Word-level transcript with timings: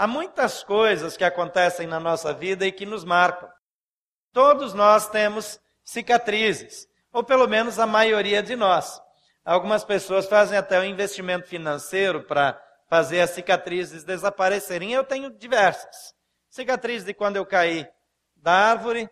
Há 0.00 0.06
muitas 0.06 0.64
coisas 0.64 1.14
que 1.14 1.24
acontecem 1.24 1.86
na 1.86 2.00
nossa 2.00 2.32
vida 2.32 2.66
e 2.66 2.72
que 2.72 2.86
nos 2.86 3.04
marcam. 3.04 3.50
Todos 4.32 4.72
nós 4.72 5.10
temos 5.10 5.60
cicatrizes, 5.84 6.88
ou 7.12 7.22
pelo 7.22 7.46
menos 7.46 7.78
a 7.78 7.86
maioria 7.86 8.42
de 8.42 8.56
nós. 8.56 8.98
Algumas 9.44 9.84
pessoas 9.84 10.26
fazem 10.26 10.56
até 10.56 10.80
um 10.80 10.84
investimento 10.84 11.48
financeiro 11.48 12.22
para 12.22 12.58
fazer 12.88 13.20
as 13.20 13.28
cicatrizes 13.32 14.02
desaparecerem. 14.02 14.90
Eu 14.90 15.04
tenho 15.04 15.36
diversas. 15.36 16.14
Cicatrizes 16.48 17.04
de 17.04 17.12
quando 17.12 17.36
eu 17.36 17.44
caí 17.44 17.86
da 18.36 18.52
árvore, 18.52 19.06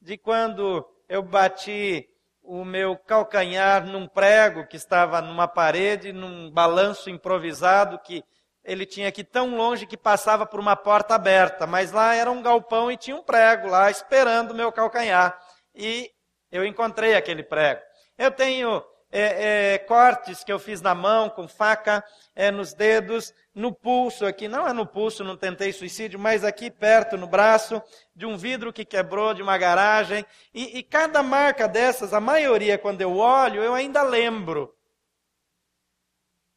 de 0.00 0.16
quando 0.16 0.88
eu 1.08 1.20
bati 1.20 2.08
o 2.44 2.64
meu 2.64 2.96
calcanhar 2.96 3.84
num 3.84 4.06
prego 4.06 4.68
que 4.68 4.76
estava 4.76 5.20
numa 5.20 5.48
parede, 5.48 6.12
num 6.12 6.48
balanço 6.48 7.10
improvisado 7.10 7.98
que 7.98 8.22
ele 8.68 8.84
tinha 8.84 9.10
que 9.10 9.22
ir 9.22 9.24
tão 9.24 9.56
longe 9.56 9.86
que 9.86 9.96
passava 9.96 10.44
por 10.44 10.60
uma 10.60 10.76
porta 10.76 11.14
aberta, 11.14 11.66
mas 11.66 11.90
lá 11.90 12.14
era 12.14 12.30
um 12.30 12.42
galpão 12.42 12.92
e 12.92 12.98
tinha 12.98 13.16
um 13.16 13.22
prego 13.22 13.66
lá 13.66 13.90
esperando 13.90 14.50
o 14.50 14.54
meu 14.54 14.70
calcanhar. 14.70 15.40
E 15.74 16.10
eu 16.52 16.66
encontrei 16.66 17.14
aquele 17.14 17.42
prego. 17.42 17.80
Eu 18.18 18.30
tenho 18.30 18.84
é, 19.10 19.72
é, 19.74 19.78
cortes 19.78 20.44
que 20.44 20.52
eu 20.52 20.58
fiz 20.58 20.82
na 20.82 20.94
mão, 20.94 21.30
com 21.30 21.48
faca, 21.48 22.04
é, 22.36 22.50
nos 22.50 22.74
dedos, 22.74 23.32
no 23.54 23.72
pulso 23.72 24.26
aqui, 24.26 24.46
não 24.46 24.68
é 24.68 24.72
no 24.74 24.86
pulso, 24.86 25.24
não 25.24 25.34
tentei 25.34 25.72
suicídio, 25.72 26.18
mas 26.18 26.44
aqui 26.44 26.70
perto, 26.70 27.16
no 27.16 27.26
braço, 27.26 27.82
de 28.14 28.26
um 28.26 28.36
vidro 28.36 28.70
que 28.70 28.84
quebrou, 28.84 29.32
de 29.32 29.40
uma 29.40 29.56
garagem. 29.56 30.26
E, 30.52 30.78
e 30.78 30.82
cada 30.82 31.22
marca 31.22 31.66
dessas, 31.66 32.12
a 32.12 32.20
maioria, 32.20 32.76
quando 32.76 33.00
eu 33.00 33.16
olho, 33.16 33.62
eu 33.62 33.72
ainda 33.72 34.02
lembro. 34.02 34.74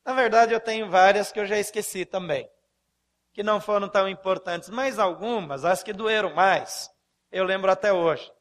Na 0.03 0.13
verdade, 0.13 0.53
eu 0.53 0.59
tenho 0.59 0.89
várias 0.89 1.31
que 1.31 1.39
eu 1.39 1.45
já 1.45 1.57
esqueci 1.57 2.05
também, 2.05 2.49
que 3.33 3.43
não 3.43 3.61
foram 3.61 3.87
tão 3.87 4.09
importantes, 4.09 4.69
mas 4.69 4.97
algumas, 4.97 5.63
as 5.63 5.83
que 5.83 5.93
doeram 5.93 6.33
mais, 6.33 6.89
eu 7.31 7.43
lembro 7.43 7.71
até 7.71 7.93
hoje. 7.93 8.31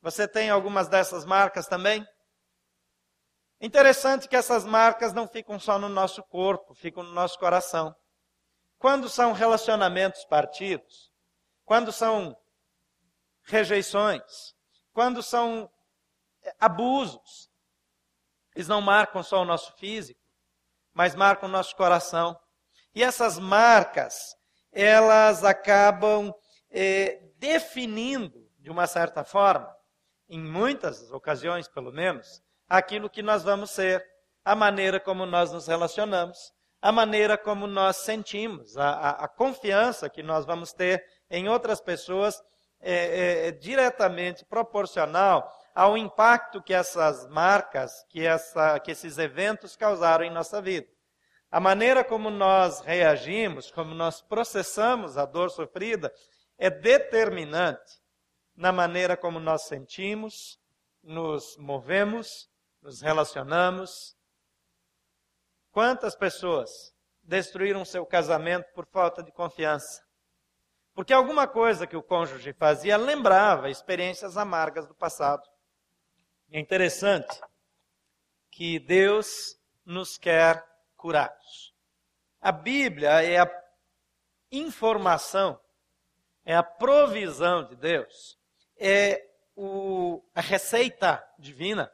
Você 0.00 0.28
tem 0.28 0.50
algumas 0.50 0.88
dessas 0.88 1.24
marcas 1.24 1.66
também? 1.66 2.06
Interessante 3.60 4.28
que 4.28 4.36
essas 4.36 4.64
marcas 4.64 5.12
não 5.12 5.26
ficam 5.26 5.58
só 5.58 5.78
no 5.78 5.88
nosso 5.88 6.22
corpo, 6.22 6.74
ficam 6.74 7.02
no 7.02 7.12
nosso 7.12 7.38
coração. 7.38 7.94
Quando 8.78 9.08
são 9.08 9.32
relacionamentos 9.32 10.24
partidos, 10.26 11.10
quando 11.64 11.90
são 11.90 12.36
rejeições, 13.44 14.54
quando 14.92 15.22
são 15.22 15.70
abusos, 16.60 17.50
eles 18.54 18.68
não 18.68 18.80
marcam 18.80 19.22
só 19.22 19.42
o 19.42 19.44
nosso 19.44 19.72
físico, 19.76 20.20
mas 20.96 21.14
marcam 21.14 21.46
o 21.46 21.52
nosso 21.52 21.76
coração. 21.76 22.34
E 22.94 23.04
essas 23.04 23.38
marcas, 23.38 24.34
elas 24.72 25.44
acabam 25.44 26.34
eh, 26.70 27.20
definindo, 27.36 28.48
de 28.58 28.70
uma 28.70 28.86
certa 28.86 29.22
forma, 29.22 29.70
em 30.26 30.40
muitas 30.40 31.12
ocasiões 31.12 31.68
pelo 31.68 31.92
menos, 31.92 32.42
aquilo 32.66 33.10
que 33.10 33.22
nós 33.22 33.44
vamos 33.44 33.72
ser, 33.72 34.02
a 34.42 34.54
maneira 34.54 34.98
como 34.98 35.26
nós 35.26 35.52
nos 35.52 35.66
relacionamos, 35.66 36.50
a 36.80 36.90
maneira 36.90 37.36
como 37.36 37.66
nós 37.66 37.98
sentimos, 37.98 38.74
a, 38.78 38.88
a, 38.88 39.10
a 39.24 39.28
confiança 39.28 40.08
que 40.08 40.22
nós 40.22 40.46
vamos 40.46 40.72
ter 40.72 41.04
em 41.28 41.46
outras 41.46 41.78
pessoas 41.78 42.42
é, 42.80 42.94
é, 42.94 43.48
é 43.48 43.52
diretamente 43.52 44.46
proporcional 44.46 45.46
ao 45.76 45.96
impacto 45.96 46.62
que 46.62 46.72
essas 46.72 47.28
marcas, 47.28 47.92
que, 48.08 48.26
essa, 48.26 48.80
que 48.80 48.90
esses 48.90 49.18
eventos 49.18 49.76
causaram 49.76 50.24
em 50.24 50.30
nossa 50.30 50.62
vida. 50.62 50.88
A 51.50 51.60
maneira 51.60 52.02
como 52.02 52.30
nós 52.30 52.80
reagimos, 52.80 53.70
como 53.70 53.94
nós 53.94 54.22
processamos 54.22 55.18
a 55.18 55.26
dor 55.26 55.50
sofrida, 55.50 56.10
é 56.56 56.70
determinante 56.70 58.00
na 58.56 58.72
maneira 58.72 59.18
como 59.18 59.38
nós 59.38 59.66
sentimos, 59.66 60.58
nos 61.02 61.58
movemos 61.58 62.48
nos 62.86 63.00
relacionamos. 63.00 64.16
Quantas 65.72 66.14
pessoas 66.14 66.70
destruíram 67.20 67.84
seu 67.84 68.06
casamento 68.06 68.72
por 68.72 68.86
falta 68.86 69.22
de 69.24 69.32
confiança? 69.32 70.02
Porque 70.94 71.12
alguma 71.12 71.46
coisa 71.46 71.86
que 71.86 71.96
o 71.96 72.02
cônjuge 72.02 72.52
fazia 72.54 72.96
lembrava 72.96 73.68
experiências 73.68 74.36
amargas 74.36 74.86
do 74.86 74.94
passado. 74.94 75.42
É 76.50 76.60
interessante 76.60 77.40
que 78.50 78.78
Deus 78.78 79.58
nos 79.84 80.16
quer 80.16 80.64
curados. 80.96 81.74
A 82.40 82.52
Bíblia 82.52 83.22
é 83.22 83.38
a 83.38 83.64
informação, 84.52 85.60
é 86.44 86.54
a 86.54 86.62
provisão 86.62 87.64
de 87.64 87.74
Deus, 87.74 88.38
é 88.76 89.28
o, 89.56 90.22
a 90.34 90.40
receita 90.40 91.22
divina 91.38 91.92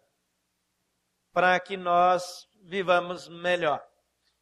para 1.33 1.59
que 1.59 1.77
nós 1.77 2.47
vivamos 2.61 3.29
melhor. 3.29 3.83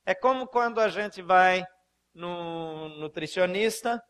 É 0.04 0.15
como 0.15 0.48
quando 0.48 0.81
a 0.81 0.88
gente 0.88 1.22
vai 1.22 1.65
no 2.12 2.88
nutricionista 2.88 4.03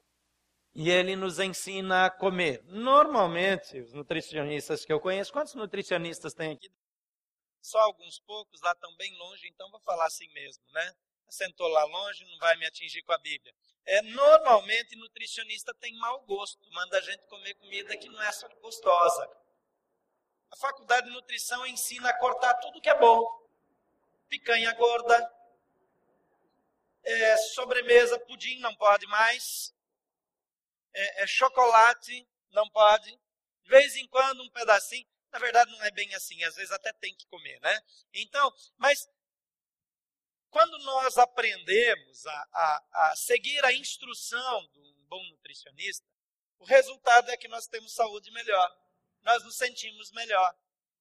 e 0.75 0.91
ele 0.91 1.17
nos 1.17 1.39
ensina 1.39 2.07
a 2.07 2.11
comer. 2.11 2.63
Normalmente, 2.65 3.81
os 3.81 3.93
nutricionistas 3.93 4.85
que 4.85 4.93
eu 4.93 5.01
conheço, 5.01 5.33
quantos 5.33 5.55
nutricionistas 5.55 6.35
tem 6.35 6.53
aqui? 6.53 6.71
Só 7.61 7.79
alguns 7.81 8.19
poucos, 8.21 8.61
lá 8.63 8.75
tão 8.77 8.95
bem 8.97 9.15
longe, 9.19 9.49
então 9.49 9.71
vou 9.71 9.81
falar 9.81 10.07
assim 10.07 10.29
mesmo, 10.33 10.63
né? 10.73 10.95
Sentou 11.29 11.69
lá 11.69 11.85
longe, 11.85 12.25
não 12.25 12.39
vai 12.39 12.57
me 12.57 12.67
atingir 12.67 13.03
com 13.03 13.13
a 13.13 13.19
Bíblia. 13.19 13.55
É, 13.85 14.03
normalmente, 14.03 14.97
nutricionista 14.97 15.75
tem 15.75 15.95
mau 15.99 16.21
gosto, 16.23 16.59
manda 16.73 16.99
a 16.99 17.01
gente 17.01 17.27
comer 17.27 17.55
comida 17.55 17.97
que 17.97 18.09
não 18.09 18.23
é 18.23 18.33
só 18.33 18.49
gostosa. 18.61 19.29
A 20.51 20.57
faculdade 20.57 21.07
de 21.07 21.13
nutrição 21.13 21.67
ensina 21.67 22.11
a 22.11 22.19
cortar 22.19 22.55
tudo 22.55 22.81
que 22.81 22.89
é 22.89 22.99
bom. 22.99 23.25
Picanha 24.29 24.73
gorda, 24.75 25.33
é, 27.03 27.37
sobremesa, 27.37 28.19
pudim 28.21 28.59
não 28.61 28.75
pode 28.75 29.07
mais, 29.07 29.75
é, 30.95 31.23
é, 31.23 31.27
chocolate 31.27 32.29
não 32.51 32.69
pode, 32.71 33.11
de 33.63 33.71
vez 33.71 33.97
em 33.97 34.07
quando 34.09 34.43
um 34.43 34.51
pedacinho. 34.51 35.07
Na 35.33 35.39
verdade, 35.39 35.71
não 35.71 35.85
é 35.85 35.91
bem 35.93 36.13
assim, 36.15 36.43
às 36.43 36.57
vezes 36.57 36.73
até 36.73 36.93
tem 36.95 37.15
que 37.15 37.27
comer, 37.27 37.61
né? 37.61 37.81
Então, 38.13 38.53
mas 38.77 39.09
quando 40.51 40.77
nós 40.81 41.17
aprendemos 41.17 42.27
a, 42.27 42.49
a, 42.53 42.87
a 42.93 43.17
seguir 43.17 43.65
a 43.65 43.73
instrução 43.73 44.69
de 44.73 44.81
um 44.81 45.07
bom 45.07 45.23
nutricionista, 45.31 46.05
o 46.59 46.65
resultado 46.65 47.31
é 47.31 47.37
que 47.37 47.47
nós 47.47 47.69
temos 47.69 47.95
saúde 47.95 48.31
melhor 48.33 48.77
nós 49.23 49.43
nos 49.45 49.57
sentimos 49.57 50.11
melhor. 50.13 50.55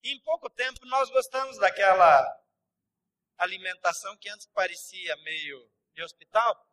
E 0.04 0.12
em 0.12 0.20
pouco 0.22 0.50
tempo 0.50 0.86
nós 0.86 1.10
gostamos 1.10 1.58
daquela 1.58 2.26
alimentação 3.38 4.16
que 4.18 4.30
antes 4.30 4.48
parecia 4.48 5.16
meio 5.18 5.72
de 5.94 6.04
hospital. 6.04 6.69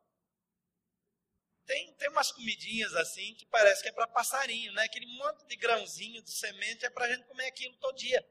Tem, 1.66 1.92
tem 1.94 2.08
umas 2.10 2.30
comidinhas 2.30 2.94
assim 2.94 3.34
que 3.34 3.44
parece 3.46 3.82
que 3.82 3.88
é 3.88 3.92
para 3.92 4.06
passarinho, 4.06 4.72
né? 4.72 4.84
Aquele 4.84 5.06
monte 5.18 5.44
de 5.46 5.56
grãozinho 5.56 6.22
de 6.22 6.30
semente 6.30 6.86
é 6.86 6.90
para 6.90 7.06
a 7.06 7.08
gente 7.12 7.24
comer 7.24 7.46
aquilo 7.46 7.74
todo 7.78 7.96
dia. 7.96 8.24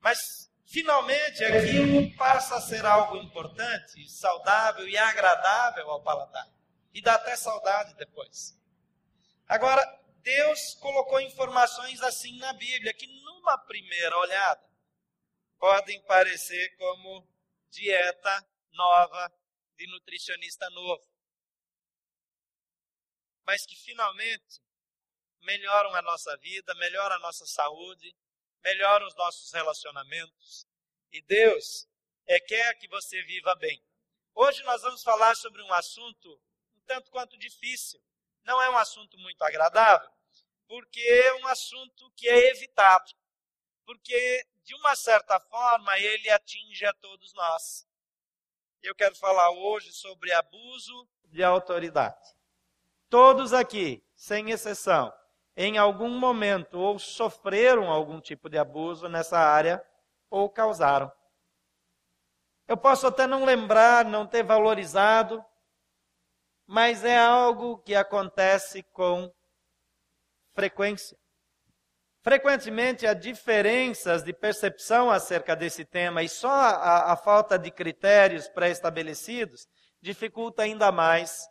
Mas 0.00 0.48
finalmente 0.64 1.44
aquilo 1.44 2.16
passa 2.16 2.56
a 2.56 2.60
ser 2.60 2.86
algo 2.86 3.16
importante, 3.16 4.08
saudável 4.08 4.88
e 4.88 4.96
agradável 4.96 5.90
ao 5.90 6.02
paladar. 6.02 6.48
E 6.94 7.02
dá 7.02 7.14
até 7.14 7.36
saudade 7.36 7.94
depois. 7.96 8.56
Agora, 9.48 9.82
Deus 10.22 10.74
colocou 10.74 11.20
informações 11.20 12.00
assim 12.02 12.38
na 12.38 12.52
Bíblia 12.52 12.94
que, 12.94 13.06
numa 13.22 13.58
primeira 13.58 14.16
olhada, 14.18 14.62
podem 15.58 16.00
parecer 16.02 16.76
como 16.76 17.26
dieta 17.70 18.46
nova 18.72 19.32
de 19.76 19.86
nutricionista 19.88 20.68
novo. 20.70 21.02
Mas 23.48 23.64
que 23.64 23.74
finalmente 23.76 24.60
melhoram 25.40 25.94
a 25.94 26.02
nossa 26.02 26.36
vida, 26.36 26.74
melhoram 26.74 27.16
a 27.16 27.18
nossa 27.20 27.46
saúde, 27.46 28.14
melhoram 28.62 29.06
os 29.06 29.14
nossos 29.14 29.50
relacionamentos. 29.54 30.66
E 31.10 31.22
Deus 31.22 31.88
é, 32.26 32.38
quer 32.40 32.74
que 32.74 32.86
você 32.88 33.22
viva 33.22 33.54
bem. 33.54 33.82
Hoje 34.34 34.62
nós 34.64 34.82
vamos 34.82 35.02
falar 35.02 35.34
sobre 35.34 35.62
um 35.62 35.72
assunto 35.72 36.30
um 36.76 36.80
tanto 36.82 37.10
quanto 37.10 37.38
difícil. 37.38 37.98
Não 38.44 38.60
é 38.60 38.68
um 38.68 38.76
assunto 38.76 39.16
muito 39.16 39.42
agradável, 39.42 40.10
porque 40.66 41.00
é 41.00 41.34
um 41.36 41.46
assunto 41.46 42.12
que 42.18 42.28
é 42.28 42.50
evitado. 42.50 43.10
Porque, 43.86 44.46
de 44.62 44.74
uma 44.74 44.94
certa 44.94 45.40
forma, 45.40 45.98
ele 45.98 46.28
atinge 46.28 46.84
a 46.84 46.92
todos 46.92 47.32
nós. 47.32 47.88
Eu 48.82 48.94
quero 48.94 49.16
falar 49.16 49.50
hoje 49.52 49.90
sobre 49.90 50.34
abuso 50.34 51.08
de 51.24 51.42
autoridade. 51.42 52.37
Todos 53.08 53.54
aqui, 53.54 54.04
sem 54.14 54.50
exceção, 54.50 55.12
em 55.56 55.78
algum 55.78 56.10
momento 56.10 56.78
ou 56.78 56.98
sofreram 56.98 57.90
algum 57.90 58.20
tipo 58.20 58.48
de 58.48 58.58
abuso 58.58 59.08
nessa 59.08 59.38
área 59.38 59.82
ou 60.30 60.48
causaram. 60.50 61.10
Eu 62.66 62.76
posso 62.76 63.06
até 63.06 63.26
não 63.26 63.44
lembrar, 63.44 64.04
não 64.04 64.26
ter 64.26 64.42
valorizado, 64.42 65.42
mas 66.66 67.02
é 67.02 67.18
algo 67.18 67.78
que 67.78 67.94
acontece 67.94 68.82
com 68.92 69.32
frequência. 70.54 71.16
Frequentemente 72.20 73.06
há 73.06 73.14
diferenças 73.14 74.22
de 74.22 74.34
percepção 74.34 75.10
acerca 75.10 75.56
desse 75.56 75.82
tema 75.82 76.22
e 76.22 76.28
só 76.28 76.50
a, 76.50 77.12
a 77.12 77.16
falta 77.16 77.58
de 77.58 77.70
critérios 77.70 78.48
pré-estabelecidos 78.48 79.66
dificulta 80.02 80.62
ainda 80.62 80.92
mais 80.92 81.48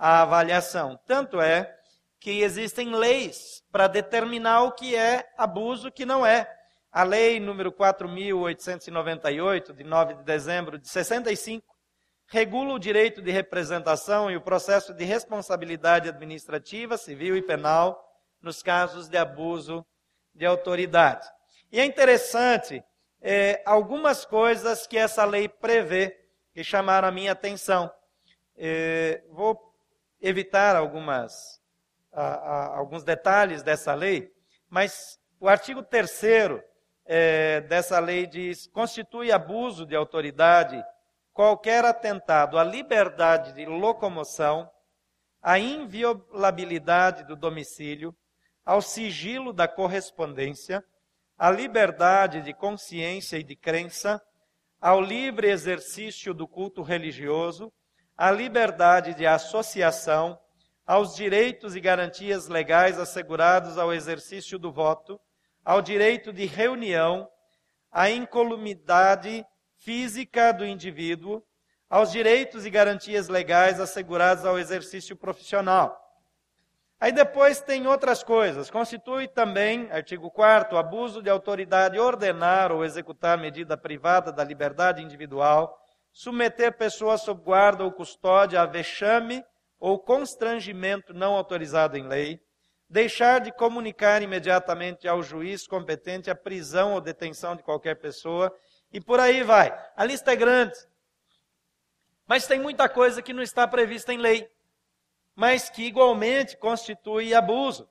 a 0.00 0.22
avaliação. 0.22 0.98
Tanto 1.06 1.40
é 1.42 1.76
que 2.18 2.40
existem 2.40 2.94
leis 2.94 3.62
para 3.70 3.86
determinar 3.86 4.62
o 4.62 4.72
que 4.72 4.96
é 4.96 5.30
abuso 5.36 5.86
e 5.86 5.90
o 5.90 5.92
que 5.92 6.06
não 6.06 6.24
é. 6.24 6.50
A 6.90 7.02
lei 7.02 7.38
número 7.38 7.70
4898 7.70 9.74
de 9.74 9.84
9 9.84 10.14
de 10.14 10.24
dezembro 10.24 10.78
de 10.78 10.88
65 10.88 11.66
regula 12.28 12.74
o 12.74 12.78
direito 12.78 13.20
de 13.20 13.30
representação 13.30 14.30
e 14.30 14.36
o 14.36 14.40
processo 14.40 14.94
de 14.94 15.04
responsabilidade 15.04 16.08
administrativa, 16.08 16.96
civil 16.96 17.36
e 17.36 17.42
penal 17.42 18.02
nos 18.40 18.62
casos 18.62 19.06
de 19.06 19.18
abuso 19.18 19.84
de 20.34 20.46
autoridade. 20.46 21.28
E 21.70 21.78
é 21.78 21.84
interessante 21.84 22.82
é, 23.20 23.62
algumas 23.66 24.24
coisas 24.24 24.86
que 24.86 24.96
essa 24.96 25.26
lei 25.26 25.46
prevê 25.46 26.18
que 26.54 26.64
chamaram 26.64 27.08
a 27.08 27.12
minha 27.12 27.32
atenção. 27.32 27.92
É, 28.56 29.22
vou 29.30 29.69
evitar 30.20 30.76
algumas, 30.76 31.60
a, 32.12 32.22
a, 32.22 32.76
alguns 32.76 33.02
detalhes 33.02 33.62
dessa 33.62 33.94
lei, 33.94 34.32
mas 34.68 35.18
o 35.38 35.48
artigo 35.48 35.82
3 35.82 36.62
é, 37.06 37.60
dessa 37.62 37.98
lei 37.98 38.26
diz: 38.26 38.66
constitui 38.68 39.32
abuso 39.32 39.86
de 39.86 39.96
autoridade 39.96 40.82
qualquer 41.32 41.84
atentado 41.84 42.58
à 42.58 42.64
liberdade 42.64 43.54
de 43.54 43.64
locomoção, 43.64 44.70
à 45.42 45.58
inviolabilidade 45.58 47.24
do 47.24 47.34
domicílio, 47.34 48.14
ao 48.64 48.82
sigilo 48.82 49.52
da 49.52 49.66
correspondência, 49.66 50.84
à 51.38 51.50
liberdade 51.50 52.42
de 52.42 52.52
consciência 52.52 53.38
e 53.38 53.42
de 53.42 53.56
crença, 53.56 54.20
ao 54.80 55.00
livre 55.00 55.48
exercício 55.48 56.34
do 56.34 56.46
culto 56.46 56.82
religioso, 56.82 57.72
à 58.20 58.30
liberdade 58.30 59.14
de 59.14 59.26
associação, 59.26 60.38
aos 60.86 61.14
direitos 61.14 61.74
e 61.74 61.80
garantias 61.80 62.48
legais 62.48 62.98
assegurados 62.98 63.78
ao 63.78 63.94
exercício 63.94 64.58
do 64.58 64.70
voto, 64.70 65.18
ao 65.64 65.80
direito 65.80 66.30
de 66.30 66.44
reunião, 66.44 67.26
à 67.90 68.10
incolumidade 68.10 69.42
física 69.78 70.52
do 70.52 70.66
indivíduo, 70.66 71.42
aos 71.88 72.12
direitos 72.12 72.66
e 72.66 72.70
garantias 72.70 73.28
legais 73.28 73.80
assegurados 73.80 74.44
ao 74.44 74.58
exercício 74.58 75.16
profissional. 75.16 75.98
Aí 77.00 77.12
depois 77.12 77.62
tem 77.62 77.86
outras 77.86 78.22
coisas. 78.22 78.70
Constitui 78.70 79.28
também, 79.28 79.90
artigo 79.90 80.30
4 80.30 80.76
abuso 80.76 81.22
de 81.22 81.30
autoridade 81.30 81.98
ordenar 81.98 82.70
ou 82.70 82.84
executar 82.84 83.38
medida 83.38 83.78
privada 83.78 84.30
da 84.30 84.44
liberdade 84.44 85.02
individual, 85.02 85.79
submeter 86.12 86.76
pessoa 86.76 87.16
sob 87.16 87.42
guarda 87.42 87.84
ou 87.84 87.92
custódia 87.92 88.60
a 88.60 88.66
vexame 88.66 89.44
ou 89.78 89.98
constrangimento 89.98 91.14
não 91.14 91.34
autorizado 91.34 91.96
em 91.96 92.06
lei, 92.06 92.40
deixar 92.88 93.40
de 93.40 93.52
comunicar 93.52 94.20
imediatamente 94.20 95.06
ao 95.06 95.22
juiz 95.22 95.66
competente 95.66 96.30
a 96.30 96.34
prisão 96.34 96.92
ou 96.92 97.00
detenção 97.00 97.54
de 97.56 97.62
qualquer 97.62 97.94
pessoa 97.96 98.54
e 98.92 99.00
por 99.00 99.20
aí 99.20 99.42
vai. 99.42 99.72
A 99.96 100.04
lista 100.04 100.32
é 100.32 100.36
grande. 100.36 100.76
Mas 102.26 102.46
tem 102.46 102.60
muita 102.60 102.88
coisa 102.88 103.22
que 103.22 103.32
não 103.32 103.42
está 103.42 103.66
prevista 103.66 104.12
em 104.12 104.18
lei, 104.18 104.50
mas 105.34 105.70
que 105.70 105.84
igualmente 105.84 106.56
constitui 106.56 107.32
abuso. 107.32 107.88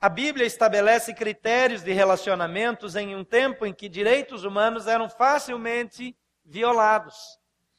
A 0.00 0.08
Bíblia 0.08 0.46
estabelece 0.46 1.14
critérios 1.14 1.82
de 1.82 1.92
relacionamentos 1.92 2.94
em 2.94 3.16
um 3.16 3.24
tempo 3.24 3.64
em 3.64 3.72
que 3.72 3.88
direitos 3.88 4.44
humanos 4.44 4.86
eram 4.86 5.08
facilmente 5.08 6.14
violados. 6.44 7.38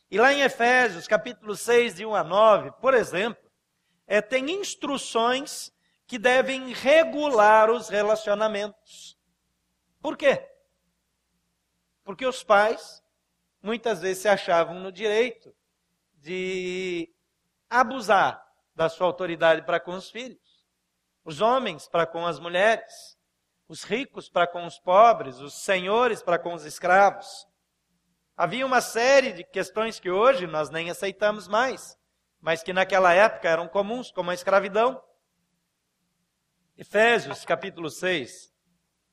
E 0.09 0.17
lá 0.17 0.33
em 0.33 0.41
Efésios, 0.41 1.07
capítulo 1.07 1.55
6, 1.55 1.95
de 1.95 2.05
1 2.05 2.15
a 2.15 2.23
9, 2.23 2.71
por 2.81 2.93
exemplo, 2.93 3.43
é, 4.07 4.21
tem 4.21 4.49
instruções 4.51 5.71
que 6.07 6.17
devem 6.17 6.73
regular 6.73 7.69
os 7.69 7.89
relacionamentos. 7.89 9.17
Por 10.01 10.15
quê? 10.15 10.47
Porque 12.03 12.25
os 12.25 12.43
pais 12.43 13.03
muitas 13.61 14.01
vezes 14.01 14.21
se 14.21 14.27
achavam 14.27 14.79
no 14.79 14.91
direito 14.91 15.53
de 16.17 17.11
abusar 17.69 18.45
da 18.75 18.89
sua 18.89 19.07
autoridade 19.07 19.63
para 19.63 19.79
com 19.79 19.93
os 19.93 20.09
filhos, 20.09 20.65
os 21.23 21.41
homens 21.41 21.87
para 21.87 22.05
com 22.05 22.25
as 22.25 22.39
mulheres, 22.39 23.17
os 23.67 23.83
ricos 23.83 24.29
para 24.29 24.45
com 24.45 24.65
os 24.65 24.77
pobres, 24.77 25.39
os 25.39 25.55
senhores 25.55 26.21
para 26.21 26.37
com 26.37 26.53
os 26.53 26.65
escravos. 26.65 27.47
Havia 28.37 28.65
uma 28.65 28.81
série 28.81 29.31
de 29.31 29.45
questões 29.45 29.97
que 29.97 30.11
hoje 30.11 30.45
nós 30.45 30.69
nem 30.69 30.89
aceitamos 30.89 31.47
mais, 31.47 31.97
mas 32.41 32.61
que 32.61 32.73
naquela 32.73 33.13
época 33.13 33.47
eram 33.47 33.65
comuns, 33.65 34.11
como 34.11 34.29
a 34.29 34.33
escravidão. 34.33 35.01
Efésios 36.77 37.45
capítulo 37.45 37.89
6, 37.89 38.53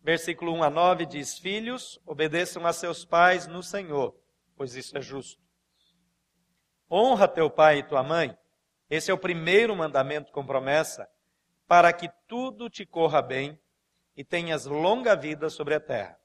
versículo 0.01 0.53
1 0.55 0.65
a 0.65 0.71
9 0.71 1.07
diz: 1.07 1.39
Filhos, 1.39 2.01
obedeçam 2.05 2.67
a 2.67 2.73
seus 2.73 3.05
pais 3.05 3.47
no 3.47 3.63
Senhor, 3.63 4.13
pois 4.57 4.75
isso 4.75 4.99
é 4.99 5.01
justo. 5.01 5.41
Honra 6.91 7.29
teu 7.29 7.49
pai 7.49 7.79
e 7.79 7.83
tua 7.85 8.03
mãe, 8.03 8.37
esse 8.91 9.09
é 9.09 9.15
o 9.15 9.19
primeiro 9.19 9.77
mandamento 9.77 10.33
com 10.33 10.45
promessa, 10.45 11.09
para 11.69 11.93
que 11.93 12.11
tudo 12.27 12.69
te 12.69 12.85
corra 12.85 13.23
bem 13.23 13.57
e 14.17 14.25
tenhas 14.25 14.67
longa 14.67 15.15
vida 15.15 15.49
sobre 15.49 15.75
a 15.75 15.81
terra. 15.81 16.19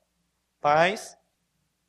Pais, 0.59 1.15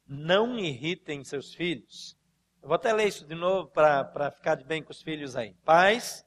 não 0.09 0.59
irritem 0.59 1.23
seus 1.23 1.55
filhos. 1.55 2.17
Eu 2.63 2.69
vou 2.69 2.77
até 2.77 2.93
ler 2.93 3.09
isso 3.09 3.27
de 3.27 3.35
novo 3.35 3.69
para 3.69 4.31
ficar 4.31 4.55
de 4.55 4.65
bem 4.65 4.83
com 4.83 4.91
os 4.91 5.03
filhos 5.03 5.37
aí. 5.37 5.55
Pais, 5.65 6.25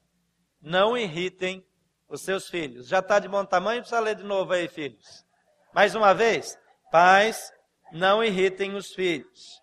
não 0.61 0.97
irritem 0.97 1.65
os 2.07 2.21
seus 2.21 2.47
filhos. 2.47 2.87
Já 2.87 2.99
está 2.99 3.17
de 3.19 3.27
bom 3.27 3.43
tamanho? 3.43 3.81
Precisa 3.81 3.99
ler 3.99 4.15
de 4.15 4.23
novo 4.23 4.53
aí, 4.53 4.67
filhos. 4.67 5.25
Mais 5.73 5.95
uma 5.95 6.13
vez, 6.13 6.57
pais, 6.91 7.51
não 7.91 8.23
irritem 8.23 8.75
os 8.75 8.93
filhos. 8.93 9.59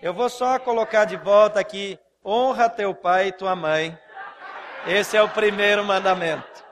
Eu 0.00 0.12
vou 0.12 0.28
só 0.28 0.58
colocar 0.58 1.04
de 1.04 1.16
volta 1.16 1.60
aqui: 1.60 1.98
honra 2.24 2.68
teu 2.68 2.94
pai 2.94 3.28
e 3.28 3.32
tua 3.32 3.54
mãe. 3.54 3.96
Esse 4.86 5.16
é 5.16 5.22
o 5.22 5.28
primeiro 5.28 5.84
mandamento. 5.84 6.64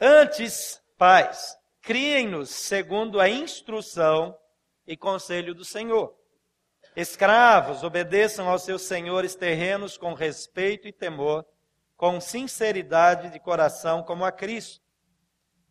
Antes, 0.00 0.80
pais, 0.96 1.56
criem-nos 1.80 2.50
segundo 2.50 3.20
a 3.20 3.28
instrução 3.28 4.36
e 4.86 4.96
conselho 4.96 5.54
do 5.54 5.64
Senhor. 5.64 6.14
Escravos, 6.94 7.82
obedeçam 7.82 8.48
aos 8.48 8.62
seus 8.62 8.82
senhores 8.82 9.34
terrenos 9.34 9.96
com 9.96 10.14
respeito 10.14 10.86
e 10.86 10.92
temor, 10.92 11.44
com 11.96 12.20
sinceridade 12.20 13.30
de 13.30 13.38
coração, 13.38 14.02
como 14.02 14.24
a 14.24 14.32
Cristo 14.32 14.82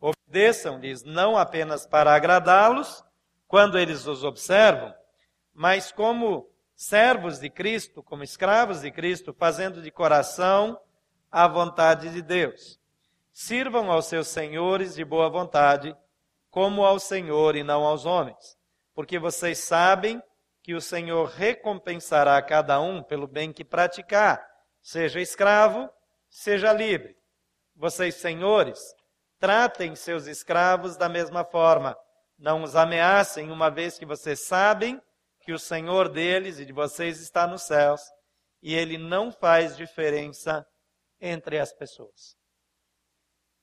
Obedeçam-lhes 0.02 1.04
não 1.04 1.38
apenas 1.38 1.86
para 1.86 2.12
agradá-los, 2.12 3.04
quando 3.46 3.78
eles 3.78 4.04
os 4.04 4.24
observam, 4.24 4.92
mas 5.54 5.92
como 5.92 6.50
servos 6.74 7.38
de 7.38 7.48
Cristo, 7.48 8.02
como 8.02 8.24
escravos 8.24 8.80
de 8.80 8.90
Cristo, 8.90 9.32
fazendo 9.32 9.80
de 9.80 9.92
coração 9.92 10.76
a 11.30 11.46
vontade 11.46 12.10
de 12.10 12.20
Deus. 12.20 12.80
Sirvam 13.30 13.92
aos 13.92 14.06
seus 14.06 14.26
senhores 14.26 14.96
de 14.96 15.04
boa 15.04 15.28
vontade, 15.28 15.96
como 16.50 16.84
ao 16.84 16.98
Senhor 16.98 17.54
e 17.54 17.62
não 17.62 17.84
aos 17.84 18.04
homens, 18.04 18.58
porque 18.94 19.18
vocês 19.18 19.58
sabem 19.58 20.22
que 20.62 20.74
o 20.74 20.80
Senhor 20.80 21.28
recompensará 21.28 22.40
cada 22.42 22.80
um 22.80 23.02
pelo 23.02 23.26
bem 23.26 23.52
que 23.52 23.64
praticar, 23.64 24.44
seja 24.80 25.20
escravo, 25.20 25.90
seja 26.28 26.72
livre. 26.72 27.16
Vocês, 27.74 28.16
senhores, 28.16 28.80
Tratem 29.42 29.96
seus 29.96 30.28
escravos 30.28 30.96
da 30.96 31.08
mesma 31.08 31.44
forma. 31.44 31.98
Não 32.38 32.62
os 32.62 32.76
ameacem, 32.76 33.50
uma 33.50 33.68
vez 33.72 33.98
que 33.98 34.06
vocês 34.06 34.46
sabem 34.46 35.02
que 35.40 35.52
o 35.52 35.58
Senhor 35.58 36.08
deles 36.08 36.60
e 36.60 36.64
de 36.64 36.72
vocês 36.72 37.20
está 37.20 37.44
nos 37.44 37.62
céus 37.62 38.00
e 38.62 38.72
ele 38.72 38.96
não 38.96 39.32
faz 39.32 39.76
diferença 39.76 40.64
entre 41.20 41.58
as 41.58 41.72
pessoas. 41.72 42.36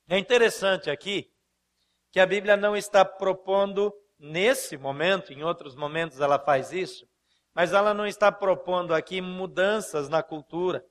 É 0.09 0.17
interessante 0.17 0.89
aqui 0.89 1.31
que 2.11 2.19
a 2.19 2.25
Bíblia 2.25 2.57
não 2.57 2.75
está 2.75 3.05
propondo 3.05 3.93
nesse 4.19 4.77
momento, 4.77 5.31
em 5.31 5.43
outros 5.43 5.75
momentos 5.75 6.19
ela 6.19 6.37
faz 6.37 6.73
isso, 6.73 7.07
mas 7.53 7.73
ela 7.73 7.93
não 7.93 8.05
está 8.05 8.31
propondo 8.31 8.93
aqui 8.93 9.21
mudanças 9.21 10.09
na 10.09 10.21
cultura 10.21 10.83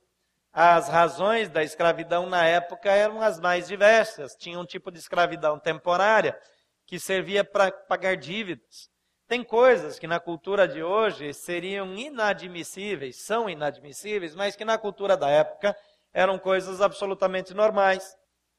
as 0.51 0.89
razões 0.89 1.47
da 1.49 1.63
escravidão 1.63 2.27
na 2.27 2.45
época 2.45 2.91
eram 2.91 3.21
as 3.21 3.39
mais 3.39 3.67
diversas. 3.67 4.35
Tinha 4.35 4.59
um 4.59 4.65
tipo 4.65 4.91
de 4.91 4.97
escravidão 4.97 5.59
temporária, 5.59 6.39
que 6.85 6.99
servia 6.99 7.43
para 7.43 7.71
pagar 7.71 8.17
dívidas. 8.17 8.89
Tem 9.27 9.43
coisas 9.43 9.99
que 9.99 10.07
na 10.07 10.19
cultura 10.19 10.67
de 10.67 10.81
hoje 10.81 11.33
seriam 11.35 11.93
inadmissíveis, 11.93 13.23
são 13.23 13.47
inadmissíveis, 13.47 14.33
mas 14.33 14.55
que 14.55 14.65
na 14.65 14.75
cultura 14.75 15.15
da 15.15 15.29
época 15.29 15.75
eram 16.11 16.39
coisas 16.39 16.81
absolutamente 16.81 17.53
normais. 17.53 18.17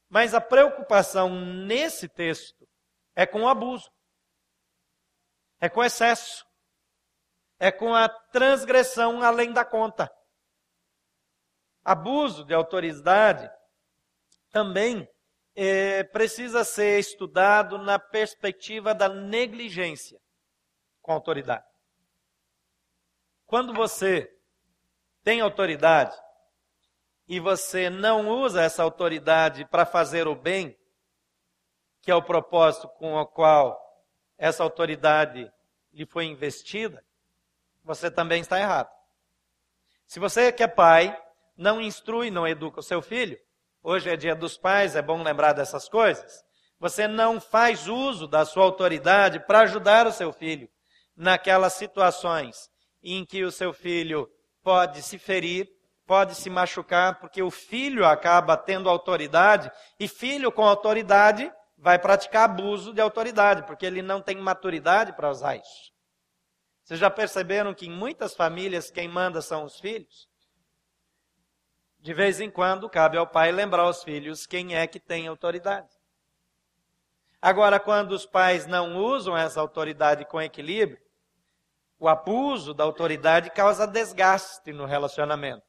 Mas 0.09 0.33
a 0.33 0.39
preocupação 0.39 1.29
nesse 1.29 2.07
texto 2.07 2.65
é 3.13 3.25
com 3.25 3.41
o 3.41 3.49
abuso, 3.49 3.91
é 5.61 5.69
com 5.69 5.83
excesso, 5.83 6.43
é 7.59 7.71
com 7.71 7.93
a 7.93 8.09
transgressão 8.09 9.21
além 9.21 9.53
da 9.53 9.63
conta. 9.63 10.11
Abuso 11.85 12.43
de 12.43 12.53
autoridade 12.53 13.47
também 14.49 15.07
é, 15.55 16.03
precisa 16.03 16.63
ser 16.63 16.99
estudado 16.99 17.77
na 17.77 17.99
perspectiva 17.99 18.95
da 18.95 19.07
negligência 19.07 20.19
com 21.01 21.13
autoridade. 21.13 21.65
Quando 23.45 23.73
você 23.73 24.27
tem 25.23 25.41
autoridade 25.41 26.17
e 27.27 27.39
você 27.39 27.89
não 27.89 28.29
usa 28.29 28.61
essa 28.61 28.81
autoridade 28.81 29.65
para 29.65 29.85
fazer 29.85 30.27
o 30.27 30.35
bem, 30.35 30.75
que 32.01 32.09
é 32.09 32.15
o 32.15 32.23
propósito 32.23 32.89
com 32.97 33.13
o 33.13 33.27
qual 33.27 33.79
essa 34.41 34.63
autoridade 34.63 35.53
lhe 35.93 36.03
foi 36.03 36.25
investida, 36.25 37.05
você 37.83 38.09
também 38.09 38.41
está 38.41 38.59
errado. 38.59 38.89
Se 40.07 40.19
você 40.19 40.51
que 40.51 40.63
é 40.63 40.67
pai, 40.67 41.15
não 41.55 41.79
instrui, 41.79 42.31
não 42.31 42.47
educa 42.47 42.79
o 42.79 42.83
seu 42.83 43.03
filho, 43.03 43.37
hoje 43.83 44.09
é 44.09 44.17
dia 44.17 44.33
dos 44.33 44.57
pais, 44.57 44.95
é 44.95 45.01
bom 45.01 45.21
lembrar 45.21 45.53
dessas 45.53 45.87
coisas. 45.87 46.43
Você 46.79 47.07
não 47.07 47.39
faz 47.39 47.87
uso 47.87 48.27
da 48.27 48.43
sua 48.43 48.63
autoridade 48.63 49.39
para 49.41 49.59
ajudar 49.59 50.07
o 50.07 50.11
seu 50.11 50.33
filho 50.33 50.67
naquelas 51.15 51.73
situações 51.73 52.67
em 53.03 53.23
que 53.23 53.43
o 53.43 53.51
seu 53.51 53.71
filho 53.71 54.27
pode 54.63 55.03
se 55.03 55.19
ferir, 55.19 55.69
pode 56.07 56.33
se 56.33 56.49
machucar, 56.49 57.19
porque 57.19 57.43
o 57.43 57.51
filho 57.51 58.07
acaba 58.07 58.57
tendo 58.57 58.89
autoridade, 58.89 59.71
e 59.99 60.07
filho 60.07 60.51
com 60.51 60.65
autoridade 60.65 61.51
vai 61.81 61.97
praticar 61.97 62.43
abuso 62.43 62.93
de 62.93 63.01
autoridade, 63.01 63.63
porque 63.63 63.87
ele 63.87 64.03
não 64.03 64.21
tem 64.21 64.37
maturidade 64.37 65.13
para 65.13 65.31
usar 65.31 65.55
isso. 65.55 65.91
Vocês 66.83 66.99
já 66.99 67.09
perceberam 67.09 67.73
que 67.73 67.87
em 67.87 67.91
muitas 67.91 68.35
famílias 68.35 68.91
quem 68.91 69.07
manda 69.07 69.41
são 69.41 69.65
os 69.65 69.79
filhos? 69.79 70.29
De 71.99 72.13
vez 72.13 72.39
em 72.39 72.51
quando 72.51 72.87
cabe 72.87 73.17
ao 73.17 73.25
pai 73.25 73.51
lembrar 73.51 73.81
aos 73.81 74.03
filhos 74.03 74.45
quem 74.45 74.75
é 74.75 74.85
que 74.85 74.99
tem 74.99 75.27
autoridade. 75.27 75.89
Agora, 77.41 77.79
quando 77.79 78.11
os 78.11 78.27
pais 78.27 78.67
não 78.67 78.97
usam 78.97 79.35
essa 79.35 79.59
autoridade 79.59 80.23
com 80.25 80.39
equilíbrio, 80.39 81.01
o 81.97 82.07
abuso 82.07 82.75
da 82.75 82.83
autoridade 82.83 83.49
causa 83.49 83.87
desgaste 83.87 84.71
no 84.71 84.85
relacionamento. 84.85 85.65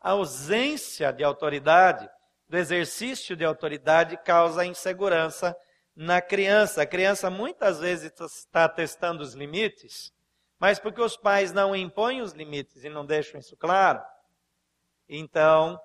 A 0.00 0.10
ausência 0.10 1.12
de 1.12 1.24
autoridade, 1.24 2.08
do 2.48 2.56
exercício 2.56 3.36
de 3.36 3.44
autoridade, 3.44 4.16
causa 4.18 4.64
insegurança 4.64 5.56
na 5.94 6.20
criança. 6.20 6.82
A 6.82 6.86
criança 6.86 7.30
muitas 7.30 7.80
vezes 7.80 8.12
está 8.20 8.68
testando 8.68 9.22
os 9.22 9.34
limites, 9.34 10.12
mas 10.58 10.78
porque 10.78 11.00
os 11.00 11.16
pais 11.16 11.52
não 11.52 11.74
impõem 11.74 12.20
os 12.20 12.32
limites 12.32 12.84
e 12.84 12.88
não 12.88 13.04
deixam 13.04 13.40
isso 13.40 13.56
claro, 13.56 14.02
então 15.08 15.80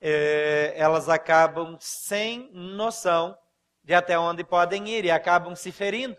eh, 0.00 0.72
elas 0.76 1.08
acabam 1.08 1.76
sem 1.80 2.50
noção 2.52 3.36
de 3.82 3.94
até 3.94 4.18
onde 4.18 4.42
podem 4.42 4.88
ir 4.88 5.04
e 5.04 5.10
acabam 5.10 5.54
se 5.54 5.70
ferindo 5.70 6.16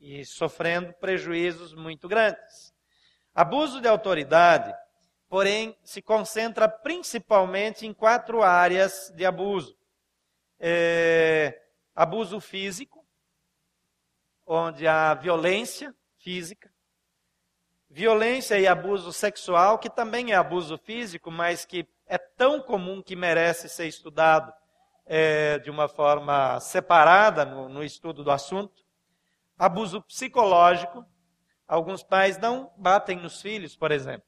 e 0.00 0.24
sofrendo 0.24 0.92
prejuízos 0.94 1.74
muito 1.74 2.08
grandes. 2.08 2.74
Abuso 3.34 3.80
de 3.80 3.88
autoridade, 3.88 4.74
porém, 5.28 5.76
se 5.84 6.00
concentra 6.00 6.68
principalmente 6.68 7.86
em 7.86 7.92
quatro 7.92 8.42
áreas 8.42 9.12
de 9.14 9.24
abuso: 9.24 9.76
é, 10.58 11.60
abuso 11.94 12.40
físico, 12.40 13.04
onde 14.46 14.86
há 14.86 15.14
violência 15.14 15.94
física, 16.18 16.72
violência 17.90 18.58
e 18.58 18.66
abuso 18.66 19.12
sexual, 19.12 19.78
que 19.78 19.90
também 19.90 20.32
é 20.32 20.34
abuso 20.34 20.78
físico, 20.78 21.30
mas 21.30 21.64
que 21.64 21.86
é 22.06 22.18
tão 22.18 22.60
comum 22.60 23.02
que 23.02 23.14
merece 23.14 23.68
ser 23.68 23.86
estudado 23.86 24.52
é, 25.04 25.58
de 25.58 25.70
uma 25.70 25.88
forma 25.88 26.60
separada 26.60 27.44
no, 27.44 27.68
no 27.68 27.82
estudo 27.82 28.22
do 28.22 28.30
assunto. 28.30 28.84
Abuso 29.58 30.02
psicológico. 30.02 31.04
Alguns 31.66 32.02
pais 32.02 32.38
não 32.38 32.72
batem 32.76 33.18
nos 33.18 33.42
filhos, 33.42 33.76
por 33.76 33.90
exemplo, 33.90 34.27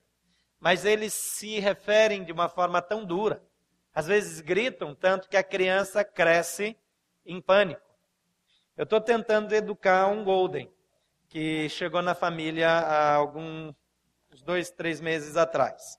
mas 0.61 0.85
eles 0.85 1.15
se 1.15 1.59
referem 1.59 2.23
de 2.23 2.31
uma 2.31 2.49
forma 2.49 2.83
tão 2.83 3.05
dura. 3.05 3.43
Às 3.95 4.07
vezes 4.07 4.41
gritam 4.41 4.95
tanto 4.95 5.29
que 5.29 5.37
a 5.37 5.43
criança 5.43 6.05
cresce 6.05 6.77
em 7.25 7.41
pânico. 7.41 7.81
Eu 8.77 8.85
estou 8.85 9.01
tentando 9.01 9.53
educar 9.55 10.07
um 10.07 10.23
Golden, 10.23 10.71
que 11.29 11.69
chegou 11.69 12.03
na 12.03 12.15
família 12.15 12.69
há 12.71 13.15
alguns 13.15 13.75
dois, 14.45 14.71
três 14.71 15.01
meses 15.01 15.37
atrás. 15.37 15.99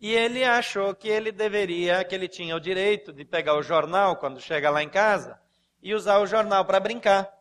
E 0.00 0.12
ele 0.12 0.44
achou 0.44 0.94
que 0.94 1.08
ele 1.08 1.32
deveria, 1.32 2.04
que 2.04 2.14
ele 2.14 2.28
tinha 2.28 2.54
o 2.54 2.60
direito 2.60 3.12
de 3.12 3.24
pegar 3.24 3.54
o 3.54 3.62
jornal 3.62 4.16
quando 4.16 4.40
chega 4.40 4.68
lá 4.68 4.82
em 4.82 4.88
casa 4.88 5.40
e 5.82 5.94
usar 5.94 6.18
o 6.18 6.26
jornal 6.26 6.64
para 6.64 6.80
brincar. 6.80 7.32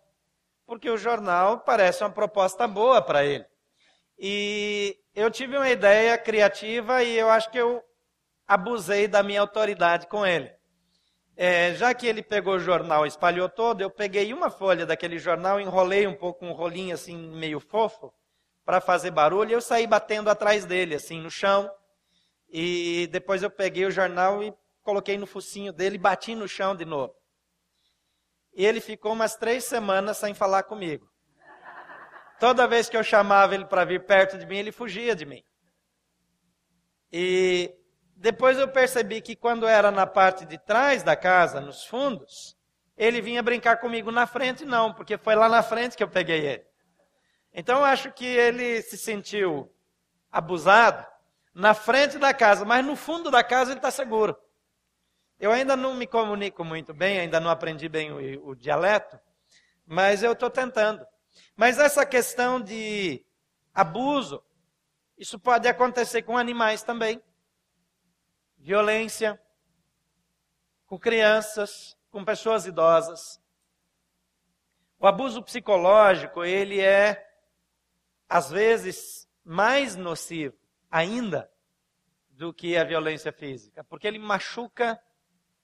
Porque 0.65 0.89
o 0.89 0.97
jornal 0.97 1.59
parece 1.59 2.03
uma 2.03 2.09
proposta 2.09 2.67
boa 2.67 3.01
para 3.01 3.25
ele. 3.25 3.45
E 4.17 4.97
eu 5.15 5.29
tive 5.29 5.55
uma 5.55 5.69
ideia 5.69 6.17
criativa 6.17 7.03
e 7.03 7.17
eu 7.17 7.29
acho 7.29 7.49
que 7.51 7.57
eu 7.57 7.83
abusei 8.47 9.07
da 9.07 9.21
minha 9.21 9.41
autoridade 9.41 10.07
com 10.07 10.25
ele. 10.25 10.51
É, 11.35 11.73
já 11.73 11.93
que 11.93 12.05
ele 12.05 12.21
pegou 12.21 12.55
o 12.55 12.59
jornal 12.59 13.05
e 13.05 13.09
espalhou 13.09 13.49
todo, 13.49 13.81
eu 13.81 13.89
peguei 13.89 14.33
uma 14.33 14.49
folha 14.49 14.85
daquele 14.85 15.17
jornal, 15.17 15.59
enrolei 15.59 16.05
um 16.05 16.15
pouco, 16.15 16.45
um 16.45 16.51
rolinho 16.51 16.93
assim, 16.93 17.17
meio 17.35 17.59
fofo, 17.59 18.13
para 18.63 18.79
fazer 18.79 19.11
barulho, 19.11 19.49
e 19.49 19.53
eu 19.53 19.61
saí 19.61 19.87
batendo 19.87 20.29
atrás 20.29 20.65
dele, 20.65 20.95
assim, 20.95 21.19
no 21.19 21.31
chão. 21.31 21.69
E 22.49 23.07
depois 23.11 23.41
eu 23.41 23.49
peguei 23.49 23.85
o 23.85 23.91
jornal 23.91 24.43
e 24.43 24.53
coloquei 24.83 25.17
no 25.17 25.25
focinho 25.25 25.73
dele 25.73 25.95
e 25.95 25.99
bati 25.99 26.35
no 26.35 26.47
chão 26.47 26.75
de 26.75 26.85
novo. 26.85 27.13
E 28.55 28.63
ele 28.65 28.79
ficou 28.79 29.13
umas 29.13 29.35
três 29.35 29.63
semanas 29.63 30.17
sem 30.17 30.35
falar 30.35 30.63
comigo. 30.63 31.09
Toda 32.43 32.67
vez 32.67 32.89
que 32.89 32.97
eu 32.97 33.03
chamava 33.05 33.55
ele 33.55 33.63
para 33.63 33.85
vir 33.85 34.05
perto 34.05 34.37
de 34.37 34.45
mim, 34.45 34.57
ele 34.57 34.69
fugia 34.73 35.15
de 35.15 35.25
mim. 35.25 35.41
E 37.09 37.73
depois 38.17 38.59
eu 38.59 38.67
percebi 38.67 39.21
que 39.21 39.33
quando 39.33 39.65
era 39.65 39.89
na 39.89 40.05
parte 40.05 40.43
de 40.43 40.57
trás 40.57 41.03
da 41.03 41.15
casa, 41.15 41.61
nos 41.61 41.85
fundos, 41.85 42.57
ele 42.97 43.21
vinha 43.21 43.41
brincar 43.41 43.77
comigo 43.77 44.11
na 44.11 44.27
frente, 44.27 44.65
não, 44.65 44.93
porque 44.93 45.17
foi 45.17 45.35
lá 45.35 45.47
na 45.47 45.63
frente 45.63 45.95
que 45.95 46.03
eu 46.03 46.09
peguei 46.09 46.45
ele. 46.45 46.65
Então 47.53 47.77
eu 47.77 47.85
acho 47.85 48.11
que 48.11 48.25
ele 48.25 48.81
se 48.81 48.97
sentiu 48.97 49.73
abusado 50.29 51.07
na 51.55 51.73
frente 51.73 52.17
da 52.17 52.33
casa, 52.33 52.65
mas 52.65 52.85
no 52.85 52.97
fundo 52.97 53.31
da 53.31 53.41
casa 53.41 53.71
ele 53.71 53.79
está 53.79 53.89
seguro. 53.89 54.37
Eu 55.39 55.49
ainda 55.49 55.77
não 55.77 55.93
me 55.93 56.05
comunico 56.05 56.65
muito 56.65 56.93
bem, 56.93 57.21
ainda 57.21 57.39
não 57.39 57.49
aprendi 57.49 57.87
bem 57.87 58.11
o, 58.11 58.49
o 58.49 58.53
dialeto, 58.53 59.17
mas 59.85 60.23
eu 60.23 60.33
estou 60.33 60.49
tentando. 60.49 61.07
Mas 61.55 61.77
essa 61.77 62.05
questão 62.05 62.59
de 62.59 63.25
abuso, 63.73 64.43
isso 65.17 65.39
pode 65.39 65.67
acontecer 65.67 66.23
com 66.23 66.37
animais 66.37 66.83
também. 66.83 67.21
Violência, 68.57 69.41
com 70.85 70.97
crianças, 70.97 71.97
com 72.11 72.23
pessoas 72.23 72.65
idosas. 72.65 73.41
O 74.99 75.07
abuso 75.07 75.43
psicológico, 75.43 76.43
ele 76.43 76.79
é, 76.79 77.27
às 78.29 78.49
vezes, 78.49 79.27
mais 79.43 79.95
nocivo 79.95 80.57
ainda 80.89 81.51
do 82.29 82.53
que 82.53 82.77
a 82.77 82.83
violência 82.83 83.31
física, 83.31 83.83
porque 83.83 84.07
ele 84.07 84.19
machuca, 84.19 85.01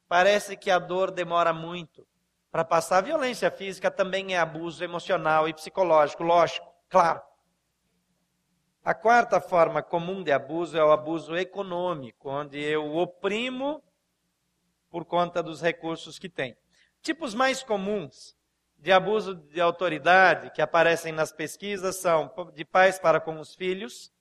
parece 0.08 0.58
que 0.58 0.70
a 0.70 0.80
dor 0.80 1.12
demora 1.12 1.54
muito 1.54 2.08
para 2.52 2.64
passar. 2.64 2.98
A 2.98 3.02
violência 3.02 3.50
física 3.52 3.90
também 3.90 4.34
é 4.34 4.40
abuso 4.40 4.84
emocional 4.84 5.48
e 5.48 5.54
psicológico, 5.54 6.24
lógico, 6.24 6.68
claro. 6.90 7.22
A 8.84 8.94
quarta 8.94 9.40
forma 9.40 9.84
comum 9.84 10.24
de 10.24 10.32
abuso 10.32 10.78
é 10.78 10.84
o 10.84 10.92
abuso 10.92 11.36
econômico, 11.36 12.30
onde 12.30 12.60
eu 12.60 12.96
oprimo 12.96 13.84
por 14.90 15.06
conta 15.06 15.44
dos 15.44 15.62
recursos 15.62 16.18
que 16.18 16.30
tem. 16.30 16.58
Tipos 17.02 17.36
mais 17.36 17.62
comuns 17.62 18.36
de 18.78 18.92
abuso 18.92 19.36
de 19.36 19.60
autoridade 19.60 20.50
que 20.52 20.62
aparecem 20.62 21.12
nas 21.12 21.32
pesquisas 21.32 21.98
são 21.98 22.34
de 22.54 22.64
pais 22.64 22.98
para 22.98 23.20
com 23.20 23.40
os 23.40 23.54
filhos, 23.54 24.12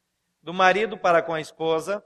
do 0.43 0.53
marido 0.53 0.99
para 0.99 1.23
com 1.23 1.33
a 1.33 1.41
esposa, 1.41 2.05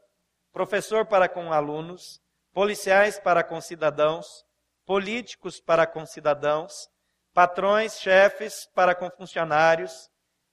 professor 0.52 1.06
para 1.06 1.28
com 1.28 1.52
alunos, 1.52 2.20
policiais 2.52 3.18
para 3.18 3.42
com 3.42 3.60
cidadãos, 3.60 4.44
políticos 4.84 5.60
para 5.60 5.86
com 5.86 6.04
cidadãos, 6.04 6.88
patrões, 7.32 8.00
chefes 8.00 8.66
para 8.74 8.94
com 8.94 9.10
funcionários, 9.10 10.10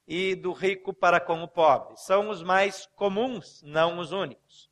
e 0.10 0.34
do 0.34 0.52
rico 0.54 0.92
para 0.92 1.20
com 1.22 1.44
o 1.44 1.48
pobre. 1.48 1.96
São 1.98 2.30
os 2.30 2.42
mais 2.42 2.88
comuns, 2.96 3.62
não 3.62 4.00
os 4.00 4.12
únicos. 4.12 4.68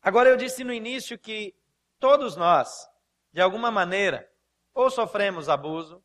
Agora, 0.00 0.30
eu 0.30 0.38
disse 0.38 0.64
no 0.64 0.72
início 0.72 1.18
que 1.18 1.54
todos 1.98 2.34
nós, 2.34 2.88
de 3.30 3.42
alguma 3.42 3.70
maneira, 3.70 4.26
ou 4.72 4.90
sofremos 4.90 5.50
abuso, 5.50 6.02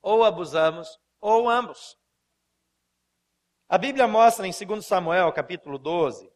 ou 0.00 0.24
abusamos, 0.24 0.98
ou 1.20 1.50
ambos. 1.50 1.98
A 3.68 3.76
Bíblia 3.76 4.08
mostra 4.08 4.46
em 4.46 4.52
2 4.52 4.86
Samuel, 4.86 5.30
capítulo 5.34 5.78
12, 5.78 6.31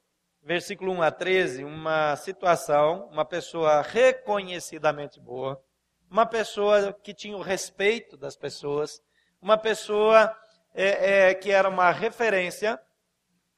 versículo 0.47 0.93
1 0.93 1.03
a 1.03 1.11
13, 1.11 1.65
uma 1.65 2.15
situação, 2.15 3.09
uma 3.11 3.25
pessoa 3.25 3.83
reconhecidamente 3.83 5.19
boa, 5.19 5.61
uma 6.09 6.25
pessoa 6.25 6.93
que 6.93 7.13
tinha 7.13 7.37
o 7.37 7.43
respeito 7.43 8.17
das 8.17 8.37
pessoas, 8.37 9.03
uma 9.43 9.59
pessoa 9.59 10.33
é, 10.73 11.31
é, 11.31 11.35
que 11.35 11.51
era 11.51 11.69
uma 11.69 11.91
referência, 11.91 12.81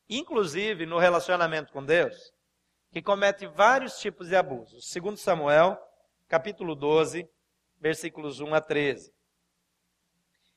inclusive 0.08 0.86
no 0.86 0.96
relacionamento 0.96 1.74
com 1.74 1.84
Deus, 1.84 2.32
que 2.90 3.02
comete 3.02 3.46
vários 3.46 3.98
tipos 3.98 4.28
de 4.28 4.36
abusos. 4.36 4.88
Segundo 4.90 5.18
Samuel, 5.18 5.78
capítulo 6.26 6.74
12, 6.74 7.28
versículos 7.78 8.40
1 8.40 8.54
a 8.54 8.62
13. 8.62 9.12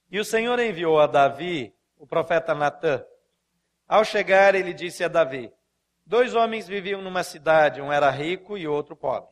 E 0.10 0.18
o 0.18 0.24
Senhor 0.24 0.58
enviou 0.60 0.98
a 0.98 1.08
Davi 1.08 1.76
o 1.98 2.08
profeta 2.08 2.56
Natã, 2.56 3.06
ao 3.86 4.06
chegar, 4.06 4.56
ele 4.56 4.74
disse 4.74 5.04
a 5.04 5.10
Davi: 5.10 5.52
Dois 6.06 6.36
homens 6.36 6.68
viviam 6.68 7.02
numa 7.02 7.24
cidade, 7.24 7.82
um 7.82 7.92
era 7.92 8.10
rico 8.10 8.58
e 8.58 8.68
outro 8.68 8.96
pobre. 8.96 9.30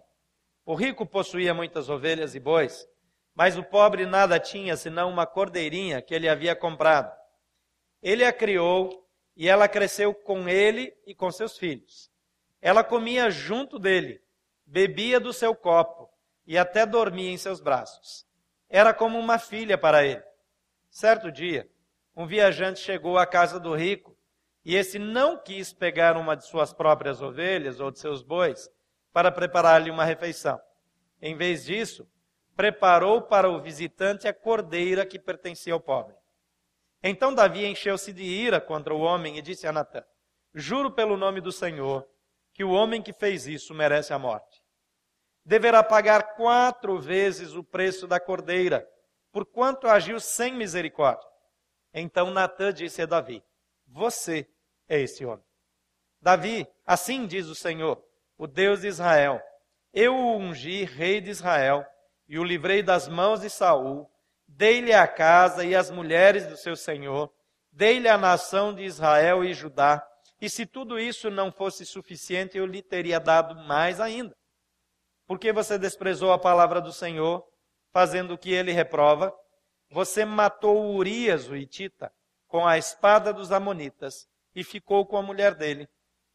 O 0.66 0.76
rico 0.76 1.06
possuía 1.06 1.54
muitas 1.54 1.90
ovelhas 1.90 2.36
e 2.36 2.40
bois, 2.40 2.88
mas 3.34 3.58
o 3.58 3.64
pobre 3.64 4.06
nada 4.06 4.40
tinha 4.40 4.78
senão 4.78 5.10
uma 5.10 5.26
cordeirinha 5.26 6.02
que 6.02 6.14
ele 6.14 6.30
havia 6.30 6.56
comprado. 6.56 7.12
Ele 8.02 8.24
a 8.24 8.32
criou 8.32 9.08
e 9.36 9.48
ela 9.48 9.68
cresceu 9.68 10.14
com 10.14 10.48
ele 10.48 10.94
e 11.06 11.16
com 11.16 11.32
seus 11.32 11.58
filhos. 11.58 12.12
Ela 12.62 12.84
comia 12.84 13.32
junto 13.32 13.80
dele, 13.80 14.22
bebia 14.66 15.20
do 15.20 15.34
seu 15.34 15.56
copo 15.56 16.10
e 16.46 16.58
até 16.58 16.86
dormia 16.86 17.32
em 17.32 17.38
seus 17.38 17.60
braços. 17.60 18.28
Era 18.70 18.94
como 18.94 19.18
uma 19.18 19.40
filha 19.40 19.78
para 19.78 20.06
ele. 20.06 20.24
Certo 20.90 21.32
dia, 21.32 21.70
um 22.16 22.28
viajante 22.28 22.80
chegou 22.80 23.18
à 23.18 23.26
casa 23.26 23.60
do 23.60 23.74
rico 23.74 24.18
e 24.70 24.76
esse 24.76 25.00
não 25.00 25.36
quis 25.36 25.74
pegar 25.74 26.16
uma 26.16 26.36
de 26.36 26.46
suas 26.46 26.72
próprias 26.72 27.24
ovelhas 27.24 27.80
ou 27.80 27.90
de 27.90 27.98
seus 27.98 28.22
bois 28.22 28.70
para 29.12 29.32
preparar-lhe 29.32 29.90
uma 29.90 30.06
refeição. 30.06 30.62
Em 31.20 31.36
vez 31.36 31.66
disso, 31.66 32.08
preparou 32.56 33.20
para 33.20 33.50
o 33.50 33.60
visitante 33.60 34.28
a 34.28 34.34
cordeira 34.34 35.08
que 35.08 35.18
pertencia 35.18 35.74
ao 35.74 35.80
pobre. 35.80 36.16
Então 37.02 37.34
Davi 37.34 37.66
encheu-se 37.66 38.14
de 38.14 38.22
ira 38.22 38.62
contra 38.62 38.94
o 38.94 39.00
homem 39.00 39.40
e 39.40 39.42
disse 39.42 39.66
a 39.66 39.72
Natã: 39.72 40.04
Juro 40.54 40.92
pelo 40.92 41.18
nome 41.18 41.42
do 41.42 41.52
Senhor 41.52 42.08
que 42.54 42.64
o 42.64 42.70
homem 42.70 43.02
que 43.02 43.12
fez 43.12 43.48
isso 43.48 43.74
merece 43.74 44.14
a 44.14 44.20
morte. 44.20 44.62
Deverá 45.44 45.82
pagar 45.82 46.36
quatro 46.36 47.00
vezes 47.00 47.56
o 47.56 47.64
preço 47.64 48.06
da 48.06 48.20
cordeira, 48.20 48.88
porquanto 49.32 49.88
agiu 49.88 50.20
sem 50.20 50.54
misericórdia. 50.54 51.28
Então 51.92 52.30
Natã 52.30 52.72
disse 52.72 53.02
a 53.02 53.08
Davi: 53.08 53.44
você 53.92 54.48
é 54.89 55.00
esse 55.00 55.24
homem. 55.24 55.46
Davi, 56.19 56.67
assim 56.86 57.25
diz 57.25 57.46
o 57.48 57.55
Senhor, 57.55 58.03
o 58.38 58.48
Deus 58.48 58.81
de 58.81 58.88
Israel: 58.88 59.39
Eu 59.93 60.15
o 60.15 60.38
ungi 60.38 60.84
rei 60.84 61.22
de 61.22 61.29
Israel 61.29 61.86
e 62.27 62.38
o 62.38 62.43
livrei 62.43 62.84
das 62.84 63.08
mãos 63.08 63.41
de 63.41 63.50
Saul, 63.50 64.10
dei-lhe 64.48 64.93
a 64.93 65.08
casa 65.08 65.63
e 65.63 65.75
as 65.75 65.89
mulheres 65.89 66.46
do 66.48 66.58
seu 66.58 66.75
senhor, 66.75 67.31
dei-lhe 67.72 68.10
a 68.10 68.17
nação 68.17 68.74
de 68.74 68.84
Israel 68.84 69.46
e 69.46 69.53
Judá. 69.53 70.05
E 70.41 70.50
se 70.50 70.65
tudo 70.65 71.00
isso 71.00 71.29
não 71.29 71.51
fosse 71.51 71.86
suficiente, 71.86 72.58
eu 72.58 72.65
lhe 72.65 72.81
teria 72.81 73.19
dado 73.19 73.55
mais 73.67 74.00
ainda. 74.00 74.36
Porque 75.27 75.51
você 75.51 75.77
desprezou 75.77 76.31
a 76.31 76.40
palavra 76.40 76.81
do 76.81 76.92
Senhor, 76.92 77.46
fazendo 77.92 78.33
o 78.33 78.37
que 78.37 78.51
ele 78.51 78.72
reprova? 78.72 79.33
Você 79.92 80.24
matou 80.24 80.96
Urias, 80.96 81.50
o 81.50 81.55
Itita, 81.55 82.11
com 82.48 82.66
a 82.66 82.77
espada 82.77 83.33
dos 83.33 83.51
Amonitas 83.51 84.27
e 84.59 84.63
ficou 84.63 85.05
com 85.05 85.15
a 85.15 85.22
mulher 85.22 85.55
dele. 85.55 85.87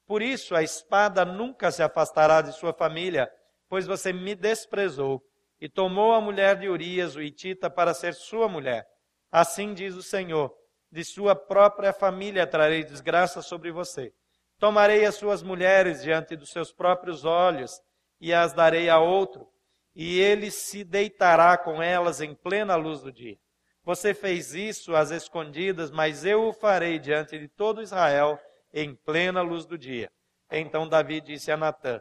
Por 0.07 0.23
isso 0.23 0.55
a 0.55 0.63
espada 0.63 1.27
nunca 1.27 1.71
se 1.71 1.83
afastará 1.83 2.41
de 2.41 2.53
sua 2.53 2.73
família, 2.73 3.31
pois 3.69 3.87
você 3.87 4.15
me 4.15 4.35
desprezou 4.35 5.23
e 5.61 5.69
tomou 5.69 6.15
a 6.15 6.23
mulher 6.23 6.59
de 6.59 6.67
Urias, 6.67 7.17
o 7.17 7.23
Itita, 7.23 7.69
para 7.69 7.93
ser 7.93 8.15
sua 8.15 8.49
mulher. 8.49 8.87
Assim 9.31 9.75
diz 9.75 9.95
o 9.95 10.03
Senhor: 10.03 10.51
de 10.91 11.05
sua 11.05 11.37
própria 11.37 11.93
família 11.93 12.47
trarei 12.47 12.83
desgraça 12.83 13.43
sobre 13.43 13.71
você. 13.71 14.11
Tomarei 14.59 15.05
as 15.05 15.17
suas 15.17 15.43
mulheres 15.43 16.03
diante 16.03 16.35
dos 16.35 16.51
seus 16.51 16.73
próprios 16.73 17.27
olhos 17.27 17.79
e 18.19 18.33
as 18.33 18.55
darei 18.55 18.89
a 18.89 18.99
outro, 18.99 19.47
e 19.95 20.19
ele 20.19 20.51
se 20.51 20.83
deitará 20.83 21.59
com 21.59 21.83
elas 21.83 22.23
em 22.23 22.35
plena 22.35 22.75
luz 22.75 23.03
do 23.03 23.13
dia. 23.13 23.37
Você 23.85 24.15
fez 24.15 24.55
isso 24.55 24.95
às 24.95 25.11
escondidas, 25.11 25.91
mas 25.91 26.25
eu 26.25 26.49
o 26.49 26.53
farei 26.53 26.99
diante 26.99 27.39
de 27.39 27.49
todo 27.49 27.83
Israel 27.83 28.41
em 28.73 28.95
plena 28.95 29.43
luz 29.43 29.67
do 29.67 29.77
dia. 29.77 30.11
Então 30.51 30.89
Davi 30.89 31.21
disse 31.21 31.53
a 31.53 31.57
Natã: 31.57 32.01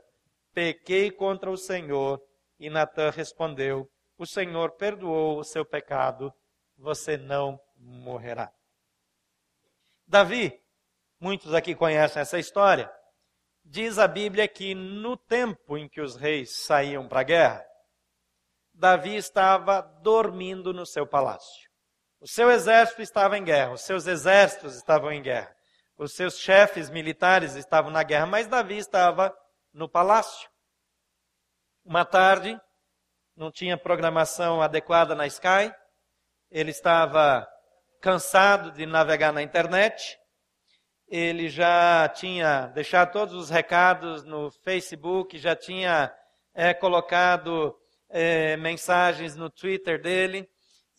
Pequei 0.54 1.12
contra 1.12 1.52
o 1.52 1.58
Senhor. 1.58 2.22
E 2.60 2.69
Natã 2.69 3.10
respondeu: 3.10 3.89
O 4.17 4.26
Senhor 4.26 4.72
perdoou 4.78 5.39
o 5.39 5.43
seu 5.43 5.65
pecado, 5.65 6.32
você 6.78 7.17
não 7.17 7.60
morrerá. 7.76 8.50
Davi, 10.08 10.58
muitos 11.19 11.54
aqui 11.54 11.76
conhecem 11.76 12.22
essa 12.22 12.39
história, 12.39 12.89
diz 13.65 13.98
a 13.98 14.08
Bíblia 14.08 14.48
que 14.48 14.74
no 14.76 15.17
tempo 15.17 15.78
em 15.78 15.89
que 15.89 16.00
os 16.00 16.15
reis 16.15 16.56
saíam 16.56 17.08
para 17.08 17.22
a 17.22 17.24
guerra, 17.24 17.65
Davi 18.74 19.15
estava 19.15 19.82
dormindo 19.82 20.74
no 20.74 20.86
seu 20.86 21.06
palácio. 21.06 21.72
O 22.23 22.27
seu 22.27 22.49
exército 22.49 23.01
estava 23.01 23.38
em 23.38 23.43
guerra, 23.43 23.73
os 23.73 23.81
seus 23.81 24.07
exércitos 24.07 24.77
estavam 24.77 25.12
em 25.12 25.21
guerra, 25.21 25.53
os 25.97 26.13
seus 26.13 26.39
chefes 26.39 26.89
militares 26.89 27.55
estavam 27.55 27.91
na 27.91 28.01
guerra, 28.01 28.25
mas 28.25 28.47
Davi 28.47 28.77
estava 28.77 29.38
no 29.73 29.89
palácio. 29.89 30.49
Uma 31.83 32.05
tarde, 32.05 32.57
não 33.36 33.51
tinha 33.51 33.77
programação 33.77 34.62
adequada 34.62 35.13
na 35.13 35.27
Sky, 35.27 35.75
ele 36.49 36.71
estava 36.71 37.45
cansado 37.99 38.71
de 38.71 38.86
navegar 38.86 39.33
na 39.33 39.43
internet, 39.43 40.17
ele 41.09 41.49
já 41.49 42.07
tinha 42.07 42.67
deixado 42.67 43.12
todos 43.12 43.33
os 43.33 43.49
recados 43.49 44.23
no 44.23 44.49
Facebook, 44.63 45.38
já 45.38 45.57
tinha 45.57 46.09
é, 46.53 46.73
colocado 46.73 47.77
é, 48.07 48.55
mensagens 48.55 49.36
no 49.36 49.49
Twitter 49.49 50.01
dele, 50.01 50.49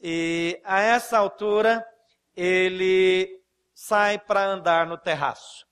e 0.06 0.60
a 0.64 0.82
essa 0.82 1.16
altura, 1.16 1.82
ele 2.36 3.42
sai 3.72 4.18
para 4.18 4.44
andar 4.44 4.86
no 4.86 4.98
terraço. 4.98 5.66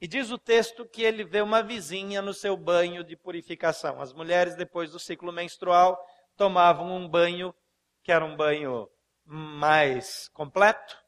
E 0.00 0.08
diz 0.08 0.32
o 0.32 0.38
texto 0.38 0.84
que 0.84 1.00
ele 1.00 1.22
vê 1.22 1.40
uma 1.40 1.62
vizinha 1.62 2.20
no 2.20 2.34
seu 2.34 2.56
banho 2.56 3.04
de 3.04 3.16
purificação. 3.16 4.00
As 4.00 4.12
mulheres, 4.12 4.56
depois 4.56 4.90
do 4.90 4.98
ciclo 4.98 5.32
menstrual, 5.32 6.04
tomavam 6.36 6.96
um 6.96 7.08
banho 7.08 7.54
que 8.02 8.10
era 8.10 8.24
um 8.24 8.34
banho 8.34 8.90
mais 9.24 10.28
completo, 10.30 10.98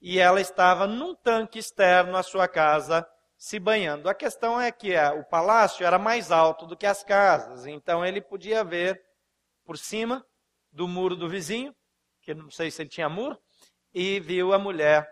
e 0.00 0.18
ela 0.18 0.40
estava 0.40 0.88
num 0.88 1.14
tanque 1.14 1.60
externo 1.60 2.16
à 2.16 2.24
sua 2.24 2.48
casa 2.48 3.08
se 3.38 3.60
banhando. 3.60 4.08
A 4.08 4.14
questão 4.14 4.60
é 4.60 4.72
que 4.72 4.92
o 4.98 5.24
palácio 5.26 5.86
era 5.86 6.00
mais 6.00 6.32
alto 6.32 6.66
do 6.66 6.76
que 6.76 6.84
as 6.84 7.04
casas, 7.04 7.64
então 7.64 8.04
ele 8.04 8.20
podia 8.20 8.64
ver 8.64 9.00
por 9.64 9.78
cima 9.78 10.26
do 10.72 10.88
muro 10.88 11.14
do 11.14 11.28
vizinho, 11.28 11.74
que 12.22 12.34
não 12.34 12.50
sei 12.50 12.70
se 12.70 12.82
ele 12.82 12.88
tinha 12.88 13.08
muro, 13.08 13.38
e 13.92 14.18
viu 14.20 14.52
a 14.52 14.58
mulher 14.58 15.08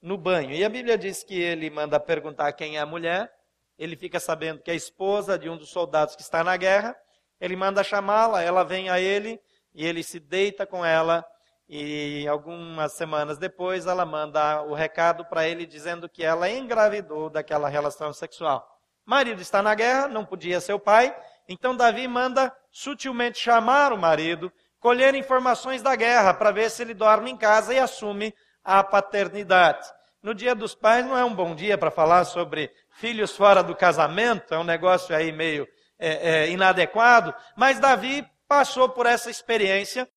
no 0.00 0.16
banho. 0.16 0.52
E 0.52 0.64
a 0.64 0.68
Bíblia 0.68 0.96
diz 0.96 1.24
que 1.24 1.38
ele 1.38 1.68
manda 1.68 1.98
perguntar 1.98 2.52
quem 2.52 2.76
é 2.76 2.80
a 2.80 2.86
mulher, 2.86 3.30
ele 3.76 3.96
fica 3.96 4.20
sabendo 4.20 4.62
que 4.62 4.70
é 4.70 4.74
a 4.74 4.76
esposa 4.76 5.38
de 5.38 5.48
um 5.48 5.56
dos 5.56 5.70
soldados 5.70 6.14
que 6.14 6.22
está 6.22 6.44
na 6.44 6.56
guerra, 6.56 6.96
ele 7.40 7.56
manda 7.56 7.82
chamá-la, 7.82 8.42
ela 8.42 8.62
vem 8.62 8.90
a 8.90 9.00
ele, 9.00 9.40
e 9.74 9.86
ele 9.86 10.02
se 10.02 10.20
deita 10.20 10.66
com 10.66 10.84
ela, 10.84 11.24
e 11.68 12.26
algumas 12.28 12.92
semanas 12.92 13.38
depois 13.38 13.86
ela 13.86 14.04
manda 14.04 14.62
o 14.62 14.74
recado 14.74 15.24
para 15.24 15.48
ele 15.48 15.64
dizendo 15.64 16.08
que 16.08 16.24
ela 16.24 16.50
engravidou 16.50 17.30
daquela 17.30 17.68
relação 17.68 18.12
sexual. 18.12 18.66
Marido 19.06 19.40
está 19.40 19.62
na 19.62 19.74
guerra, 19.74 20.08
não 20.08 20.24
podia 20.24 20.60
ser 20.60 20.72
o 20.72 20.80
pai, 20.80 21.16
então 21.48 21.76
Davi 21.76 22.06
manda 22.06 22.54
sutilmente 22.70 23.38
chamar 23.38 23.92
o 23.92 23.98
marido 23.98 24.52
colher 24.80 25.14
informações 25.14 25.82
da 25.82 25.94
guerra 25.94 26.34
para 26.34 26.50
ver 26.50 26.70
se 26.70 26.82
ele 26.82 26.94
dorme 26.94 27.30
em 27.30 27.36
casa 27.36 27.72
e 27.72 27.78
assume 27.78 28.34
a 28.64 28.82
paternidade. 28.82 29.86
No 30.22 30.34
dia 30.34 30.54
dos 30.54 30.74
pais 30.74 31.06
não 31.06 31.16
é 31.16 31.24
um 31.24 31.34
bom 31.34 31.54
dia 31.54 31.78
para 31.78 31.90
falar 31.90 32.24
sobre 32.24 32.70
filhos 32.90 33.36
fora 33.36 33.62
do 33.62 33.76
casamento, 33.76 34.52
é 34.52 34.58
um 34.58 34.64
negócio 34.64 35.14
aí 35.14 35.30
meio 35.30 35.68
é, 35.98 36.30
é, 36.30 36.50
inadequado, 36.50 37.34
mas 37.56 37.78
Davi 37.78 38.26
passou 38.48 38.88
por 38.88 39.06
essa 39.06 39.30
experiência 39.30 40.08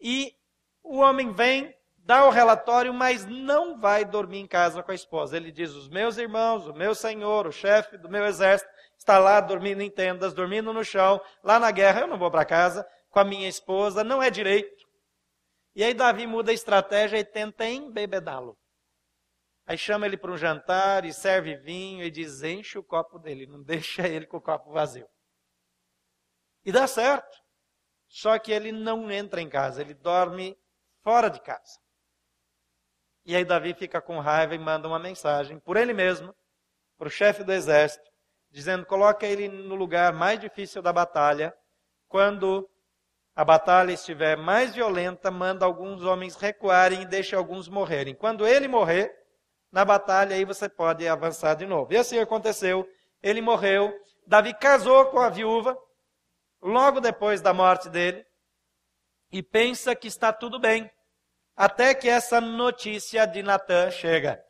e 0.00 0.32
o 0.82 0.98
homem 0.98 1.32
vem 1.32 1.74
dá 2.04 2.26
o 2.26 2.30
relatório, 2.30 2.92
mas 2.92 3.24
não 3.24 3.80
vai 3.80 4.04
dormir 4.04 4.38
em 4.38 4.46
casa 4.46 4.82
com 4.82 4.92
a 4.92 4.94
esposa. 4.94 5.36
Ele 5.36 5.50
diz: 5.50 5.70
Os 5.70 5.88
meus 5.88 6.18
irmãos, 6.18 6.66
o 6.66 6.74
meu 6.74 6.94
senhor, 6.94 7.46
o 7.46 7.52
chefe 7.52 7.96
do 7.96 8.08
meu 8.08 8.26
exército, 8.26 8.70
está 8.96 9.18
lá 9.18 9.40
dormindo 9.40 9.80
em 9.80 9.90
tendas, 9.90 10.34
dormindo 10.34 10.72
no 10.72 10.84
chão, 10.84 11.20
lá 11.42 11.58
na 11.58 11.70
guerra. 11.70 12.02
Eu 12.02 12.06
não 12.06 12.18
vou 12.18 12.30
para 12.30 12.44
casa 12.44 12.86
com 13.14 13.20
a 13.20 13.24
minha 13.24 13.48
esposa, 13.48 14.02
não 14.02 14.20
é 14.20 14.28
direito. 14.28 14.84
E 15.72 15.84
aí 15.84 15.94
Davi 15.94 16.26
muda 16.26 16.50
a 16.50 16.54
estratégia 16.54 17.16
e 17.16 17.24
tenta 17.24 17.64
embebedá-lo. 17.64 18.58
Aí 19.64 19.78
chama 19.78 20.04
ele 20.04 20.16
para 20.16 20.32
um 20.32 20.36
jantar 20.36 21.04
e 21.04 21.12
serve 21.12 21.56
vinho 21.56 22.04
e 22.04 22.10
diz: 22.10 22.42
enche 22.42 22.76
o 22.76 22.82
copo 22.82 23.18
dele, 23.18 23.46
não 23.46 23.62
deixa 23.64 24.06
ele 24.06 24.26
com 24.26 24.36
o 24.36 24.42
copo 24.42 24.72
vazio. 24.72 25.08
E 26.64 26.72
dá 26.72 26.88
certo. 26.88 27.38
Só 28.08 28.36
que 28.38 28.52
ele 28.52 28.72
não 28.72 29.10
entra 29.10 29.40
em 29.40 29.48
casa, 29.48 29.80
ele 29.80 29.94
dorme 29.94 30.58
fora 31.02 31.28
de 31.28 31.40
casa. 31.40 31.78
E 33.24 33.34
aí 33.34 33.44
Davi 33.44 33.74
fica 33.74 34.02
com 34.02 34.18
raiva 34.18 34.54
e 34.54 34.58
manda 34.58 34.88
uma 34.88 34.98
mensagem 34.98 35.58
por 35.60 35.76
ele 35.76 35.94
mesmo, 35.94 36.34
para 36.98 37.08
o 37.08 37.10
chefe 37.10 37.44
do 37.44 37.52
exército, 37.52 38.10
dizendo: 38.50 38.84
coloca 38.84 39.24
ele 39.24 39.48
no 39.48 39.76
lugar 39.76 40.12
mais 40.12 40.40
difícil 40.40 40.82
da 40.82 40.92
batalha. 40.92 41.56
Quando 42.08 42.68
a 43.36 43.44
batalha 43.44 43.92
estiver 43.92 44.36
mais 44.36 44.74
violenta, 44.74 45.30
manda 45.30 45.66
alguns 45.66 46.02
homens 46.02 46.36
recuarem 46.36 47.02
e 47.02 47.06
deixa 47.06 47.36
alguns 47.36 47.68
morrerem. 47.68 48.14
Quando 48.14 48.46
ele 48.46 48.68
morrer 48.68 49.12
na 49.72 49.84
batalha, 49.84 50.36
aí 50.36 50.44
você 50.44 50.68
pode 50.68 51.06
avançar 51.08 51.54
de 51.54 51.66
novo. 51.66 51.92
E 51.92 51.96
assim 51.96 52.18
aconteceu. 52.18 52.88
Ele 53.20 53.40
morreu. 53.40 53.92
Davi 54.24 54.54
casou 54.54 55.06
com 55.06 55.18
a 55.18 55.28
viúva 55.28 55.76
logo 56.62 57.00
depois 57.00 57.40
da 57.40 57.52
morte 57.52 57.88
dele 57.88 58.24
e 59.32 59.42
pensa 59.42 59.96
que 59.96 60.06
está 60.06 60.32
tudo 60.32 60.60
bem. 60.60 60.88
Até 61.56 61.92
que 61.92 62.08
essa 62.08 62.40
notícia 62.40 63.26
de 63.26 63.42
Natan 63.42 63.90
chega. 63.90 64.40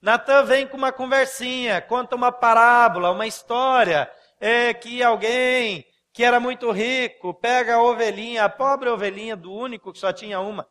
Natan 0.00 0.44
vem 0.44 0.66
com 0.66 0.76
uma 0.76 0.92
conversinha, 0.92 1.82
conta 1.82 2.14
uma 2.14 2.30
parábola, 2.30 3.10
uma 3.10 3.26
história, 3.26 4.08
é, 4.40 4.72
que 4.72 5.02
alguém 5.02 5.84
que 6.18 6.24
era 6.24 6.40
muito 6.40 6.72
rico 6.72 7.32
pega 7.32 7.76
a 7.76 7.80
ovelhinha, 7.80 8.42
a 8.42 8.48
pobre 8.48 8.88
ovelhinha 8.88 9.36
do 9.36 9.52
único 9.52 9.92
que 9.92 10.00
só 10.00 10.12
tinha 10.12 10.40
uma. 10.40 10.68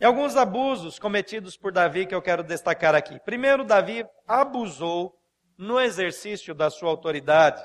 E 0.00 0.04
alguns 0.04 0.34
abusos 0.34 0.98
cometidos 0.98 1.56
por 1.56 1.70
Davi 1.70 2.06
que 2.06 2.14
eu 2.16 2.20
quero 2.20 2.42
destacar 2.42 2.92
aqui. 2.96 3.20
Primeiro, 3.20 3.62
Davi 3.62 4.04
abusou 4.26 5.16
no 5.56 5.78
exercício 5.78 6.56
da 6.56 6.70
sua 6.70 6.90
autoridade, 6.90 7.62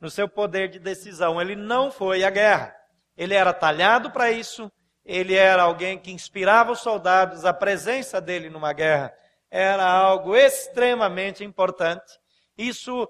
no 0.00 0.08
seu 0.08 0.26
poder 0.26 0.70
de 0.70 0.78
decisão. 0.78 1.38
Ele 1.38 1.54
não 1.54 1.90
foi 1.92 2.24
à 2.24 2.30
guerra. 2.30 2.74
Ele 3.14 3.34
era 3.34 3.52
talhado 3.52 4.10
para 4.10 4.32
isso, 4.32 4.72
ele 5.04 5.34
era 5.34 5.64
alguém 5.64 5.98
que 5.98 6.10
inspirava 6.10 6.72
os 6.72 6.80
soldados, 6.80 7.44
a 7.44 7.52
presença 7.52 8.22
dele 8.22 8.48
numa 8.48 8.72
guerra 8.72 9.12
era 9.50 9.84
algo 9.84 10.34
extremamente 10.34 11.44
importante. 11.44 12.18
Isso 12.56 13.06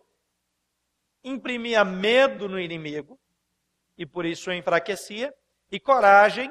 imprimia 1.23 1.85
medo 1.85 2.49
no 2.49 2.59
inimigo 2.59 3.19
e 4.01 4.07
por 4.07 4.25
isso 4.25 4.49
o 4.49 4.53
enfraquecia, 4.55 5.35
e 5.71 5.79
coragem 5.79 6.51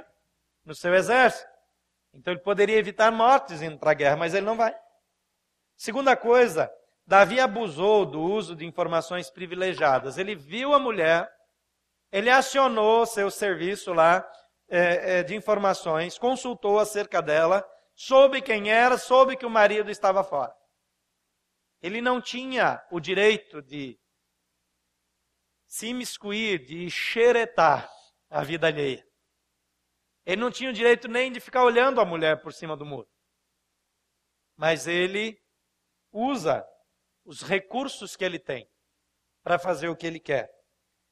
no 0.63 0.75
seu 0.75 0.93
exército. 0.93 1.49
Então 2.13 2.31
ele 2.31 2.41
poderia 2.41 2.77
evitar 2.77 3.11
mortes 3.11 3.61
indo 3.61 3.77
para 3.79 3.89
a 3.89 3.95
guerra, 3.95 4.15
mas 4.15 4.35
ele 4.35 4.45
não 4.45 4.55
vai. 4.55 4.75
Segunda 5.75 6.15
coisa, 6.15 6.71
Davi 7.07 7.39
abusou 7.39 8.05
do 8.05 8.21
uso 8.21 8.55
de 8.55 8.67
informações 8.67 9.31
privilegiadas. 9.31 10.19
Ele 10.19 10.35
viu 10.35 10.75
a 10.75 10.79
mulher, 10.79 11.27
ele 12.11 12.29
acionou 12.29 13.03
seu 13.07 13.31
serviço 13.31 13.93
lá 13.93 14.23
é, 14.67 15.19
é, 15.19 15.23
de 15.23 15.35
informações, 15.35 16.19
consultou 16.19 16.77
acerca 16.77 17.19
dela, 17.19 17.67
soube 17.95 18.43
quem 18.43 18.69
era, 18.69 18.95
soube 18.95 19.35
que 19.35 19.45
o 19.45 19.49
marido 19.49 19.89
estava 19.89 20.23
fora. 20.23 20.53
Ele 21.81 21.99
não 21.99 22.21
tinha 22.21 22.79
o 22.91 22.99
direito 22.99 23.59
de 23.61 23.97
se 25.69 25.87
imiscuir, 25.87 26.65
de 26.65 26.89
xeretar 26.89 27.89
a 28.29 28.43
vida 28.43 28.67
alheia. 28.67 29.07
Ele 30.25 30.41
não 30.41 30.51
tinha 30.51 30.69
o 30.69 30.73
direito 30.73 31.07
nem 31.07 31.31
de 31.31 31.39
ficar 31.39 31.63
olhando 31.63 32.01
a 32.01 32.05
mulher 32.05 32.41
por 32.41 32.51
cima 32.51 32.75
do 32.75 32.85
muro. 32.85 33.07
Mas 34.57 34.85
ele 34.85 35.41
usa 36.11 36.67
os 37.23 37.41
recursos 37.41 38.17
que 38.17 38.25
ele 38.25 38.37
tem 38.37 38.69
para 39.41 39.57
fazer 39.57 39.87
o 39.87 39.95
que 39.95 40.05
ele 40.05 40.19
quer. 40.19 40.51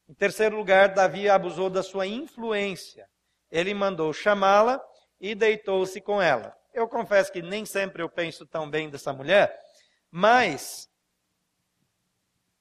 Em 0.10 0.14
terceiro 0.14 0.58
lugar, 0.58 0.94
Davi 0.94 1.30
abusou 1.30 1.70
da 1.70 1.82
sua 1.82 2.06
influência 2.06 3.10
ele 3.50 3.74
mandou 3.74 4.12
chamá-la 4.14 4.82
e 5.20 5.34
deitou-se 5.34 6.00
com 6.02 6.22
ela. 6.22 6.56
Eu 6.74 6.88
confesso 6.88 7.32
que 7.32 7.42
nem 7.42 7.66
sempre 7.66 8.04
eu 8.04 8.10
penso 8.10 8.46
tão 8.46 8.70
bem 8.70 8.90
dessa 8.90 9.14
mulher, 9.14 9.58
mas 10.12 10.90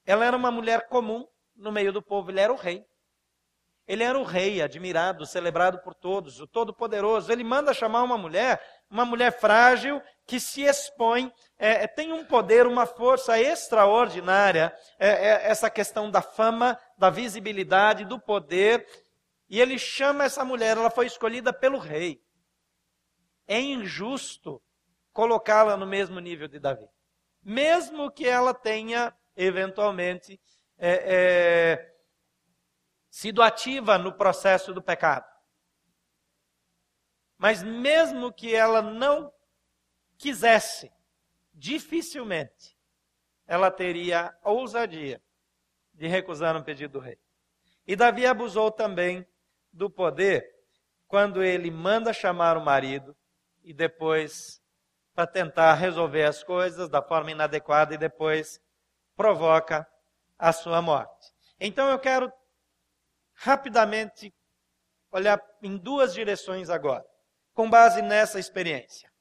ela 0.05 0.25
era 0.25 0.35
uma 0.35 0.51
mulher 0.51 0.87
comum 0.87 1.27
no 1.57 1.71
meio 1.71 1.91
do 1.91 2.01
povo, 2.01 2.31
ele 2.31 2.39
era 2.39 2.53
o 2.53 2.55
rei. 2.55 2.85
Ele 3.87 4.03
era 4.03 4.19
o 4.19 4.23
rei, 4.23 4.61
admirado, 4.61 5.25
celebrado 5.25 5.79
por 5.79 5.95
todos, 5.95 6.41
o 6.41 6.47
Todo-Poderoso. 6.47 7.31
Ele 7.31 7.43
manda 7.43 7.73
chamar 7.73 8.03
uma 8.03 8.17
mulher, 8.17 8.61
uma 8.89 9.05
mulher 9.05 9.31
frágil, 9.39 10.01
que 10.25 10.41
se 10.41 10.63
expõe, 10.63 11.31
é, 11.57 11.83
é 11.83 11.87
tem 11.87 12.11
um 12.11 12.25
poder, 12.25 12.67
uma 12.67 12.85
força 12.85 13.39
extraordinária. 13.39 14.75
É, 14.99 15.07
é, 15.07 15.49
essa 15.49 15.69
questão 15.69 16.11
da 16.11 16.21
fama, 16.21 16.77
da 16.97 17.09
visibilidade, 17.09 18.03
do 18.03 18.19
poder. 18.19 18.85
E 19.49 19.61
ele 19.61 19.79
chama 19.79 20.25
essa 20.25 20.43
mulher, 20.43 20.75
ela 20.75 20.89
foi 20.89 21.05
escolhida 21.05 21.53
pelo 21.53 21.77
rei. 21.77 22.21
É 23.47 23.57
injusto 23.57 24.61
colocá-la 25.13 25.77
no 25.77 25.87
mesmo 25.87 26.19
nível 26.19 26.49
de 26.49 26.59
Davi. 26.59 26.89
Mesmo 27.41 28.11
que 28.11 28.27
ela 28.27 28.53
tenha, 28.53 29.15
eventualmente, 29.33 30.37
é, 30.77 31.15
é, 31.15 31.95
sido 33.09 33.41
ativa 33.41 33.97
no 33.97 34.13
processo 34.13 34.73
do 34.73 34.81
pecado. 34.81 35.25
Mas 37.37 37.61
mesmo 37.61 38.31
que 38.31 38.55
ela 38.55 38.81
não 38.81 39.31
quisesse, 40.17 40.91
dificilmente 41.53 42.77
ela 43.45 43.71
teria 43.71 44.37
ousadia 44.43 45.21
de 45.93 46.07
recusar 46.07 46.55
um 46.55 46.63
pedido 46.63 46.93
do 46.93 46.99
rei. 46.99 47.17
E 47.85 47.95
Davi 47.95 48.25
abusou 48.25 48.69
também 48.69 49.25
do 49.71 49.89
poder 49.89 50.45
quando 51.07 51.41
ele 51.41 51.71
manda 51.71 52.11
chamar 52.11 52.57
o 52.57 52.63
marido 52.63 53.15
e 53.63 53.73
depois, 53.73 54.61
para 55.13 55.25
tentar 55.25 55.73
resolver 55.75 56.25
as 56.25 56.43
coisas 56.43 56.89
da 56.89 57.01
forma 57.01 57.31
inadequada 57.31 57.93
e 57.93 57.97
depois 57.97 58.61
provoca 59.15 59.87
a 60.37 60.53
sua 60.53 60.81
morte. 60.81 61.33
Então 61.59 61.89
eu 61.89 61.99
quero 61.99 62.31
rapidamente 63.33 64.33
olhar 65.11 65.41
em 65.61 65.77
duas 65.77 66.13
direções 66.13 66.69
agora, 66.69 67.05
com 67.53 67.69
base 67.69 68.01
nessa 68.01 68.39
experiência. 68.39 69.11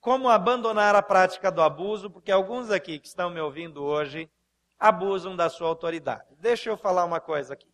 Como 0.00 0.28
abandonar 0.28 0.94
a 0.94 1.02
prática 1.02 1.50
do 1.50 1.60
abuso, 1.60 2.10
porque 2.10 2.32
alguns 2.32 2.70
aqui 2.70 2.98
que 2.98 3.08
estão 3.08 3.28
me 3.28 3.40
ouvindo 3.40 3.82
hoje 3.82 4.30
abusam 4.78 5.36
da 5.36 5.50
sua 5.50 5.68
autoridade. 5.68 6.34
Deixa 6.36 6.70
eu 6.70 6.76
falar 6.76 7.04
uma 7.04 7.20
coisa 7.20 7.52
aqui. 7.52 7.70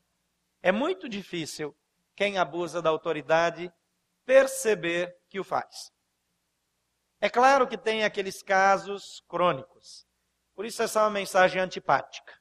É 0.61 0.73
muito 0.73 1.09
difícil 1.09 1.77
quem 2.17 2.39
abusa 2.39 2.83
da 2.83 2.91
autoridade 2.91 3.73
perceber 4.25 5.17
que 5.29 5.39
o 5.39 5.45
faz. 5.45 5.93
É 7.21 7.31
claro 7.31 7.69
que 7.69 7.79
tem 7.79 8.03
aqueles 8.03 8.43
casos 8.43 9.23
crônicos. 9.29 10.05
Por 10.55 10.67
isso 10.67 10.83
essa 10.83 11.01
é 11.01 11.03
uma 11.05 11.11
mensagem 11.11 11.63
antipática. 11.63 12.35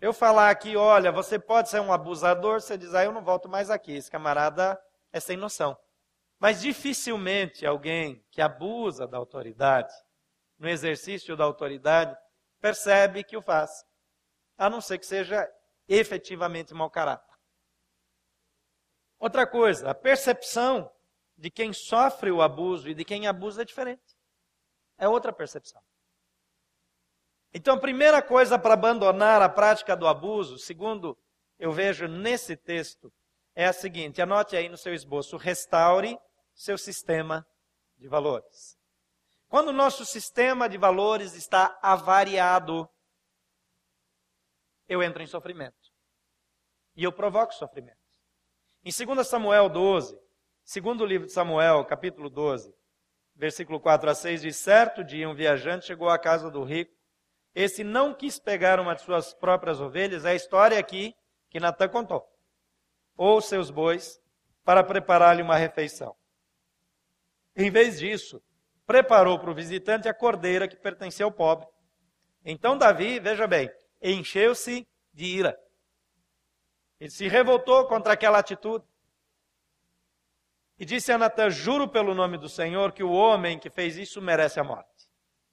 Eu 0.00 0.12
falar 0.12 0.50
aqui, 0.50 0.76
olha, 0.76 1.10
você 1.10 1.38
pode 1.38 1.70
ser 1.70 1.80
um 1.80 1.92
abusador, 1.92 2.60
você 2.60 2.76
diz, 2.76 2.94
ah, 2.94 3.04
eu 3.04 3.12
não 3.12 3.24
volto 3.24 3.48
mais 3.48 3.70
aqui. 3.70 3.92
Esse 3.92 4.10
camarada 4.10 4.80
é 5.12 5.18
sem 5.18 5.36
noção. 5.36 5.76
Mas 6.38 6.60
dificilmente 6.60 7.64
alguém 7.64 8.22
que 8.30 8.42
abusa 8.42 9.06
da 9.06 9.16
autoridade, 9.16 9.92
no 10.58 10.68
exercício 10.68 11.36
da 11.36 11.44
autoridade, 11.44 12.14
percebe 12.60 13.24
que 13.24 13.36
o 13.36 13.42
faz. 13.42 13.70
A 14.58 14.68
não 14.68 14.80
ser 14.80 14.98
que 14.98 15.06
seja 15.06 15.50
efetivamente 15.88 16.74
mau 16.74 16.90
caráter. 16.90 17.34
Outra 19.18 19.46
coisa, 19.46 19.90
a 19.90 19.94
percepção 19.94 20.92
de 21.36 21.50
quem 21.50 21.72
sofre 21.72 22.30
o 22.30 22.42
abuso 22.42 22.88
e 22.88 22.94
de 22.94 23.04
quem 23.04 23.26
abusa 23.26 23.62
é 23.62 23.64
diferente. 23.64 24.16
É 24.98 25.08
outra 25.08 25.32
percepção. 25.32 25.82
Então, 27.52 27.74
a 27.74 27.80
primeira 27.80 28.20
coisa 28.20 28.58
para 28.58 28.74
abandonar 28.74 29.40
a 29.40 29.48
prática 29.48 29.96
do 29.96 30.06
abuso, 30.06 30.58
segundo 30.58 31.16
eu 31.58 31.72
vejo 31.72 32.06
nesse 32.06 32.56
texto, 32.56 33.12
é 33.54 33.66
a 33.66 33.72
seguinte: 33.72 34.20
anote 34.20 34.56
aí 34.56 34.68
no 34.68 34.76
seu 34.76 34.94
esboço, 34.94 35.36
restaure 35.36 36.18
seu 36.54 36.76
sistema 36.76 37.46
de 37.96 38.08
valores. 38.08 38.76
Quando 39.48 39.68
o 39.68 39.72
nosso 39.72 40.04
sistema 40.04 40.68
de 40.68 40.76
valores 40.76 41.34
está 41.34 41.78
avariado, 41.80 42.88
eu 44.88 45.02
entro 45.02 45.22
em 45.22 45.26
sofrimento. 45.26 45.76
E 46.94 47.04
eu 47.04 47.12
provoco 47.12 47.54
sofrimento. 47.54 47.96
Em 48.84 48.90
2 48.90 49.26
Samuel 49.26 49.68
12, 49.68 50.18
Segundo 50.68 51.02
o 51.02 51.06
livro 51.06 51.28
de 51.28 51.32
Samuel, 51.32 51.84
capítulo 51.84 52.28
12, 52.28 52.74
versículo 53.36 53.78
4 53.78 54.10
a 54.10 54.14
6, 54.16 54.42
diz: 54.42 54.56
Certo 54.56 55.04
dia 55.04 55.28
um 55.28 55.34
viajante 55.34 55.86
chegou 55.86 56.08
à 56.08 56.18
casa 56.18 56.50
do 56.50 56.64
rico. 56.64 56.92
Esse 57.56 57.82
não 57.82 58.12
quis 58.12 58.38
pegar 58.38 58.78
uma 58.78 58.94
de 58.94 59.00
suas 59.00 59.32
próprias 59.32 59.80
ovelhas, 59.80 60.26
é 60.26 60.32
a 60.32 60.34
história 60.34 60.78
aqui 60.78 61.16
que 61.48 61.58
Natan 61.58 61.88
contou, 61.88 62.22
ou 63.16 63.40
seus 63.40 63.70
bois, 63.70 64.20
para 64.62 64.84
preparar-lhe 64.84 65.40
uma 65.40 65.56
refeição. 65.56 66.14
Em 67.56 67.70
vez 67.70 67.98
disso, 67.98 68.42
preparou 68.84 69.38
para 69.38 69.50
o 69.50 69.54
visitante 69.54 70.06
a 70.06 70.12
cordeira 70.12 70.68
que 70.68 70.76
pertencia 70.76 71.24
ao 71.24 71.32
pobre. 71.32 71.66
Então 72.44 72.76
Davi, 72.76 73.18
veja 73.18 73.46
bem, 73.46 73.70
encheu-se 74.02 74.86
de 75.14 75.24
ira. 75.24 75.58
Ele 77.00 77.10
se 77.10 77.26
revoltou 77.26 77.86
contra 77.86 78.12
aquela 78.12 78.38
atitude. 78.38 78.84
E 80.78 80.84
disse 80.84 81.10
a 81.10 81.16
Natan: 81.16 81.48
Juro 81.48 81.88
pelo 81.88 82.14
nome 82.14 82.36
do 82.36 82.50
Senhor 82.50 82.92
que 82.92 83.02
o 83.02 83.12
homem 83.12 83.58
que 83.58 83.70
fez 83.70 83.96
isso 83.96 84.20
merece 84.20 84.60
a 84.60 84.64
morte. 84.64 84.95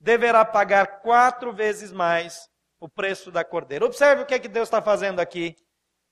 Deverá 0.04 0.44
pagar 0.44 1.00
quatro 1.00 1.54
vezes 1.54 1.89
mais 1.94 2.50
o 2.78 2.89
preço 2.89 3.32
da 3.32 3.42
cordeira. 3.42 3.86
Observe 3.86 4.24
o 4.24 4.26
que, 4.26 4.34
é 4.34 4.39
que 4.39 4.50
Deus 4.50 4.68
está 4.68 4.82
fazendo 4.82 5.22
aqui, 5.22 5.56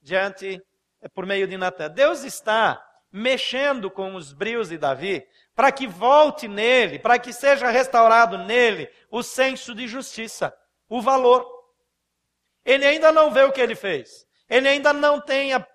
diante, 0.02 0.62
é, 1.02 1.10
por 1.10 1.26
meio 1.26 1.46
de 1.46 1.58
Natan. 1.58 1.90
Deus 1.90 2.24
está 2.24 2.82
mexendo 3.12 3.92
com 3.92 4.16
os 4.16 4.32
brios 4.32 4.70
de 4.70 4.78
Davi, 4.78 5.22
para 5.54 5.74
que 5.74 5.88
volte 5.88 6.48
nele, 6.48 7.00
para 7.00 7.20
que 7.20 7.34
seja 7.34 7.70
restaurado 7.70 8.38
nele 8.38 8.90
o 9.12 9.22
senso 9.22 9.76
de 9.76 9.90
justiça, 9.90 10.56
o 10.88 11.02
valor. 11.02 11.46
Ele 12.64 12.86
ainda 12.86 13.12
não 13.12 13.30
vê 13.30 13.44
o 13.44 13.52
que 13.52 13.60
ele 13.60 13.76
fez. 13.76 14.26
Ele 14.50 14.70
ainda 14.70 14.94
não 14.94 15.20
tem 15.20 15.52
a 15.52 15.68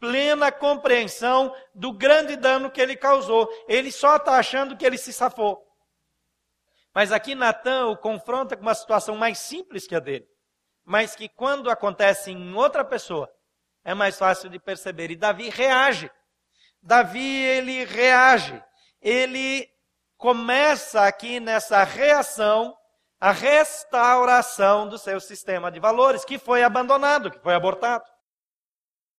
plena 0.00 0.50
compreensão 0.50 1.54
do 1.72 1.92
grande 1.92 2.34
dano 2.34 2.68
que 2.68 2.80
ele 2.80 2.96
causou. 2.96 3.48
Ele 3.68 3.92
só 3.92 4.16
está 4.16 4.32
achando 4.32 4.76
que 4.76 4.84
ele 4.84 4.98
se 4.98 5.12
safou. 5.12 5.69
Mas 6.94 7.12
aqui 7.12 7.34
Natan 7.34 7.86
o 7.86 7.96
confronta 7.96 8.56
com 8.56 8.62
uma 8.62 8.74
situação 8.74 9.16
mais 9.16 9.38
simples 9.38 9.86
que 9.86 9.94
a 9.94 10.00
dele, 10.00 10.28
mas 10.84 11.14
que 11.14 11.28
quando 11.28 11.70
acontece 11.70 12.30
em 12.32 12.54
outra 12.54 12.84
pessoa, 12.84 13.32
é 13.84 13.94
mais 13.94 14.18
fácil 14.18 14.50
de 14.50 14.58
perceber. 14.58 15.10
E 15.10 15.16
Davi 15.16 15.48
reage. 15.48 16.10
Davi, 16.82 17.42
ele 17.42 17.84
reage. 17.84 18.62
Ele 19.00 19.70
começa 20.16 21.02
aqui 21.06 21.40
nessa 21.40 21.82
reação 21.84 22.76
a 23.18 23.32
restauração 23.32 24.88
do 24.88 24.98
seu 24.98 25.20
sistema 25.20 25.70
de 25.70 25.78
valores, 25.78 26.24
que 26.24 26.38
foi 26.38 26.62
abandonado, 26.62 27.30
que 27.30 27.38
foi 27.38 27.54
abortado. 27.54 28.04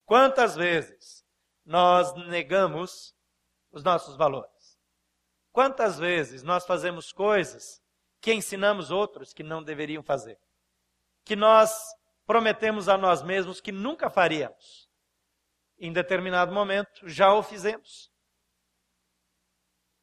Quantas 0.05 0.55
vezes 0.55 1.23
nós 1.63 2.13
negamos 2.27 3.15
os 3.71 3.83
nossos 3.83 4.17
valores? 4.17 4.60
Quantas 5.51 5.99
vezes 5.99 6.43
nós 6.43 6.65
fazemos 6.65 7.11
coisas 7.11 7.81
que 8.21 8.33
ensinamos 8.33 8.91
outros 8.91 9.33
que 9.33 9.43
não 9.43 9.61
deveriam 9.61 10.01
fazer? 10.01 10.39
Que 11.25 11.35
nós 11.35 11.75
prometemos 12.25 12.87
a 12.87 12.97
nós 12.97 13.21
mesmos 13.21 13.59
que 13.59 13.71
nunca 13.71 14.09
faríamos. 14.09 14.89
Em 15.77 15.91
determinado 15.91 16.53
momento, 16.53 17.07
já 17.07 17.33
o 17.33 17.43
fizemos. 17.43 18.11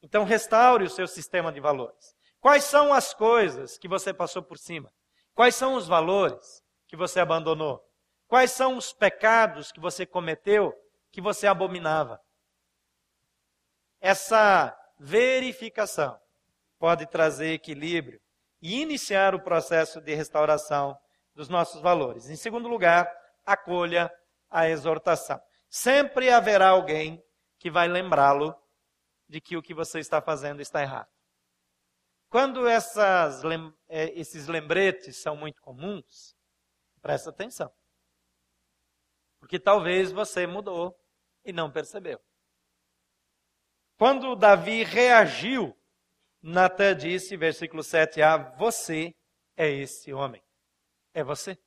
Então, 0.03 0.25
restaure 0.25 0.85
o 0.85 0.91
seu 0.91 1.07
sistema 1.07 1.51
de 1.51 1.61
valores. 1.61 2.15
Quais 2.41 2.65
são 2.65 2.93
as 2.93 3.15
coisas 3.15 3.79
que 3.79 3.89
você 3.89 4.13
passou 4.13 4.43
por 4.43 4.59
cima? 4.59 4.93
Quais 5.35 5.55
são 5.55 5.75
os 5.75 5.87
valores 5.87 6.63
que 6.87 6.97
você 6.97 7.21
abandonou? 7.21 7.83
Quais 8.27 8.51
são 8.53 8.77
os 8.77 8.93
pecados 8.93 9.73
que 9.73 9.81
você 9.81 10.05
cometeu 10.05 10.75
que 11.11 11.21
você 11.21 11.47
abominava? 11.47 12.21
Essa 14.01 14.77
verificação 14.99 16.19
pode 16.79 17.07
trazer 17.07 17.53
equilíbrio 17.53 18.21
e 18.61 18.81
iniciar 18.81 19.35
o 19.35 19.41
processo 19.41 20.01
de 20.01 20.15
restauração 20.15 20.99
dos 21.35 21.49
nossos 21.49 21.81
valores. 21.81 22.29
Em 22.29 22.37
segundo 22.37 22.69
lugar, 22.69 23.09
acolha 23.45 24.13
a 24.51 24.69
exortação. 24.69 25.41
Sempre 25.69 26.31
haverá 26.31 26.69
alguém 26.69 27.23
que 27.59 27.71
vai 27.71 27.89
lembrá-lo 27.89 28.55
de 29.29 29.41
que 29.41 29.57
o 29.57 29.63
que 29.63 29.75
você 29.75 29.99
está 29.99 30.21
fazendo 30.21 30.61
está 30.61 30.83
errado. 30.83 31.09
Quando 32.29 32.67
essas, 32.67 33.43
eh, 33.89 34.13
esses 34.15 34.47
lembretes 34.49 35.21
são 35.23 35.37
muito 35.37 35.63
comuns, 35.63 36.37
presta 37.01 37.31
atenção. 37.31 37.73
Porque 39.39 39.59
talvez 39.59 40.13
você 40.13 40.47
mudou 40.47 40.99
e 41.45 41.53
não 41.53 41.71
percebeu. 41.71 42.21
Quando 43.99 44.37
Davi 44.37 44.85
reagiu, 44.85 45.77
Natan 46.41 46.95
disse, 46.95 47.37
versículo 47.37 47.83
7a: 47.83 48.57
Você 48.57 49.13
é 49.57 49.69
esse 49.69 50.13
homem. 50.13 50.41
É 51.13 51.25
você. 51.25 51.59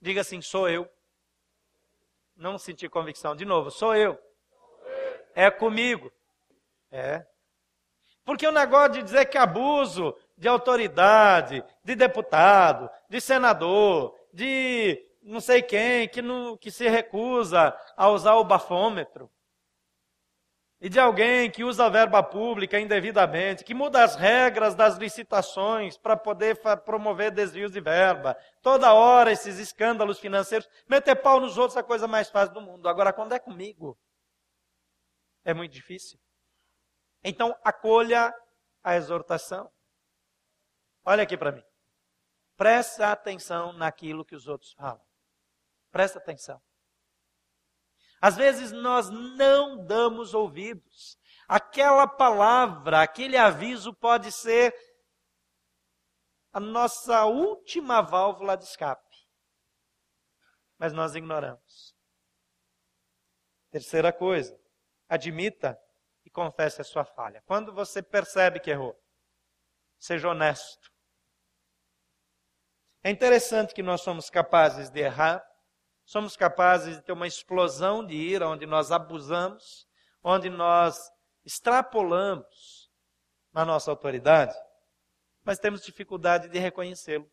Diga 0.00 0.22
assim: 0.22 0.40
sou 0.40 0.66
eu. 0.66 0.88
Não 2.34 2.56
senti 2.56 2.88
convicção. 2.88 3.36
De 3.36 3.44
novo, 3.44 3.70
sou 3.70 3.94
eu. 3.94 4.18
É 5.34 5.50
comigo. 5.50 6.10
É. 6.90 7.26
Porque 8.24 8.46
o 8.46 8.52
negócio 8.52 8.94
de 8.94 9.02
dizer 9.02 9.26
que 9.26 9.36
abuso 9.36 10.16
de 10.38 10.48
autoridade, 10.48 11.62
de 11.84 11.94
deputado, 11.94 12.88
de 13.10 13.20
senador, 13.20 14.18
de 14.32 15.04
não 15.22 15.40
sei 15.40 15.60
quem, 15.60 16.08
que, 16.08 16.22
não, 16.22 16.56
que 16.56 16.70
se 16.70 16.88
recusa 16.88 17.76
a 17.94 18.08
usar 18.08 18.36
o 18.36 18.44
bafômetro, 18.44 19.30
e 20.80 20.88
de 20.88 21.00
alguém 21.00 21.50
que 21.50 21.64
usa 21.64 21.86
a 21.86 21.88
verba 21.88 22.22
pública 22.22 22.78
indevidamente, 22.78 23.64
que 23.64 23.74
muda 23.74 24.04
as 24.04 24.14
regras 24.14 24.76
das 24.76 24.96
licitações 24.96 25.98
para 25.98 26.16
poder 26.16 26.60
promover 26.84 27.32
desvios 27.32 27.72
de 27.72 27.80
verba. 27.80 28.36
Toda 28.62 28.92
hora 28.92 29.32
esses 29.32 29.58
escândalos 29.58 30.20
financeiros. 30.20 30.68
Meter 30.88 31.16
pau 31.16 31.40
nos 31.40 31.58
outros 31.58 31.76
é 31.76 31.80
a 31.80 31.84
coisa 31.84 32.06
mais 32.06 32.30
fácil 32.30 32.54
do 32.54 32.60
mundo. 32.60 32.88
Agora, 32.88 33.12
quando 33.12 33.32
é 33.32 33.40
comigo, 33.40 33.98
é 35.44 35.52
muito 35.52 35.72
difícil. 35.72 36.18
Então, 37.24 37.56
acolha 37.64 38.32
a 38.82 38.94
exortação. 38.94 39.68
Olha 41.04 41.24
aqui 41.24 41.36
para 41.36 41.50
mim. 41.50 41.64
Presta 42.56 43.10
atenção 43.10 43.72
naquilo 43.72 44.24
que 44.24 44.36
os 44.36 44.46
outros 44.46 44.72
falam. 44.74 45.02
Presta 45.90 46.18
atenção. 46.18 46.62
Às 48.20 48.36
vezes 48.36 48.72
nós 48.72 49.08
não 49.08 49.84
damos 49.84 50.34
ouvidos. 50.34 51.18
Aquela 51.46 52.06
palavra, 52.06 53.02
aquele 53.02 53.36
aviso 53.36 53.94
pode 53.94 54.30
ser 54.32 54.74
a 56.52 56.60
nossa 56.60 57.24
última 57.24 58.02
válvula 58.02 58.56
de 58.56 58.64
escape. 58.64 59.16
Mas 60.76 60.92
nós 60.92 61.14
ignoramos. 61.14 61.94
Terceira 63.70 64.12
coisa, 64.12 64.58
admita 65.08 65.78
e 66.24 66.30
confesse 66.30 66.80
a 66.80 66.84
sua 66.84 67.04
falha. 67.04 67.42
Quando 67.46 67.72
você 67.72 68.02
percebe 68.02 68.60
que 68.60 68.70
errou, 68.70 68.98
seja 69.98 70.28
honesto. 70.28 70.90
É 73.02 73.10
interessante 73.10 73.74
que 73.74 73.82
nós 73.82 74.02
somos 74.02 74.28
capazes 74.28 74.90
de 74.90 75.00
errar 75.00 75.44
somos 76.08 76.38
capazes 76.38 76.96
de 76.96 77.02
ter 77.02 77.12
uma 77.12 77.26
explosão 77.26 78.02
de 78.02 78.14
ira, 78.14 78.48
onde 78.48 78.64
nós 78.64 78.90
abusamos, 78.90 79.86
onde 80.24 80.48
nós 80.48 81.12
extrapolamos 81.44 82.90
na 83.52 83.62
nossa 83.62 83.90
autoridade, 83.90 84.56
mas 85.44 85.58
temos 85.58 85.82
dificuldade 85.82 86.48
de 86.48 86.58
reconhecê-lo. 86.58 87.30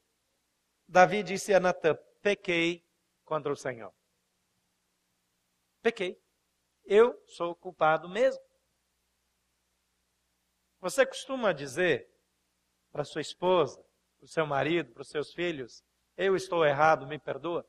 Davi 0.85 1.23
disse 1.23 1.53
a 1.53 1.59
Natan: 1.59 1.97
pequei 2.21 2.85
contra 3.23 3.49
o 3.49 3.55
Senhor. 3.55 3.93
Pequei. 5.81 6.21
Eu 6.83 7.17
sou 7.27 7.55
culpado 7.55 8.09
mesmo. 8.09 8.43
Você 10.81 11.05
costuma 11.05 11.53
dizer 11.53 12.13
para 12.91 13.05
sua 13.05 13.21
esposa, 13.21 13.81
para 14.17 14.25
o 14.25 14.27
seu 14.27 14.45
marido, 14.45 14.91
para 14.91 15.01
os 15.01 15.07
seus 15.07 15.33
filhos: 15.33 15.81
Eu 16.17 16.35
estou 16.35 16.65
errado, 16.65 17.07
me 17.07 17.17
perdoa? 17.17 17.65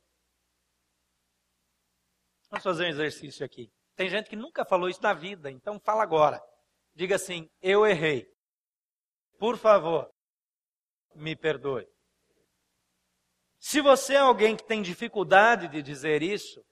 Vamos 2.56 2.78
fazer 2.78 2.84
um 2.84 2.88
exercício 2.88 3.44
aqui. 3.44 3.70
Tem 3.94 4.08
gente 4.08 4.30
que 4.30 4.36
nunca 4.36 4.64
falou 4.64 4.88
isso 4.88 5.02
na 5.02 5.12
vida, 5.12 5.50
então 5.50 5.78
fala 5.80 6.02
agora. 6.02 6.42
Diga 6.94 7.16
assim: 7.16 7.50
Eu 7.60 7.86
errei. 7.86 8.26
Por 9.38 9.58
favor, 9.58 10.10
me 11.14 11.36
perdoe. 11.36 11.86
Se 13.58 13.82
você 13.82 14.14
é 14.14 14.18
alguém 14.18 14.56
que 14.56 14.64
tem 14.64 14.80
dificuldade 14.80 15.68
de 15.68 15.82
dizer 15.82 16.22
isso, 16.22 16.64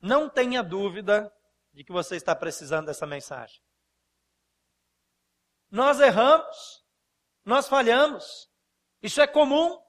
não 0.00 0.30
tenha 0.30 0.62
dúvida 0.62 1.30
de 1.72 1.84
que 1.84 1.92
você 1.92 2.16
está 2.16 2.34
precisando 2.34 2.86
dessa 2.86 3.06
mensagem. 3.06 3.60
Nós 5.70 6.00
erramos, 6.00 6.82
nós 7.44 7.68
falhamos, 7.68 8.48
isso 9.02 9.20
é 9.20 9.26
comum. 9.26 9.82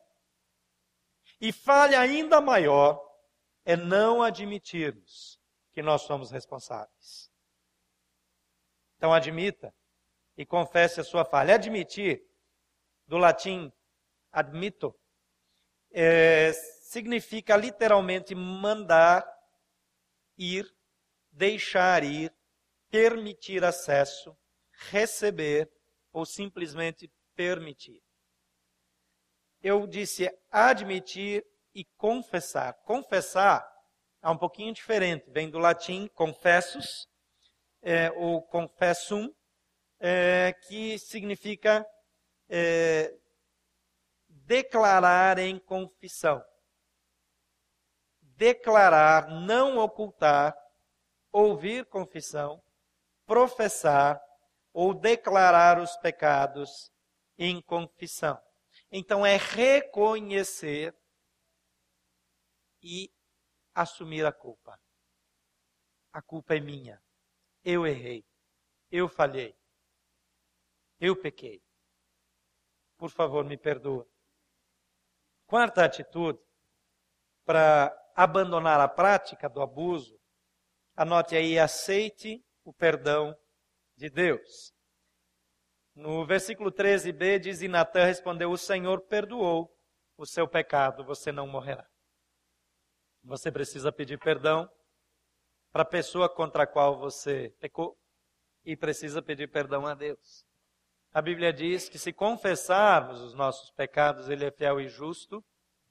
E 1.39 1.53
falha 1.53 1.99
ainda 1.99 2.41
maior 2.41 2.99
é 3.65 3.75
não 3.75 4.21
admitirmos 4.21 5.39
que 5.73 5.81
nós 5.81 6.03
somos 6.03 6.31
responsáveis. 6.31 7.31
Então 8.95 9.11
admita 9.11 9.75
e 10.37 10.45
confesse 10.45 11.01
a 11.01 11.03
sua 11.03 11.25
falha. 11.25 11.55
Admitir, 11.55 12.23
do 13.07 13.17
latim 13.17 13.71
admito, 14.31 14.95
é, 15.91 16.53
significa 16.53 17.57
literalmente 17.57 18.35
mandar 18.35 19.25
ir, 20.37 20.73
deixar 21.31 22.03
ir, 22.03 22.33
permitir 22.89 23.63
acesso, 23.63 24.37
receber 24.89 25.71
ou 26.11 26.25
simplesmente 26.25 27.11
permitir. 27.33 28.01
Eu 29.61 29.87
disse 29.87 30.29
admitir 30.51 31.45
e 31.75 31.83
confessar. 31.97 32.73
Confessar 32.85 33.69
é 34.23 34.29
um 34.29 34.37
pouquinho 34.37 34.73
diferente, 34.73 35.29
vem 35.29 35.49
do 35.49 35.59
latim 35.59 36.07
confessus, 36.07 37.07
é, 37.81 38.09
ou 38.11 38.41
confessum, 38.41 39.31
é, 39.99 40.53
que 40.67 40.97
significa 40.97 41.85
é, 42.49 43.13
declarar 44.27 45.37
em 45.37 45.59
confissão. 45.59 46.43
Declarar, 48.21 49.27
não 49.27 49.77
ocultar, 49.77 50.57
ouvir 51.31 51.85
confissão, 51.85 52.61
professar 53.25 54.21
ou 54.73 54.93
declarar 54.93 55.79
os 55.79 55.95
pecados 55.97 56.91
em 57.37 57.61
confissão. 57.61 58.39
Então 58.91 59.25
é 59.25 59.37
reconhecer 59.37 60.95
e 62.85 63.11
assumir 63.73 64.23
a 64.23 64.31
culpa. 64.31 64.79
A 66.13 66.21
culpa 66.21 66.55
é 66.55 66.59
minha. 66.59 67.01
Eu 67.63 67.87
errei. 67.87 68.23
Eu 68.91 69.09
falhei. 69.09 69.57
Eu 70.99 71.19
pequei. 71.19 71.63
Por 72.95 73.09
favor, 73.09 73.43
me 73.43 73.57
perdoa. 73.57 74.07
Quarta 75.47 75.83
atitude 75.83 76.39
para 77.43 77.91
abandonar 78.15 78.79
a 78.79 78.87
prática 78.87 79.49
do 79.49 79.61
abuso, 79.61 80.17
anote 80.95 81.35
aí, 81.35 81.59
aceite 81.59 82.45
o 82.63 82.71
perdão 82.71 83.35
de 83.95 84.09
Deus. 84.09 84.73
No 85.95 86.25
versículo 86.25 86.71
13b 86.71 87.39
diz: 87.39 87.61
E 87.61 87.67
Natan 87.67 88.05
respondeu: 88.05 88.51
O 88.51 88.57
Senhor 88.57 89.01
perdoou 89.01 89.75
o 90.17 90.25
seu 90.25 90.47
pecado, 90.47 91.03
você 91.03 91.31
não 91.31 91.47
morrerá. 91.47 91.87
Você 93.25 93.51
precisa 93.51 93.91
pedir 93.91 94.19
perdão 94.19 94.69
para 95.71 95.81
a 95.81 95.85
pessoa 95.85 96.29
contra 96.29 96.63
a 96.63 96.67
qual 96.67 96.95
você 96.95 97.51
pecou 97.59 97.97
e 98.63 98.77
precisa 98.77 99.19
pedir 99.19 99.49
perdão 99.49 99.87
a 99.87 99.95
Deus. 99.95 100.45
A 101.11 101.23
Bíblia 101.23 101.51
diz 101.51 101.89
que 101.89 101.97
se 101.97 102.13
confessarmos 102.13 103.21
os 103.21 103.33
nossos 103.33 103.71
pecados, 103.71 104.29
Ele 104.29 104.45
é 104.45 104.51
fiel 104.51 104.79
e 104.79 104.87
justo 104.87 105.43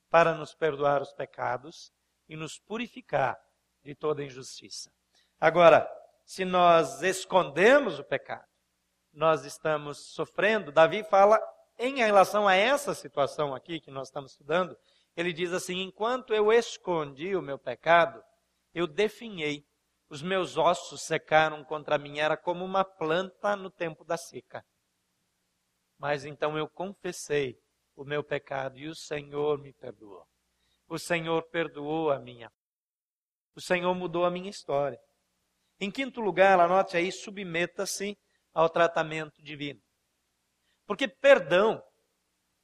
para 0.09 0.33
nos 0.33 0.55
perdoar 0.55 1.03
os 1.03 1.12
pecados 1.12 1.92
e 2.29 2.37
nos 2.37 2.57
purificar 2.59 3.37
de 3.83 3.97
toda 3.97 4.23
injustiça. 4.23 4.92
Agora, 5.40 5.90
se 6.25 6.44
nós 6.44 7.03
escondemos 7.03 7.99
o 7.99 8.05
pecado, 8.05 8.47
nós 9.12 9.44
estamos 9.44 9.99
sofrendo. 9.99 10.70
Davi 10.70 11.03
fala 11.03 11.40
em 11.79 11.97
relação 11.97 12.47
a 12.47 12.55
essa 12.55 12.94
situação 12.94 13.55
aqui 13.55 13.81
que 13.81 13.90
nós 13.90 14.07
estamos 14.07 14.31
estudando, 14.31 14.79
ele 15.16 15.33
diz 15.33 15.53
assim: 15.53 15.83
Enquanto 15.83 16.35
eu 16.35 16.53
escondi 16.53 17.37
o 17.37 17.42
meu 17.42 17.59
pecado, 17.59 18.22
eu 18.72 18.87
definhei, 18.87 19.64
os 20.09 20.22
meus 20.22 20.57
ossos 20.57 21.03
secaram 21.03 21.64
contra 21.64 21.98
mim, 21.98 22.18
era 22.18 22.37
como 22.37 22.64
uma 22.64 22.85
planta 22.85 23.57
no 23.57 23.70
tempo 23.70 24.05
da 24.05 24.16
seca. 24.16 24.64
Mas 25.98 26.24
então 26.24 26.59
eu 26.59 26.68
confessei 26.68 27.57
o 27.96 28.05
meu 28.05 28.22
pecado 28.22 28.79
e 28.79 28.88
o 28.88 28.94
Senhor 28.94 29.59
me 29.59 29.72
perdoou. 29.72 30.27
O 30.88 30.98
Senhor 30.98 31.42
perdoou 31.50 32.11
a 32.11 32.18
minha. 32.18 32.50
O 33.55 33.61
Senhor 33.61 33.94
mudou 33.94 34.24
a 34.24 34.31
minha 34.31 34.50
história. 34.50 34.98
Em 35.81 35.90
quinto 35.90 36.20
lugar, 36.20 36.59
anote 36.59 36.96
aí, 36.96 37.11
submeta-se 37.11 38.18
ao 38.53 38.68
tratamento 38.68 39.42
divino. 39.42 39.81
Porque 40.87 41.09
perdão 41.09 41.83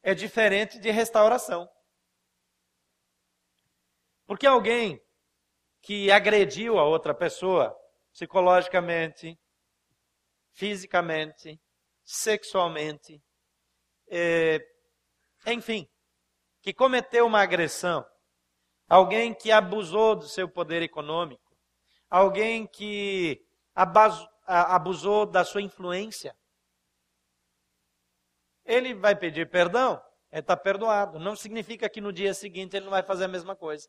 é 0.02 0.14
diferente 0.14 0.78
de 0.78 0.90
restauração. 0.90 1.68
Porque 4.30 4.46
alguém 4.46 5.02
que 5.82 6.08
agrediu 6.08 6.78
a 6.78 6.84
outra 6.84 7.12
pessoa 7.12 7.76
psicologicamente, 8.12 9.36
fisicamente, 10.52 11.60
sexualmente, 12.04 13.20
é, 14.08 14.60
enfim, 15.48 15.90
que 16.62 16.72
cometeu 16.72 17.26
uma 17.26 17.42
agressão, 17.42 18.06
alguém 18.88 19.34
que 19.34 19.50
abusou 19.50 20.14
do 20.14 20.28
seu 20.28 20.48
poder 20.48 20.80
econômico, 20.80 21.52
alguém 22.08 22.68
que 22.68 23.44
abusou 24.46 25.26
da 25.26 25.44
sua 25.44 25.60
influência, 25.60 26.36
ele 28.64 28.94
vai 28.94 29.16
pedir 29.16 29.50
perdão, 29.50 30.00
ele 30.30 30.40
está 30.40 30.56
perdoado. 30.56 31.18
Não 31.18 31.34
significa 31.34 31.90
que 31.90 32.00
no 32.00 32.12
dia 32.12 32.32
seguinte 32.32 32.76
ele 32.76 32.84
não 32.84 32.92
vai 32.92 33.02
fazer 33.02 33.24
a 33.24 33.28
mesma 33.28 33.56
coisa. 33.56 33.88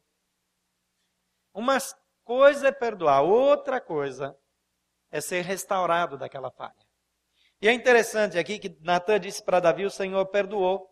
Uma 1.53 1.77
coisa 2.23 2.69
é 2.69 2.71
perdoar, 2.71 3.21
outra 3.21 3.81
coisa 3.81 4.37
é 5.09 5.19
ser 5.19 5.41
restaurado 5.41 6.17
daquela 6.17 6.49
falha. 6.49 6.73
E 7.61 7.67
é 7.67 7.73
interessante 7.73 8.39
aqui 8.39 8.57
que 8.57 8.75
Natan 8.81 9.19
disse 9.19 9.43
para 9.43 9.59
Davi: 9.59 9.85
o 9.85 9.91
Senhor 9.91 10.25
perdoou. 10.27 10.89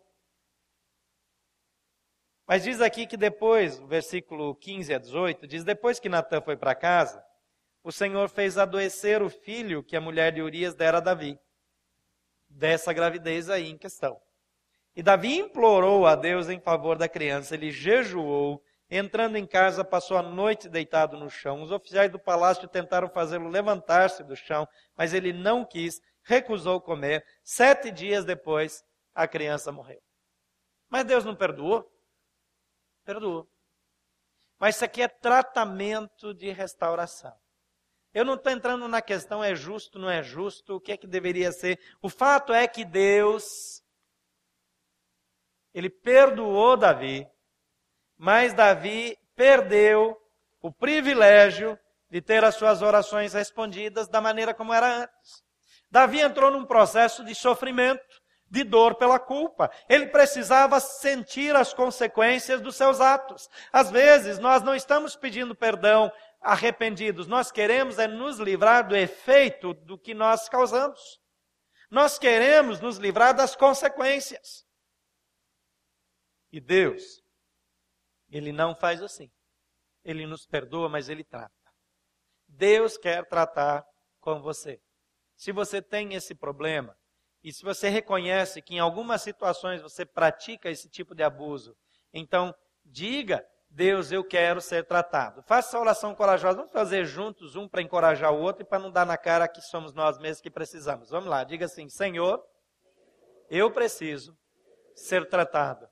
Mas 2.46 2.64
diz 2.64 2.80
aqui 2.80 3.06
que 3.06 3.16
depois, 3.16 3.78
versículo 3.80 4.54
15 4.56 4.94
a 4.94 4.98
18, 4.98 5.46
diz: 5.46 5.64
depois 5.64 5.98
que 5.98 6.08
Natan 6.08 6.40
foi 6.40 6.56
para 6.56 6.74
casa, 6.74 7.24
o 7.82 7.90
Senhor 7.90 8.28
fez 8.28 8.58
adoecer 8.58 9.22
o 9.22 9.30
filho 9.30 9.82
que 9.82 9.96
a 9.96 10.00
mulher 10.00 10.32
de 10.32 10.42
Urias 10.42 10.74
dera 10.74 10.98
a 10.98 11.00
Davi, 11.00 11.38
dessa 12.48 12.92
gravidez 12.92 13.48
aí 13.48 13.68
em 13.68 13.78
questão. 13.78 14.20
E 14.94 15.02
Davi 15.02 15.38
implorou 15.38 16.06
a 16.06 16.14
Deus 16.14 16.48
em 16.48 16.60
favor 16.60 16.98
da 16.98 17.08
criança, 17.08 17.54
ele 17.54 17.70
jejuou, 17.70 18.62
entrando 18.90 19.36
em 19.36 19.46
casa, 19.46 19.84
passou 19.84 20.16
a 20.16 20.22
noite 20.22 20.68
deitado 20.68 21.16
no 21.16 21.30
chão. 21.30 21.62
Os 21.62 21.70
oficiais 21.70 22.10
do 22.10 22.18
palácio 22.18 22.66
tentaram 22.66 23.08
fazê-lo 23.08 23.48
levantar-se 23.48 24.24
do 24.24 24.34
chão, 24.34 24.66
mas 24.96 25.14
ele 25.14 25.32
não 25.32 25.64
quis 25.64 26.00
recusou 26.22 26.80
comer. 26.80 27.24
Sete 27.42 27.90
dias 27.90 28.24
depois, 28.24 28.84
a 29.14 29.26
criança 29.26 29.72
morreu. 29.72 30.02
Mas 30.88 31.04
Deus 31.04 31.24
não 31.24 31.36
perdoou? 31.36 31.90
Perdoou. 33.04 33.48
Mas 34.58 34.76
isso 34.76 34.84
aqui 34.84 35.02
é 35.02 35.08
tratamento 35.08 36.34
de 36.34 36.50
restauração. 36.50 37.34
Eu 38.12 38.24
não 38.24 38.34
estou 38.34 38.52
entrando 38.52 38.88
na 38.88 39.00
questão 39.00 39.42
é 39.42 39.54
justo, 39.54 39.98
não 39.98 40.10
é 40.10 40.22
justo, 40.22 40.74
o 40.74 40.80
que 40.80 40.92
é 40.92 40.96
que 40.96 41.06
deveria 41.06 41.52
ser. 41.52 41.80
O 42.02 42.08
fato 42.08 42.52
é 42.52 42.66
que 42.66 42.84
Deus, 42.84 43.82
ele 45.72 45.88
perdoou 45.88 46.76
Davi, 46.76 47.26
mas 48.22 48.52
Davi 48.52 49.16
perdeu 49.34 50.14
o 50.60 50.70
privilégio 50.70 51.78
de 52.10 52.20
ter 52.20 52.44
as 52.44 52.54
suas 52.54 52.82
orações 52.82 53.32
respondidas 53.32 54.08
da 54.08 54.20
maneira 54.20 54.52
como 54.52 54.74
era 54.74 55.04
antes. 55.04 55.42
Davi 55.90 56.20
entrou 56.20 56.50
num 56.50 56.66
processo 56.66 57.24
de 57.24 57.34
sofrimento, 57.34 58.04
de 58.46 58.62
dor 58.62 58.96
pela 58.96 59.18
culpa. 59.18 59.70
Ele 59.88 60.08
precisava 60.08 60.78
sentir 60.80 61.56
as 61.56 61.72
consequências 61.72 62.60
dos 62.60 62.76
seus 62.76 63.00
atos. 63.00 63.48
Às 63.72 63.90
vezes, 63.90 64.38
nós 64.38 64.62
não 64.62 64.74
estamos 64.74 65.16
pedindo 65.16 65.54
perdão 65.54 66.12
arrependidos, 66.42 67.26
nós 67.26 67.50
queremos 67.50 67.98
é 67.98 68.06
nos 68.06 68.38
livrar 68.38 68.86
do 68.86 68.94
efeito 68.94 69.72
do 69.72 69.96
que 69.96 70.12
nós 70.12 70.46
causamos. 70.46 71.18
Nós 71.90 72.18
queremos 72.18 72.80
nos 72.80 72.98
livrar 72.98 73.34
das 73.34 73.56
consequências. 73.56 74.66
E 76.52 76.60
Deus, 76.60 77.19
Ele 78.30 78.52
não 78.52 78.74
faz 78.74 79.02
assim. 79.02 79.30
Ele 80.04 80.26
nos 80.26 80.46
perdoa, 80.46 80.88
mas 80.88 81.08
Ele 81.08 81.24
trata. 81.24 81.52
Deus 82.48 82.96
quer 82.96 83.26
tratar 83.26 83.84
com 84.20 84.40
você. 84.40 84.80
Se 85.36 85.52
você 85.52 85.80
tem 85.80 86.14
esse 86.14 86.34
problema, 86.34 86.96
e 87.42 87.52
se 87.52 87.62
você 87.62 87.88
reconhece 87.88 88.60
que 88.60 88.74
em 88.74 88.78
algumas 88.78 89.22
situações 89.22 89.80
você 89.80 90.04
pratica 90.04 90.70
esse 90.70 90.88
tipo 90.88 91.14
de 91.14 91.22
abuso, 91.22 91.74
então 92.12 92.54
diga, 92.84 93.46
Deus, 93.70 94.10
eu 94.10 94.24
quero 94.24 94.60
ser 94.60 94.84
tratado. 94.84 95.42
Faça 95.44 95.68
essa 95.68 95.78
oração 95.78 96.14
corajosa. 96.14 96.56
Vamos 96.56 96.72
fazer 96.72 97.04
juntos, 97.04 97.54
um 97.54 97.68
para 97.68 97.80
encorajar 97.80 98.32
o 98.32 98.40
outro 98.40 98.62
e 98.62 98.66
para 98.66 98.80
não 98.80 98.90
dar 98.90 99.06
na 99.06 99.16
cara 99.16 99.48
que 99.48 99.62
somos 99.62 99.94
nós 99.94 100.18
mesmos 100.18 100.40
que 100.40 100.50
precisamos. 100.50 101.10
Vamos 101.10 101.28
lá, 101.28 101.44
diga 101.44 101.66
assim: 101.66 101.88
Senhor, 101.88 102.44
eu 103.48 103.70
preciso 103.70 104.36
ser 104.94 105.28
tratado. 105.28 105.88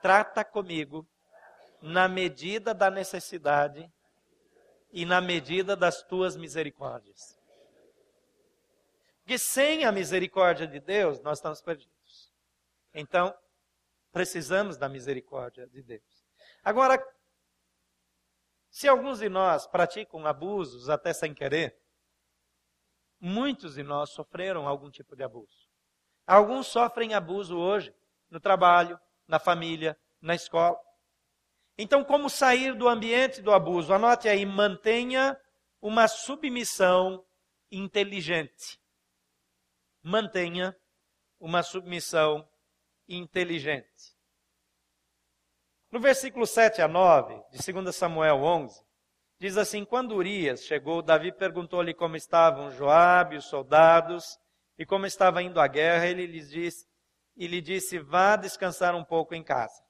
Trata 0.00 0.44
comigo 0.44 1.06
na 1.82 2.08
medida 2.08 2.72
da 2.72 2.90
necessidade 2.90 3.92
e 4.92 5.04
na 5.04 5.20
medida 5.20 5.74
das 5.74 6.02
tuas 6.02 6.36
misericórdias. 6.36 7.38
Porque 9.18 9.38
sem 9.38 9.84
a 9.84 9.92
misericórdia 9.92 10.66
de 10.66 10.80
Deus, 10.80 11.20
nós 11.20 11.38
estamos 11.38 11.60
perdidos. 11.60 12.32
Então, 12.94 13.34
precisamos 14.12 14.76
da 14.76 14.88
misericórdia 14.88 15.66
de 15.66 15.82
Deus. 15.82 16.24
Agora, 16.62 17.02
se 18.70 18.88
alguns 18.88 19.18
de 19.18 19.28
nós 19.28 19.66
praticam 19.66 20.26
abusos 20.26 20.88
até 20.88 21.12
sem 21.12 21.34
querer, 21.34 21.78
muitos 23.20 23.74
de 23.74 23.82
nós 23.82 24.10
sofreram 24.10 24.66
algum 24.68 24.90
tipo 24.90 25.16
de 25.16 25.22
abuso. 25.22 25.68
Alguns 26.26 26.66
sofrem 26.66 27.14
abuso 27.14 27.56
hoje, 27.58 27.94
no 28.30 28.40
trabalho, 28.40 28.98
na 29.26 29.38
família, 29.38 29.98
na 30.20 30.34
escola. 30.34 30.78
Então, 31.78 32.04
como 32.04 32.28
sair 32.28 32.74
do 32.74 32.88
ambiente 32.88 33.40
do 33.40 33.52
abuso? 33.52 33.92
Anote 33.92 34.28
aí, 34.28 34.44
mantenha 34.44 35.38
uma 35.80 36.06
submissão 36.06 37.24
inteligente. 37.70 38.78
Mantenha 40.02 40.76
uma 41.40 41.62
submissão 41.62 42.46
inteligente. 43.08 44.12
No 45.90 46.00
versículo 46.00 46.46
7 46.46 46.80
a 46.80 46.88
9, 46.88 47.34
de 47.50 47.72
2 47.72 47.94
Samuel 47.94 48.36
11, 48.42 48.82
diz 49.38 49.56
assim: 49.56 49.84
Quando 49.84 50.14
Urias 50.14 50.62
chegou, 50.62 51.02
Davi 51.02 51.32
perguntou-lhe 51.32 51.92
como 51.92 52.16
estavam 52.16 52.70
Joabe, 52.70 53.36
os 53.36 53.46
soldados, 53.46 54.38
e 54.78 54.86
como 54.86 55.04
estava 55.04 55.42
indo 55.42 55.60
a 55.60 55.66
guerra. 55.66 56.06
Ele 56.06 56.26
lhes 56.26 56.50
disse, 56.50 56.86
e 57.36 57.46
lhe 57.46 57.60
disse: 57.60 57.98
Vá 57.98 58.36
descansar 58.36 58.94
um 58.94 59.04
pouco 59.04 59.34
em 59.34 59.42
casa. 59.42 59.82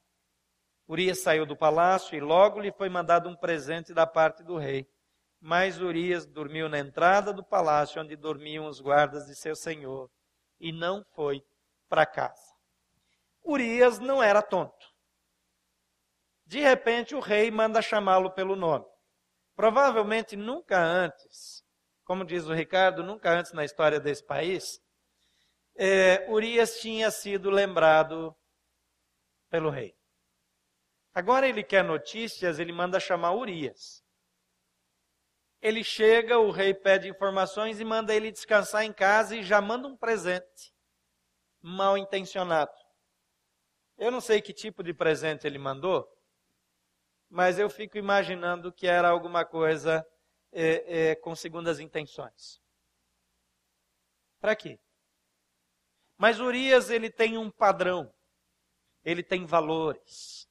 Urias 0.93 1.20
saiu 1.20 1.47
do 1.47 1.57
palácio 1.57 2.14
e 2.14 2.20
logo 2.20 2.61
lhe 2.61 2.70
foi 2.70 2.90
mandado 2.90 3.26
um 3.26 3.34
presente 3.34 3.95
da 3.95 4.07
parte 4.07 4.43
do 4.43 4.59
rei. 4.59 4.86
Mas 5.40 5.80
Urias 5.80 6.26
dormiu 6.26 6.68
na 6.68 6.78
entrada 6.78 7.32
do 7.32 7.43
palácio 7.43 8.03
onde 8.03 8.14
dormiam 8.14 8.66
os 8.66 8.78
guardas 8.78 9.24
de 9.24 9.34
seu 9.34 9.57
senhor 9.57 10.11
e 10.61 10.70
não 10.70 11.03
foi 11.14 11.43
para 11.88 12.05
casa. 12.05 12.55
Urias 13.43 13.99
não 13.99 14.22
era 14.22 14.43
tonto. 14.43 14.86
De 16.45 16.61
repente, 16.61 17.14
o 17.14 17.20
rei 17.20 17.51
manda 17.51 17.80
chamá-lo 17.80 18.30
pelo 18.30 18.55
nome. 18.55 18.84
Provavelmente 19.57 20.36
nunca 20.36 20.78
antes, 20.78 21.64
como 22.05 22.22
diz 22.22 22.45
o 22.45 22.53
Ricardo, 22.53 23.03
nunca 23.03 23.30
antes 23.30 23.55
na 23.55 23.64
história 23.64 23.99
desse 23.99 24.26
país, 24.26 24.78
é, 25.74 26.30
Urias 26.30 26.80
tinha 26.80 27.11
sido 27.11 27.49
lembrado 27.49 28.36
pelo 29.49 29.70
rei. 29.70 29.97
Agora 31.14 31.46
ele 31.46 31.62
quer 31.62 31.84
notícias, 31.84 32.58
ele 32.58 32.72
manda 32.72 32.98
chamar 32.98 33.34
Urias. 33.34 34.02
Ele 35.60 35.84
chega, 35.84 36.38
o 36.38 36.50
rei 36.50 36.74
pede 36.74 37.08
informações 37.08 37.78
e 37.78 37.84
manda 37.84 38.14
ele 38.14 38.32
descansar 38.32 38.82
em 38.84 38.92
casa 38.92 39.36
e 39.36 39.42
já 39.42 39.60
manda 39.60 39.86
um 39.86 39.96
presente 39.96 40.74
mal 41.60 41.96
intencionado. 41.96 42.72
Eu 43.96 44.10
não 44.10 44.20
sei 44.20 44.42
que 44.42 44.52
tipo 44.52 44.82
de 44.82 44.92
presente 44.92 45.46
ele 45.46 45.58
mandou, 45.58 46.08
mas 47.28 47.58
eu 47.58 47.70
fico 47.70 47.96
imaginando 47.96 48.72
que 48.72 48.86
era 48.86 49.08
alguma 49.08 49.44
coisa 49.44 50.04
é, 50.50 51.10
é, 51.10 51.14
com 51.14 51.36
segundas 51.36 51.78
intenções. 51.78 52.60
Para 54.40 54.56
quê? 54.56 54.80
Mas 56.18 56.40
Urias 56.40 56.90
ele 56.90 57.10
tem 57.10 57.38
um 57.38 57.50
padrão, 57.50 58.12
ele 59.04 59.22
tem 59.22 59.46
valores. 59.46 60.41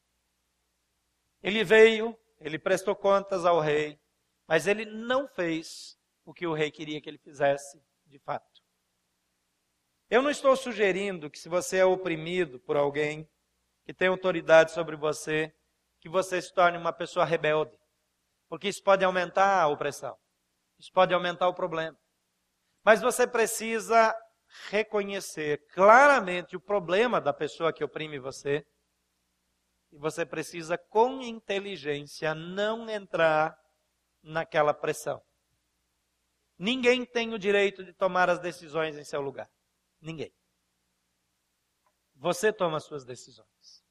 Ele 1.42 1.64
veio, 1.64 2.18
ele 2.40 2.60
prestou 2.60 2.96
contas 2.96 3.46
ao 3.46 3.60
rei, 3.60 4.00
mas 4.48 4.68
ele 4.68 4.86
não 4.86 5.28
fez 5.28 5.98
o 6.26 6.34
que 6.34 6.46
o 6.46 6.54
rei 6.54 6.72
queria 6.72 7.02
que 7.02 7.10
ele 7.10 7.18
fizesse 7.18 7.82
de 8.06 8.20
fato. 8.20 8.62
Eu 10.10 10.22
não 10.22 10.30
estou 10.30 10.56
sugerindo 10.56 11.30
que 11.30 11.40
se 11.40 11.48
você 11.48 11.78
é 11.78 11.86
oprimido 11.86 12.60
por 12.60 12.76
alguém 12.76 13.30
que 13.86 13.94
tem 13.94 14.10
autoridade 14.10 14.72
sobre 14.72 14.96
você, 14.96 15.54
que 16.00 16.10
você 16.10 16.42
se 16.42 16.54
torne 16.54 16.78
uma 16.78 16.92
pessoa 16.92 17.26
rebelde. 17.26 17.78
Porque 18.50 18.68
isso 18.68 18.84
pode 18.84 19.06
aumentar 19.06 19.62
a 19.62 19.68
opressão. 19.68 20.18
Isso 20.78 20.92
pode 20.92 21.14
aumentar 21.14 21.48
o 21.48 21.54
problema. 21.54 21.98
Mas 22.84 23.02
você 23.02 23.26
precisa 23.26 24.14
reconhecer 24.70 25.66
claramente 25.74 26.56
o 26.56 26.60
problema 26.60 27.22
da 27.22 27.32
pessoa 27.32 27.72
que 27.72 27.84
oprime 27.84 28.20
você. 28.20 28.66
E 29.92 29.98
você 29.98 30.26
precisa, 30.26 30.78
com 30.78 31.22
inteligência, 31.22 32.34
não 32.34 32.90
entrar 32.90 33.58
naquela 34.24 34.74
pressão. 34.74 35.22
Ninguém 36.58 37.06
tem 37.06 37.34
o 37.34 37.40
direito 37.40 37.84
de 37.84 37.94
tomar 37.94 38.30
as 38.30 38.40
decisões 38.40 38.98
em 38.98 39.04
seu 39.04 39.20
lugar. 39.20 39.50
Ninguém. 40.00 40.34
Você 42.16 42.54
toma 42.54 42.78
as 42.78 42.86
suas 42.86 43.04
decisões. 43.04 43.84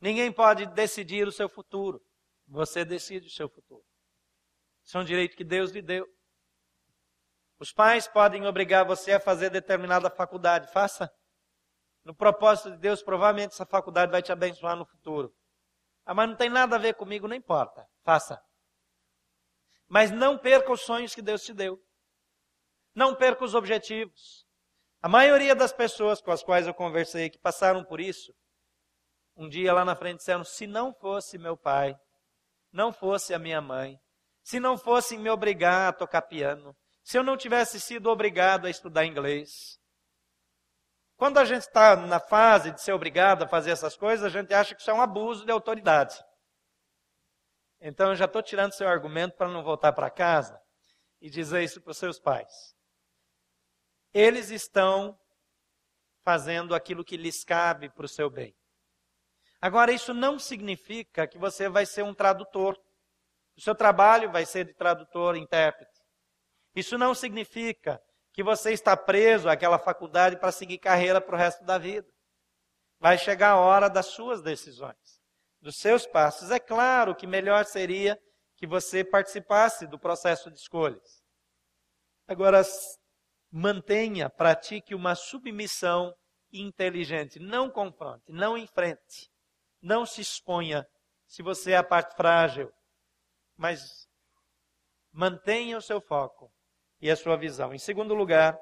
Ninguém 0.00 0.30
pode 0.32 0.66
decidir 0.66 1.26
o 1.26 1.32
seu 1.32 1.48
futuro. 1.48 2.00
Você 2.46 2.84
decide 2.84 3.26
o 3.26 3.30
seu 3.30 3.48
futuro. 3.48 3.84
Isso 4.84 4.96
é 4.96 5.00
um 5.00 5.04
direito 5.04 5.36
que 5.36 5.44
Deus 5.44 5.70
lhe 5.70 5.82
deu. 5.82 6.06
Os 7.58 7.72
pais 7.72 8.06
podem 8.06 8.46
obrigar 8.46 8.84
você 8.84 9.12
a 9.12 9.20
fazer 9.20 9.50
determinada 9.50 10.10
faculdade. 10.10 10.70
Faça. 10.70 11.10
No 12.04 12.14
propósito 12.14 12.70
de 12.70 12.76
Deus, 12.76 13.02
provavelmente 13.02 13.52
essa 13.52 13.64
faculdade 13.64 14.12
vai 14.12 14.22
te 14.22 14.30
abençoar 14.30 14.76
no 14.76 14.84
futuro. 14.84 15.34
Ah, 16.04 16.12
mas 16.12 16.28
não 16.28 16.36
tem 16.36 16.50
nada 16.50 16.76
a 16.76 16.78
ver 16.78 16.94
comigo, 16.94 17.26
não 17.26 17.34
importa. 17.34 17.86
Faça. 18.02 18.40
Mas 19.88 20.10
não 20.10 20.36
perca 20.36 20.70
os 20.70 20.82
sonhos 20.82 21.14
que 21.14 21.22
Deus 21.22 21.42
te 21.42 21.54
deu. 21.54 21.82
Não 22.94 23.14
perca 23.14 23.44
os 23.44 23.54
objetivos. 23.54 24.46
A 25.00 25.08
maioria 25.08 25.54
das 25.54 25.72
pessoas 25.72 26.20
com 26.20 26.30
as 26.30 26.42
quais 26.42 26.66
eu 26.66 26.74
conversei 26.74 27.30
que 27.30 27.38
passaram 27.38 27.84
por 27.84 28.00
isso, 28.00 28.34
um 29.36 29.48
dia 29.48 29.72
lá 29.72 29.84
na 29.84 29.96
frente 29.96 30.18
disseram: 30.18 30.44
se 30.44 30.66
não 30.66 30.94
fosse 30.94 31.38
meu 31.38 31.56
pai, 31.56 31.98
não 32.72 32.92
fosse 32.92 33.34
a 33.34 33.38
minha 33.38 33.60
mãe, 33.60 33.98
se 34.42 34.60
não 34.60 34.76
fossem 34.76 35.18
me 35.18 35.30
obrigar 35.30 35.88
a 35.88 35.92
tocar 35.92 36.22
piano, 36.22 36.76
se 37.02 37.18
eu 37.18 37.22
não 37.22 37.36
tivesse 37.36 37.80
sido 37.80 38.08
obrigado 38.08 38.66
a 38.66 38.70
estudar 38.70 39.04
inglês. 39.04 39.78
Quando 41.16 41.38
a 41.38 41.44
gente 41.44 41.62
está 41.62 41.96
na 41.96 42.18
fase 42.18 42.72
de 42.72 42.82
ser 42.82 42.92
obrigado 42.92 43.44
a 43.44 43.48
fazer 43.48 43.70
essas 43.70 43.96
coisas, 43.96 44.24
a 44.24 44.28
gente 44.28 44.52
acha 44.52 44.74
que 44.74 44.80
isso 44.80 44.90
é 44.90 44.94
um 44.94 45.00
abuso 45.00 45.44
de 45.44 45.52
autoridade. 45.52 46.18
Então 47.80 48.10
eu 48.10 48.16
já 48.16 48.24
estou 48.24 48.42
tirando 48.42 48.72
seu 48.72 48.88
argumento 48.88 49.36
para 49.36 49.48
não 49.48 49.62
voltar 49.62 49.92
para 49.92 50.10
casa 50.10 50.60
e 51.20 51.30
dizer 51.30 51.62
isso 51.62 51.80
para 51.80 51.92
os 51.92 51.98
seus 51.98 52.18
pais. 52.18 52.74
Eles 54.12 54.50
estão 54.50 55.18
fazendo 56.24 56.74
aquilo 56.74 57.04
que 57.04 57.16
lhes 57.16 57.44
cabe 57.44 57.90
para 57.90 58.06
o 58.06 58.08
seu 58.08 58.30
bem. 58.30 58.56
Agora, 59.60 59.92
isso 59.92 60.12
não 60.12 60.38
significa 60.38 61.26
que 61.26 61.38
você 61.38 61.68
vai 61.68 61.86
ser 61.86 62.02
um 62.02 62.14
tradutor. 62.14 62.78
O 63.56 63.60
seu 63.60 63.74
trabalho 63.74 64.30
vai 64.30 64.44
ser 64.44 64.66
de 64.66 64.74
tradutor, 64.74 65.36
intérprete. 65.36 66.00
Isso 66.74 66.98
não 66.98 67.14
significa 67.14 68.00
que 68.34 68.42
você 68.42 68.72
está 68.72 68.96
preso 68.96 69.48
àquela 69.48 69.78
faculdade 69.78 70.36
para 70.36 70.50
seguir 70.50 70.78
carreira 70.78 71.20
para 71.20 71.36
o 71.36 71.38
resto 71.38 71.64
da 71.64 71.78
vida. 71.78 72.06
Vai 72.98 73.16
chegar 73.16 73.50
a 73.50 73.56
hora 73.56 73.88
das 73.88 74.06
suas 74.06 74.42
decisões, 74.42 75.22
dos 75.60 75.76
seus 75.76 76.04
passos. 76.04 76.50
É 76.50 76.58
claro 76.58 77.14
que 77.14 77.28
melhor 77.28 77.64
seria 77.64 78.20
que 78.56 78.66
você 78.66 79.04
participasse 79.04 79.86
do 79.86 80.00
processo 80.00 80.50
de 80.50 80.58
escolhas. 80.58 81.22
Agora, 82.26 82.60
mantenha, 83.52 84.28
pratique 84.28 84.96
uma 84.96 85.14
submissão 85.14 86.12
inteligente. 86.52 87.38
Não 87.38 87.70
confronte, 87.70 88.32
não 88.32 88.58
enfrente. 88.58 89.30
Não 89.80 90.04
se 90.04 90.20
exponha 90.20 90.84
se 91.24 91.40
você 91.40 91.72
é 91.72 91.76
a 91.76 91.84
parte 91.84 92.16
frágil, 92.16 92.72
mas 93.56 94.08
mantenha 95.12 95.78
o 95.78 95.82
seu 95.82 96.00
foco 96.00 96.52
e 97.04 97.10
a 97.10 97.16
sua 97.16 97.36
visão. 97.36 97.74
Em 97.74 97.78
segundo 97.78 98.14
lugar, 98.14 98.58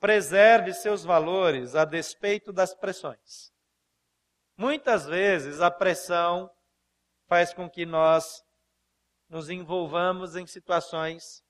preserve 0.00 0.72
seus 0.72 1.04
valores 1.04 1.74
a 1.74 1.84
despeito 1.84 2.50
das 2.54 2.74
pressões. 2.74 3.52
Muitas 4.56 5.04
vezes 5.04 5.60
a 5.60 5.70
pressão 5.70 6.50
faz 7.26 7.52
com 7.52 7.68
que 7.68 7.84
nós 7.84 8.42
nos 9.28 9.50
envolvamos 9.50 10.36
em 10.36 10.46
situações 10.46 11.44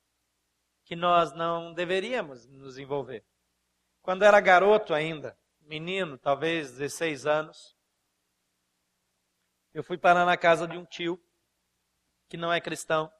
que 0.82 0.96
nós 0.96 1.32
não 1.32 1.72
deveríamos 1.72 2.44
nos 2.48 2.76
envolver. 2.76 3.24
Quando 4.02 4.24
era 4.24 4.40
garoto 4.40 4.94
ainda, 4.94 5.38
menino, 5.60 6.18
talvez 6.18 6.72
16 6.72 7.24
anos, 7.24 7.76
eu 9.72 9.84
fui 9.84 9.96
parar 9.96 10.26
na 10.26 10.36
casa 10.36 10.66
de 10.66 10.76
um 10.76 10.84
tio 10.84 11.22
que 12.28 12.36
não 12.36 12.52
é 12.52 12.60
cristão. 12.60 13.12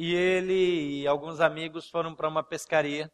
E 0.00 0.14
ele 0.14 1.00
e 1.02 1.08
alguns 1.08 1.40
amigos 1.40 1.90
foram 1.90 2.14
para 2.14 2.28
uma 2.28 2.40
pescaria. 2.40 3.10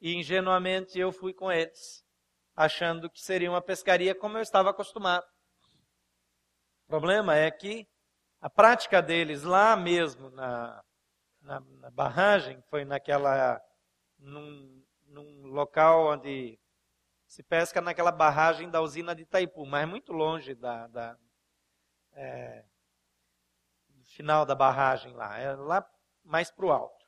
E 0.00 0.16
ingenuamente 0.16 0.98
eu 0.98 1.12
fui 1.12 1.32
com 1.32 1.50
eles, 1.50 2.04
achando 2.56 3.08
que 3.08 3.20
seria 3.20 3.48
uma 3.48 3.62
pescaria 3.62 4.12
como 4.12 4.36
eu 4.36 4.42
estava 4.42 4.70
acostumado. 4.70 5.24
O 6.82 6.88
problema 6.88 7.36
é 7.36 7.48
que 7.52 7.86
a 8.40 8.50
prática 8.50 9.00
deles 9.00 9.44
lá 9.44 9.76
mesmo 9.76 10.28
na, 10.30 10.82
na, 11.40 11.60
na 11.60 11.90
barragem, 11.92 12.60
foi 12.62 12.84
naquela 12.84 13.62
num, 14.18 14.84
num 15.06 15.46
local 15.46 16.14
onde 16.14 16.58
se 17.28 17.44
pesca 17.44 17.80
naquela 17.80 18.10
barragem 18.10 18.68
da 18.68 18.80
usina 18.80 19.14
de 19.14 19.22
Itaipu, 19.22 19.64
mas 19.64 19.88
muito 19.88 20.12
longe 20.12 20.52
da, 20.52 20.88
da 20.88 21.16
é, 22.12 22.64
final 24.16 24.46
da 24.46 24.54
barragem 24.54 25.12
lá, 25.12 25.38
é 25.38 25.54
lá 25.54 25.86
mais 26.24 26.50
para 26.50 26.66
o 26.66 26.72
alto. 26.72 27.06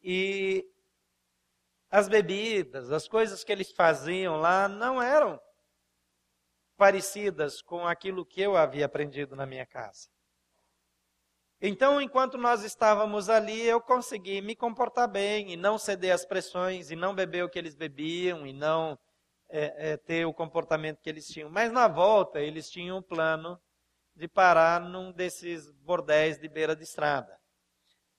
E 0.00 0.64
as 1.90 2.08
bebidas, 2.08 2.92
as 2.92 3.08
coisas 3.08 3.42
que 3.42 3.50
eles 3.50 3.72
faziam 3.72 4.36
lá 4.36 4.68
não 4.68 5.02
eram 5.02 5.40
parecidas 6.76 7.60
com 7.60 7.86
aquilo 7.86 8.24
que 8.24 8.40
eu 8.40 8.56
havia 8.56 8.86
aprendido 8.86 9.34
na 9.34 9.44
minha 9.44 9.66
casa. 9.66 10.08
Então, 11.60 12.00
enquanto 12.00 12.38
nós 12.38 12.62
estávamos 12.62 13.28
ali, 13.28 13.60
eu 13.66 13.82
consegui 13.82 14.40
me 14.40 14.56
comportar 14.56 15.06
bem 15.06 15.52
e 15.52 15.56
não 15.56 15.76
ceder 15.76 16.14
às 16.14 16.24
pressões 16.24 16.90
e 16.90 16.96
não 16.96 17.14
beber 17.14 17.44
o 17.44 17.50
que 17.50 17.58
eles 17.58 17.74
bebiam 17.74 18.46
e 18.46 18.52
não 18.52 18.98
é, 19.50 19.90
é, 19.90 19.96
ter 19.98 20.24
o 20.24 20.32
comportamento 20.32 21.02
que 21.02 21.10
eles 21.10 21.26
tinham. 21.26 21.50
Mas 21.50 21.70
na 21.70 21.86
volta, 21.86 22.40
eles 22.40 22.70
tinham 22.70 22.98
um 22.98 23.02
plano 23.02 23.60
de 24.20 24.28
parar 24.28 24.82
num 24.82 25.10
desses 25.10 25.72
bordéis 25.82 26.38
de 26.38 26.46
beira 26.46 26.76
de 26.76 26.84
estrada, 26.84 27.34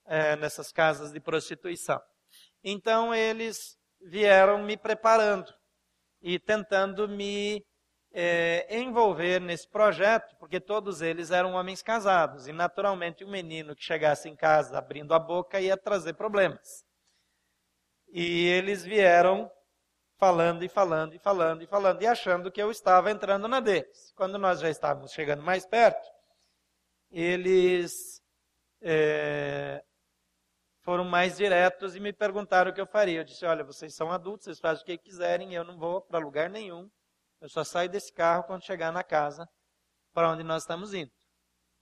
é, 0.08 0.36
nessas 0.36 0.72
casas 0.72 1.14
de 1.14 1.20
prostituição. 1.20 2.02
Então, 2.64 3.14
eles 3.14 3.78
vieram 4.02 4.64
me 4.64 4.76
preparando 4.76 5.54
e 6.20 6.40
tentando 6.40 7.08
me 7.08 7.64
é, 8.12 8.66
envolver 8.80 9.40
nesse 9.40 9.70
projeto, 9.70 10.36
porque 10.40 10.60
todos 10.60 11.04
eles 11.04 11.30
eram 11.30 11.54
homens 11.54 11.84
casados, 11.84 12.48
e 12.48 12.52
naturalmente 12.52 13.24
um 13.24 13.30
menino 13.30 13.76
que 13.76 13.84
chegasse 13.84 14.28
em 14.28 14.36
casa 14.36 14.80
abrindo 14.80 15.14
a 15.14 15.20
boca 15.20 15.62
ia 15.62 15.78
trazer 15.78 16.16
problemas. 16.16 16.84
E 18.12 18.48
eles 18.48 18.84
vieram 18.84 19.50
falando 20.22 20.64
e 20.64 20.70
falando 20.70 21.16
e 21.16 21.18
falando 21.18 21.64
e 21.64 21.66
falando, 21.66 22.02
e 22.04 22.06
achando 22.06 22.52
que 22.52 22.62
eu 22.62 22.70
estava 22.70 23.10
entrando 23.10 23.48
na 23.48 23.60
deles. 23.60 24.14
Quando 24.16 24.38
nós 24.38 24.60
já 24.60 24.70
estávamos 24.70 25.12
chegando 25.14 25.42
mais 25.42 25.66
perto, 25.66 26.08
eles 27.10 28.22
é, 28.84 29.84
foram 30.82 31.04
mais 31.06 31.38
diretos 31.38 31.96
e 31.96 32.00
me 32.00 32.14
perguntaram 32.14 32.70
o 32.70 32.74
que 32.74 32.80
eu 32.80 32.86
faria. 32.86 33.22
Eu 33.22 33.24
disse: 33.24 33.44
Olha, 33.48 33.64
vocês 33.64 33.96
são 33.96 34.12
adultos, 34.12 34.44
vocês 34.44 34.60
fazem 34.60 34.84
o 34.84 34.86
que 34.86 34.98
quiserem, 35.00 35.56
eu 35.56 35.64
não 35.64 35.80
vou 35.80 36.02
para 36.02 36.20
lugar 36.20 36.52
nenhum. 36.52 36.88
Eu 37.42 37.50
só 37.50 37.64
saio 37.64 37.90
desse 37.90 38.14
carro 38.14 38.44
quando 38.44 38.64
chegar 38.64 38.92
na 38.92 39.04
casa 39.04 39.50
para 40.14 40.30
onde 40.30 40.44
nós 40.44 40.62
estamos 40.62 40.94
indo. 40.94 41.12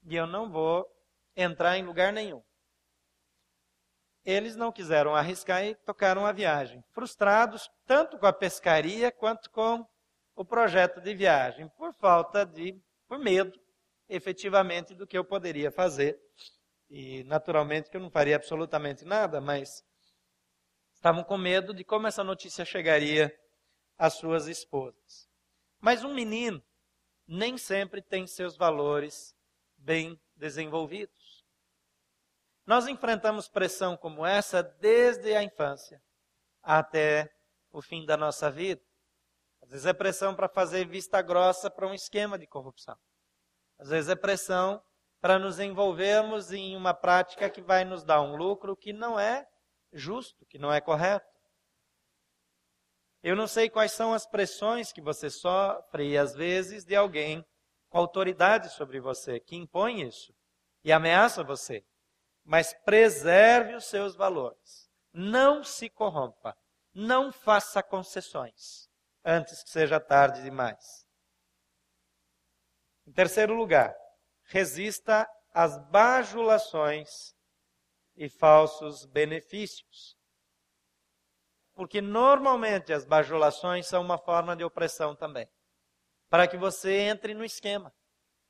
E 0.08 0.16
eu 0.16 0.26
não 0.26 0.50
vou 0.50 0.86
entrar 1.36 1.76
em 1.76 1.84
lugar 1.84 2.10
nenhum. 2.10 2.42
Eles 4.24 4.54
não 4.54 4.70
quiseram 4.70 5.14
arriscar 5.14 5.64
e 5.64 5.74
tocaram 5.74 6.26
a 6.26 6.32
viagem, 6.32 6.84
frustrados 6.90 7.70
tanto 7.86 8.18
com 8.18 8.26
a 8.26 8.32
pescaria 8.32 9.10
quanto 9.10 9.50
com 9.50 9.86
o 10.36 10.44
projeto 10.44 11.00
de 11.00 11.14
viagem, 11.14 11.68
por 11.70 11.94
falta 11.94 12.44
de, 12.44 12.78
por 13.08 13.18
medo, 13.18 13.58
efetivamente, 14.08 14.94
do 14.94 15.06
que 15.06 15.16
eu 15.16 15.24
poderia 15.24 15.70
fazer. 15.70 16.20
E 16.88 17.24
naturalmente 17.24 17.88
que 17.88 17.96
eu 17.96 18.00
não 18.00 18.10
faria 18.10 18.36
absolutamente 18.36 19.04
nada, 19.04 19.40
mas 19.40 19.84
estavam 20.92 21.22
com 21.24 21.38
medo 21.38 21.72
de 21.72 21.84
como 21.84 22.06
essa 22.06 22.24
notícia 22.24 22.64
chegaria 22.64 23.34
às 23.96 24.14
suas 24.14 24.46
esposas. 24.46 25.28
Mas 25.80 26.04
um 26.04 26.12
menino 26.12 26.62
nem 27.26 27.56
sempre 27.56 28.02
tem 28.02 28.26
seus 28.26 28.56
valores 28.56 29.34
bem 29.76 30.20
desenvolvidos. 30.36 31.19
Nós 32.70 32.86
enfrentamos 32.86 33.48
pressão 33.48 33.96
como 33.96 34.24
essa 34.24 34.62
desde 34.62 35.34
a 35.34 35.42
infância 35.42 36.00
até 36.62 37.28
o 37.72 37.82
fim 37.82 38.06
da 38.06 38.16
nossa 38.16 38.48
vida. 38.48 38.80
Às 39.60 39.70
vezes 39.70 39.86
é 39.86 39.92
pressão 39.92 40.36
para 40.36 40.48
fazer 40.48 40.86
vista 40.86 41.20
grossa 41.20 41.68
para 41.68 41.88
um 41.88 41.92
esquema 41.92 42.38
de 42.38 42.46
corrupção. 42.46 42.96
Às 43.76 43.88
vezes 43.88 44.08
é 44.08 44.14
pressão 44.14 44.80
para 45.20 45.36
nos 45.36 45.58
envolvermos 45.58 46.52
em 46.52 46.76
uma 46.76 46.94
prática 46.94 47.50
que 47.50 47.60
vai 47.60 47.84
nos 47.84 48.04
dar 48.04 48.22
um 48.22 48.36
lucro 48.36 48.76
que 48.76 48.92
não 48.92 49.18
é 49.18 49.44
justo, 49.92 50.46
que 50.46 50.56
não 50.56 50.72
é 50.72 50.80
correto. 50.80 51.26
Eu 53.20 53.34
não 53.34 53.48
sei 53.48 53.68
quais 53.68 53.90
são 53.90 54.14
as 54.14 54.28
pressões 54.28 54.92
que 54.92 55.02
você 55.02 55.28
sofre, 55.28 56.16
às 56.16 56.36
vezes, 56.36 56.84
de 56.84 56.94
alguém 56.94 57.44
com 57.88 57.98
autoridade 57.98 58.72
sobre 58.74 59.00
você, 59.00 59.40
que 59.40 59.56
impõe 59.56 60.02
isso 60.02 60.32
e 60.84 60.92
ameaça 60.92 61.42
você. 61.42 61.84
Mas 62.50 62.74
preserve 62.84 63.76
os 63.76 63.84
seus 63.84 64.16
valores. 64.16 64.90
Não 65.12 65.62
se 65.62 65.88
corrompa. 65.88 66.58
Não 66.92 67.30
faça 67.30 67.80
concessões 67.80 68.90
antes 69.24 69.62
que 69.62 69.70
seja 69.70 70.00
tarde 70.00 70.42
demais. 70.42 71.06
Em 73.06 73.12
terceiro 73.12 73.54
lugar, 73.54 73.94
resista 74.42 75.30
às 75.54 75.78
bajulações 75.90 77.36
e 78.16 78.28
falsos 78.28 79.06
benefícios. 79.06 80.18
Porque 81.72 82.00
normalmente 82.00 82.92
as 82.92 83.04
bajulações 83.04 83.86
são 83.86 84.02
uma 84.02 84.18
forma 84.18 84.56
de 84.56 84.64
opressão 84.64 85.14
também. 85.14 85.48
Para 86.28 86.48
que 86.48 86.56
você 86.56 86.96
entre 87.02 87.32
no 87.32 87.44
esquema. 87.44 87.94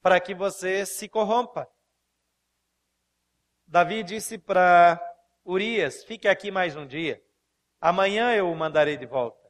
Para 0.01 0.19
que 0.19 0.35
você 0.35 0.87
se 0.87 1.07
corrompa. 1.07 1.71
Davi 3.71 4.03
disse 4.03 4.37
para 4.37 5.01
Urias: 5.47 6.03
Fique 6.03 6.27
aqui 6.27 6.51
mais 6.51 6.75
um 6.75 6.85
dia. 6.85 7.23
Amanhã 7.81 8.35
eu 8.35 8.51
o 8.51 8.57
mandarei 8.57 8.97
de 8.97 9.07
volta. 9.07 9.49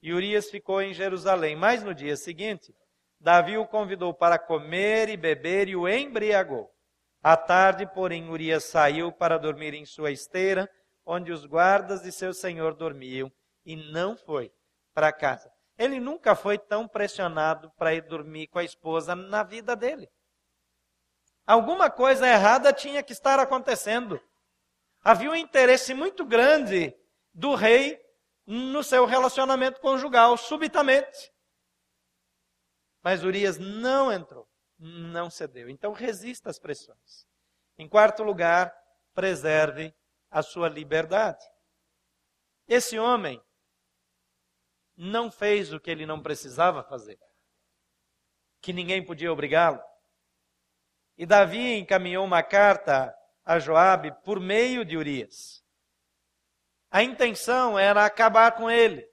E 0.00 0.10
Urias 0.10 0.50
ficou 0.50 0.80
em 0.80 0.94
Jerusalém. 0.94 1.54
Mas 1.54 1.82
no 1.82 1.94
dia 1.94 2.16
seguinte, 2.16 2.74
Davi 3.20 3.58
o 3.58 3.66
convidou 3.66 4.14
para 4.14 4.38
comer 4.38 5.10
e 5.10 5.18
beber 5.18 5.68
e 5.68 5.76
o 5.76 5.86
embriagou. 5.86 6.70
À 7.22 7.36
tarde, 7.36 7.86
porém, 7.86 8.30
Urias 8.30 8.64
saiu 8.64 9.12
para 9.12 9.38
dormir 9.38 9.74
em 9.74 9.84
sua 9.84 10.10
esteira 10.10 10.66
onde 11.04 11.30
os 11.30 11.44
guardas 11.44 12.02
de 12.02 12.10
seu 12.10 12.32
senhor 12.32 12.74
dormiam, 12.74 13.30
e 13.64 13.76
não 13.76 14.16
foi 14.16 14.50
para 14.94 15.12
casa. 15.12 15.50
Ele 15.76 16.00
nunca 16.00 16.34
foi 16.34 16.56
tão 16.58 16.88
pressionado 16.88 17.70
para 17.78 17.94
ir 17.94 18.02
dormir 18.02 18.46
com 18.46 18.58
a 18.58 18.64
esposa 18.64 19.14
na 19.14 19.42
vida 19.42 19.76
dele. 19.76 20.08
Alguma 21.48 21.90
coisa 21.90 22.28
errada 22.28 22.74
tinha 22.74 23.02
que 23.02 23.10
estar 23.10 23.40
acontecendo. 23.40 24.20
Havia 25.02 25.30
um 25.30 25.34
interesse 25.34 25.94
muito 25.94 26.22
grande 26.26 26.94
do 27.32 27.54
rei 27.54 27.98
no 28.46 28.84
seu 28.84 29.06
relacionamento 29.06 29.80
conjugal, 29.80 30.36
subitamente. 30.36 31.32
Mas 33.02 33.24
Urias 33.24 33.56
não 33.56 34.12
entrou, 34.12 34.46
não 34.78 35.30
cedeu. 35.30 35.70
Então 35.70 35.94
resista 35.94 36.50
às 36.50 36.58
pressões. 36.58 37.26
Em 37.78 37.88
quarto 37.88 38.22
lugar, 38.22 38.70
preserve 39.14 39.94
a 40.30 40.42
sua 40.42 40.68
liberdade. 40.68 41.42
Esse 42.66 42.98
homem 42.98 43.42
não 44.94 45.30
fez 45.30 45.72
o 45.72 45.80
que 45.80 45.90
ele 45.90 46.04
não 46.04 46.22
precisava 46.22 46.82
fazer, 46.82 47.18
que 48.60 48.70
ninguém 48.70 49.02
podia 49.02 49.32
obrigá-lo. 49.32 49.80
E 51.18 51.26
Davi 51.26 51.76
encaminhou 51.76 52.24
uma 52.24 52.44
carta 52.44 53.12
a 53.44 53.58
Joabe 53.58 54.12
por 54.22 54.38
meio 54.38 54.84
de 54.84 54.96
Urias. 54.96 55.64
A 56.88 57.02
intenção 57.02 57.76
era 57.76 58.04
acabar 58.04 58.52
com 58.52 58.70
ele. 58.70 59.04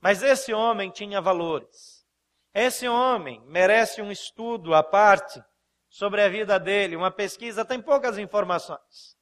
Mas 0.00 0.20
esse 0.20 0.52
homem 0.52 0.90
tinha 0.90 1.20
valores. 1.20 2.04
Esse 2.52 2.88
homem 2.88 3.40
merece 3.46 4.02
um 4.02 4.10
estudo 4.10 4.74
à 4.74 4.82
parte 4.82 5.40
sobre 5.88 6.22
a 6.22 6.28
vida 6.28 6.58
dele, 6.58 6.96
uma 6.96 7.10
pesquisa, 7.10 7.64
tem 7.64 7.80
poucas 7.80 8.18
informações. 8.18 9.16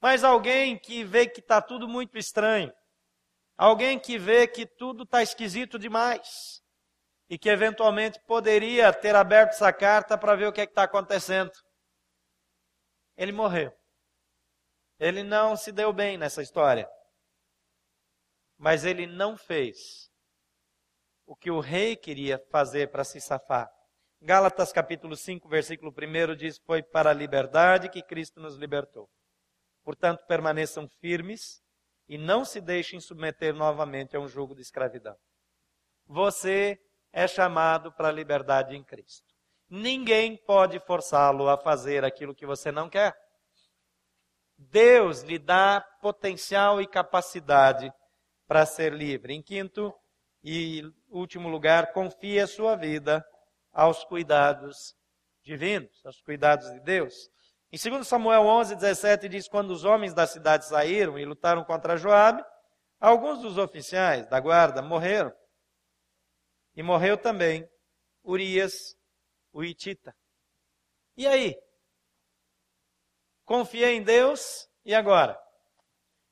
Mas 0.00 0.22
alguém 0.22 0.78
que 0.78 1.02
vê 1.02 1.26
que 1.26 1.40
está 1.40 1.62
tudo 1.62 1.88
muito 1.88 2.18
estranho, 2.18 2.72
alguém 3.56 3.98
que 3.98 4.18
vê 4.18 4.46
que 4.46 4.66
tudo 4.66 5.02
está 5.04 5.22
esquisito 5.22 5.78
demais, 5.78 6.57
e 7.28 7.38
que 7.38 7.48
eventualmente 7.48 8.20
poderia 8.26 8.92
ter 8.92 9.14
aberto 9.14 9.50
essa 9.50 9.72
carta 9.72 10.16
para 10.16 10.34
ver 10.34 10.46
o 10.46 10.52
que 10.52 10.60
é 10.60 10.64
está 10.64 10.84
acontecendo. 10.84 11.52
Ele 13.16 13.32
morreu. 13.32 13.72
Ele 14.98 15.22
não 15.22 15.56
se 15.56 15.70
deu 15.70 15.92
bem 15.92 16.16
nessa 16.16 16.42
história. 16.42 16.88
Mas 18.56 18.84
ele 18.84 19.06
não 19.06 19.36
fez 19.36 20.10
o 21.26 21.36
que 21.36 21.50
o 21.50 21.60
rei 21.60 21.94
queria 21.94 22.42
fazer 22.50 22.90
para 22.90 23.04
se 23.04 23.20
safar. 23.20 23.70
Gálatas 24.20 24.72
capítulo 24.72 25.14
5, 25.14 25.48
versículo 25.48 25.92
1 25.92 26.34
diz: 26.34 26.58
Foi 26.58 26.82
para 26.82 27.10
a 27.10 27.14
liberdade 27.14 27.88
que 27.88 28.02
Cristo 28.02 28.40
nos 28.40 28.56
libertou. 28.56 29.08
Portanto, 29.84 30.24
permaneçam 30.26 30.88
firmes 31.00 31.62
e 32.08 32.18
não 32.18 32.44
se 32.44 32.60
deixem 32.60 33.00
submeter 33.00 33.54
novamente 33.54 34.16
a 34.16 34.20
um 34.20 34.26
jugo 34.26 34.54
de 34.54 34.62
escravidão. 34.62 35.16
Você 36.06 36.80
é 37.12 37.26
chamado 37.26 37.92
para 37.92 38.08
a 38.08 38.12
liberdade 38.12 38.76
em 38.76 38.82
Cristo. 38.82 39.26
Ninguém 39.68 40.36
pode 40.36 40.78
forçá-lo 40.80 41.48
a 41.48 41.58
fazer 41.58 42.04
aquilo 42.04 42.34
que 42.34 42.46
você 42.46 42.72
não 42.72 42.88
quer. 42.88 43.14
Deus 44.56 45.22
lhe 45.22 45.38
dá 45.38 45.80
potencial 46.00 46.80
e 46.80 46.86
capacidade 46.86 47.92
para 48.46 48.66
ser 48.66 48.92
livre. 48.92 49.34
Em 49.34 49.42
quinto 49.42 49.94
e 50.42 50.82
último 51.10 51.48
lugar, 51.48 51.92
confie 51.92 52.40
a 52.40 52.46
sua 52.46 52.74
vida 52.74 53.24
aos 53.72 54.04
cuidados 54.04 54.94
divinos, 55.42 56.04
aos 56.04 56.20
cuidados 56.20 56.70
de 56.72 56.80
Deus. 56.80 57.14
Em 57.70 57.78
2 57.78 58.06
Samuel 58.06 58.46
11, 58.46 58.74
17 58.76 59.28
diz: 59.28 59.46
Quando 59.46 59.70
os 59.70 59.84
homens 59.84 60.14
da 60.14 60.26
cidade 60.26 60.64
saíram 60.64 61.18
e 61.18 61.24
lutaram 61.24 61.62
contra 61.64 61.96
Joabe, 61.96 62.42
alguns 62.98 63.40
dos 63.40 63.58
oficiais 63.58 64.26
da 64.26 64.40
guarda 64.40 64.80
morreram. 64.80 65.32
E 66.78 66.82
morreu 66.84 67.18
também 67.18 67.68
Urias, 68.22 68.96
o 69.52 69.64
Itita. 69.64 70.14
E 71.16 71.26
aí? 71.26 71.60
Confiei 73.44 73.96
em 73.96 74.02
Deus, 74.04 74.70
e 74.84 74.94
agora? 74.94 75.36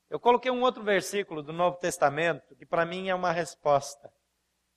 Eu 0.09 0.21
coloquei 0.21 0.53
um 0.53 0.63
outro 0.63 0.85
versículo 0.85 1.43
do 1.43 1.53
Novo 1.53 1.79
Testamento 1.79 2.55
que 2.55 2.65
para 2.65 2.87
mim 2.87 3.09
é 3.09 3.15
uma 3.17 3.33
resposta. 3.33 4.09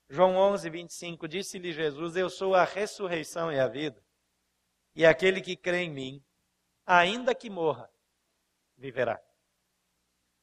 João 0.08 0.34
11, 0.34 0.68
25, 0.68 1.28
disse-lhe 1.28 1.72
Jesus: 1.72 2.16
Eu 2.16 2.28
sou 2.28 2.56
a 2.56 2.64
ressurreição 2.64 3.52
e 3.52 3.60
a 3.60 3.68
vida. 3.68 4.04
E 4.96 5.06
aquele 5.06 5.40
que 5.40 5.56
crê 5.56 5.82
em 5.82 5.90
mim, 5.90 6.24
ainda 6.84 7.32
que 7.32 7.48
morra, 7.48 7.88
viverá. 8.76 9.22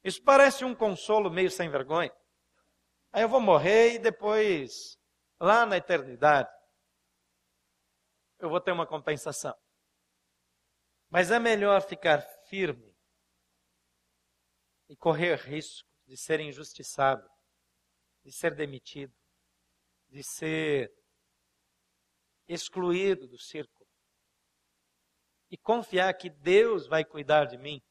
Isso 0.06 0.24
parece 0.24 0.64
um 0.64 0.74
consolo 0.74 1.30
meio 1.30 1.52
sem 1.52 1.70
vergonha. 1.70 2.14
Aí 3.12 3.24
eu 3.24 3.28
vou 3.28 3.42
morrer 3.42 3.96
e 3.96 4.00
depois, 4.00 4.98
lá 5.40 5.66
na 5.66 5.78
eternidade, 5.78 6.50
eu 8.40 8.50
vou 8.50 8.62
ter 8.62 8.72
uma 8.72 8.86
compensação. 8.86 9.56
Mas 11.10 11.32
é 11.32 11.40
melhor 11.40 11.82
ficar 11.82 12.22
firme 12.50 12.96
e 14.90 14.96
correr 14.96 15.36
risco 15.36 15.88
de 16.06 16.18
ser 16.18 16.40
injustiçado, 16.40 17.28
de 18.24 18.32
ser 18.32 18.56
demitido, 18.56 19.14
de 20.10 20.24
ser 20.24 20.94
excluído 22.48 23.28
do 23.28 23.38
círculo. 23.38 23.88
E 25.50 25.58
confiar 25.58 26.14
que 26.14 26.30
Deus 26.30 26.88
vai 26.88 27.06
cuidar 27.06 27.46
de 27.46 27.58
mim. 27.58 27.82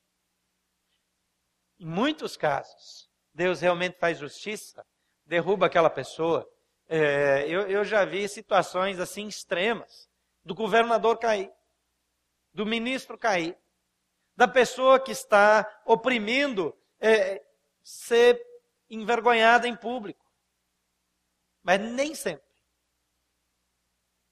Em 1.79 1.87
muitos 1.87 2.37
casos, 2.37 3.11
Deus 3.33 3.61
realmente 3.61 3.99
faz 3.99 4.19
justiça, 4.19 4.85
derruba 5.25 5.67
aquela 5.67 5.91
pessoa. 5.91 6.47
É, 6.89 7.49
eu, 7.49 7.63
eu 7.69 7.85
já 7.85 8.05
vi 8.05 8.29
situações 8.29 9.01
assim 9.01 9.27
extremas 9.27 10.09
do 10.45 10.55
governador 10.55 11.19
cair, 11.19 11.53
do 12.53 12.65
ministro 12.65 13.19
cair, 13.19 13.57
da 14.37 14.47
pessoa 14.47 15.01
que 15.01 15.11
está 15.11 15.83
oprimindo 15.85 16.77
é, 17.01 17.45
ser 17.83 18.41
envergonhada 18.89 19.67
em 19.67 19.77
público. 19.77 20.25
Mas 21.63 21.81
nem 21.81 22.15
sempre. 22.15 22.47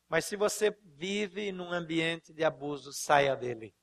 Mas 0.09 0.27
se 0.27 0.37
você 0.37 0.71
vive 0.85 1.51
num 1.51 1.73
ambiente 1.73 2.33
de 2.33 2.45
abuso, 2.45 2.93
saia 2.93 3.35
dele. 3.35 3.75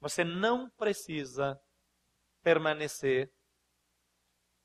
Você 0.00 0.24
não 0.24 0.68
precisa 0.70 1.60
permanecer, 2.42 3.32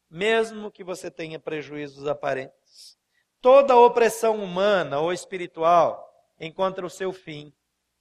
mesmo 0.09 0.71
que 0.71 0.83
você 0.83 1.11
tenha 1.11 1.39
prejuízos 1.39 2.07
aparentes. 2.07 2.97
Toda 3.41 3.77
opressão 3.77 4.43
humana 4.43 4.99
ou 4.99 5.13
espiritual 5.13 6.05
encontra 6.39 6.85
o 6.85 6.89
seu 6.89 7.13
fim 7.13 7.53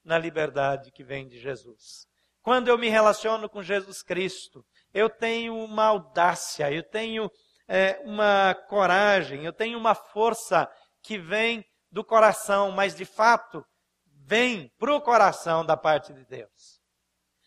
na 0.04 0.18
liberdade 0.18 0.90
que 0.90 1.04
vem 1.04 1.28
de 1.28 1.38
Jesus. 1.38 2.06
Quando 2.42 2.68
eu 2.68 2.78
me 2.78 2.88
relaciono 2.88 3.48
com 3.48 3.62
Jesus 3.62 4.02
Cristo, 4.02 4.64
eu 4.94 5.10
tenho 5.10 5.54
uma 5.54 5.84
audácia, 5.84 6.72
eu 6.72 6.82
tenho 6.82 7.30
é, 7.68 8.00
uma 8.04 8.54
coragem, 8.54 9.44
eu 9.44 9.52
tenho 9.52 9.78
uma 9.78 9.94
força 9.94 10.68
que 11.02 11.18
vem 11.18 11.64
do 11.90 12.02
coração, 12.02 12.70
mas 12.70 12.94
de 12.94 13.04
fato 13.04 13.64
vem 14.06 14.72
para 14.78 14.94
o 14.94 15.00
coração 15.00 15.64
da 15.64 15.76
parte 15.76 16.12
de 16.12 16.24
Deus. 16.24 16.80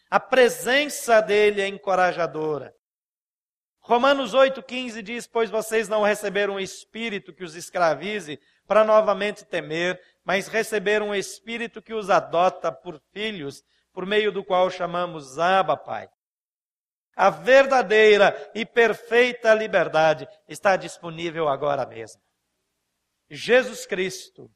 A 0.09 0.19
presença 0.19 1.21
dele 1.21 1.61
é 1.61 1.67
encorajadora. 1.67 2.75
Romanos 3.91 4.33
8,15 4.33 5.01
diz: 5.01 5.27
Pois 5.27 5.49
vocês 5.49 5.89
não 5.89 6.01
receberam 6.01 6.53
um 6.53 6.59
espírito 6.61 7.33
que 7.33 7.43
os 7.43 7.57
escravize 7.57 8.39
para 8.65 8.85
novamente 8.85 9.43
temer, 9.43 10.01
mas 10.23 10.47
receberam 10.47 11.09
um 11.09 11.13
espírito 11.13 11.81
que 11.81 11.93
os 11.93 12.09
adota 12.09 12.71
por 12.71 13.01
filhos, 13.11 13.61
por 13.91 14.05
meio 14.05 14.31
do 14.31 14.45
qual 14.45 14.69
chamamos 14.69 15.37
Abba, 15.37 15.75
Pai. 15.75 16.07
A 17.17 17.29
verdadeira 17.29 18.33
e 18.55 18.65
perfeita 18.65 19.53
liberdade 19.53 20.25
está 20.47 20.77
disponível 20.77 21.49
agora 21.49 21.85
mesmo. 21.85 22.21
Jesus 23.29 23.85
Cristo 23.85 24.49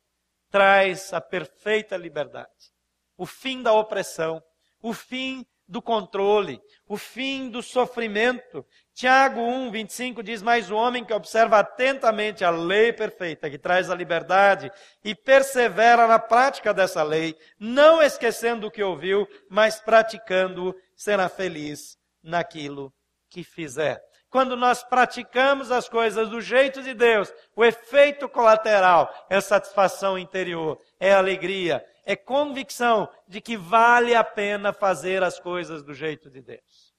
traz 0.50 1.12
a 1.12 1.20
perfeita 1.20 1.98
liberdade, 1.98 2.72
o 3.18 3.26
fim 3.26 3.62
da 3.62 3.74
opressão, 3.74 4.42
o 4.82 4.94
fim 4.94 5.46
do 5.68 5.82
controle, 5.82 6.62
o 6.88 6.98
fim 6.98 7.50
do 7.50 7.62
sofrimento. 7.62 8.66
Tiago 8.94 9.42
1, 9.42 9.72
25 9.72 10.24
diz: 10.24 10.42
Mas 10.42 10.70
o 10.70 10.76
homem 10.76 11.04
que 11.04 11.14
observa 11.14 11.60
atentamente 11.60 12.44
a 12.44 12.50
lei 12.50 12.94
perfeita, 12.94 13.50
que 13.50 13.58
traz 13.58 13.90
a 13.90 13.96
liberdade, 13.96 14.72
e 15.04 15.16
persevera 15.16 16.08
na 16.08 16.20
prática 16.20 16.74
dessa 16.74 17.04
lei, 17.04 17.36
não 17.60 18.02
esquecendo 18.02 18.68
o 18.68 18.72
que 18.72 18.84
ouviu, 18.84 19.28
mas 19.50 19.80
praticando, 19.80 20.76
será 20.96 21.28
feliz 21.28 21.98
naquilo 22.24 22.94
que 23.30 23.44
fizer. 23.44 24.02
Quando 24.30 24.58
nós 24.58 24.84
praticamos 24.84 25.72
as 25.72 25.88
coisas 25.88 26.30
do 26.30 26.42
jeito 26.42 26.84
de 26.84 26.94
Deus, 26.94 27.34
o 27.56 27.64
efeito 27.64 28.28
colateral 28.28 29.10
é 29.30 29.40
satisfação 29.40 30.18
interior, 30.18 30.78
é 31.00 31.14
alegria, 31.14 31.82
é 32.06 32.16
convicção 32.16 33.12
de 33.28 33.42
que 33.42 33.58
vale 33.58 34.16
a 34.16 34.24
pena 34.24 34.72
fazer 34.72 35.24
as 35.24 35.40
coisas 35.40 35.84
do 35.84 35.94
jeito 35.94 36.30
de 36.30 36.42
Deus. 36.42 36.96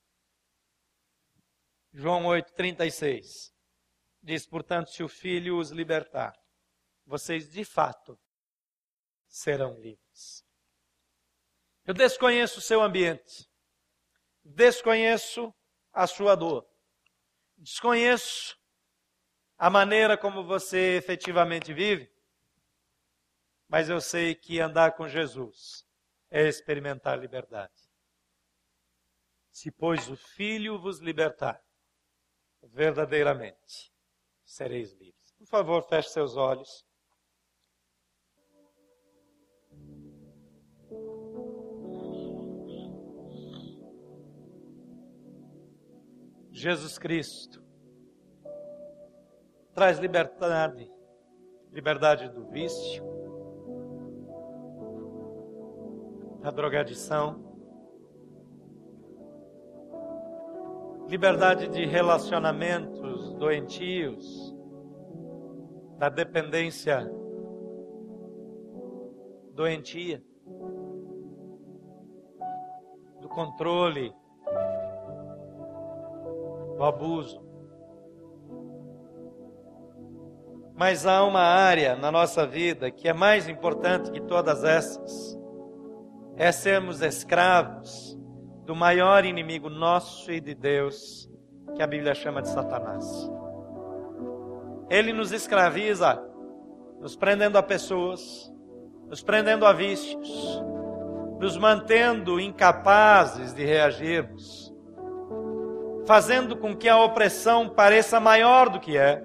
João 1.92 2.24
8,36 2.24 3.52
diz: 4.22 4.46
Portanto, 4.46 4.90
se 4.90 5.02
o 5.02 5.08
Filho 5.08 5.58
os 5.58 5.70
libertar, 5.70 6.34
vocês 7.06 7.48
de 7.48 7.64
fato 7.64 8.18
serão 9.26 9.80
livres. 9.80 10.44
Eu 11.86 11.94
desconheço 11.94 12.58
o 12.58 12.62
seu 12.62 12.82
ambiente 12.82 13.48
desconheço 14.54 15.52
a 15.92 16.06
sua 16.06 16.34
dor, 16.34 16.66
desconheço 17.56 18.56
a 19.58 19.68
maneira 19.70 20.16
como 20.16 20.44
você 20.44 20.96
efetivamente 20.96 21.72
vive, 21.72 22.10
mas 23.68 23.88
eu 23.88 24.00
sei 24.00 24.34
que 24.34 24.60
andar 24.60 24.92
com 24.96 25.08
Jesus 25.08 25.86
é 26.30 26.46
experimentar 26.46 27.18
liberdade. 27.18 27.72
Se, 29.50 29.70
pois, 29.70 30.08
o 30.10 30.16
Filho 30.16 30.78
vos 30.78 31.00
libertar, 31.00 31.64
verdadeiramente 32.62 33.92
sereis 34.44 34.92
livres. 34.92 35.32
Por 35.38 35.46
favor, 35.46 35.82
feche 35.82 36.10
seus 36.10 36.36
olhos. 36.36 36.86
Jesus 46.52 46.98
Cristo 46.98 47.62
traz 49.74 49.98
liberdade, 49.98 50.90
liberdade 51.70 52.30
do 52.30 52.48
vício, 52.48 53.05
da 56.46 56.52
drogadição, 56.52 57.40
liberdade 61.08 61.66
de 61.66 61.84
relacionamentos 61.84 63.34
doentios, 63.34 64.54
da 65.98 66.08
dependência 66.08 67.10
doentia, 69.54 70.22
do 73.20 73.28
controle. 73.28 74.14
Do 76.76 76.84
abuso. 76.84 77.44
Mas 80.76 81.06
há 81.06 81.24
uma 81.24 81.40
área 81.40 81.96
na 81.96 82.12
nossa 82.12 82.46
vida 82.46 82.88
que 82.88 83.08
é 83.08 83.12
mais 83.12 83.48
importante 83.48 84.12
que 84.12 84.20
todas 84.20 84.62
essas: 84.62 85.36
é 86.36 86.52
sermos 86.52 87.00
escravos 87.00 88.16
do 88.64 88.74
maior 88.74 89.24
inimigo 89.24 89.70
nosso 89.70 90.30
e 90.30 90.40
de 90.40 90.54
Deus, 90.54 91.30
que 91.74 91.82
a 91.82 91.86
Bíblia 91.86 92.14
chama 92.14 92.42
de 92.42 92.48
Satanás. 92.48 93.30
Ele 94.90 95.12
nos 95.12 95.32
escraviza, 95.32 96.22
nos 97.00 97.16
prendendo 97.16 97.56
a 97.56 97.62
pessoas, 97.62 98.52
nos 99.08 99.22
prendendo 99.22 99.64
a 99.64 99.72
vícios, 99.72 100.62
nos 101.40 101.56
mantendo 101.56 102.38
incapazes 102.38 103.54
de 103.54 103.64
reagirmos, 103.64 104.74
fazendo 106.06 106.56
com 106.56 106.76
que 106.76 106.88
a 106.88 107.02
opressão 107.02 107.68
pareça 107.68 108.20
maior 108.20 108.68
do 108.68 108.78
que 108.78 108.96
é, 108.96 109.22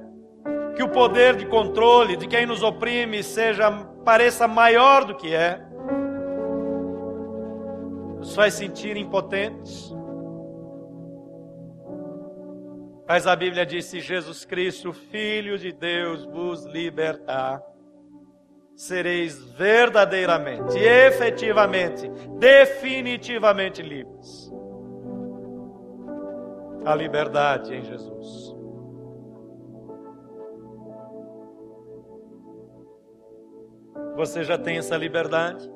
que 0.75 0.83
o 0.83 0.89
poder 0.89 1.35
de 1.35 1.45
controle 1.45 2.15
de 2.15 2.27
quem 2.27 2.45
nos 2.45 2.63
oprime 2.63 3.21
seja 3.21 3.69
pareça 4.05 4.47
maior 4.47 5.05
do 5.05 5.15
que 5.15 5.33
é, 5.33 5.70
nos 8.21 8.35
faz 8.35 8.53
sentir 8.53 8.95
impotentes. 8.97 9.91
Mas 13.07 13.25
a 13.25 13.35
Bíblia 13.35 13.65
diz: 13.65 13.85
se 13.85 13.99
Jesus 13.99 14.45
Cristo, 14.45 14.93
Filho 14.93 15.57
de 15.57 15.71
Deus, 15.71 16.23
vos 16.25 16.63
libertar, 16.65 17.59
sereis 18.75 19.43
verdadeiramente, 19.53 20.77
efetivamente, 20.77 22.07
definitivamente 22.37 23.81
livres. 23.81 24.51
A 26.85 26.93
liberdade 26.93 27.75
em 27.75 27.83
Jesus. 27.83 28.55
Você 34.15 34.43
já 34.43 34.59
tem 34.59 34.77
essa 34.77 34.95
liberdade? 34.95 35.67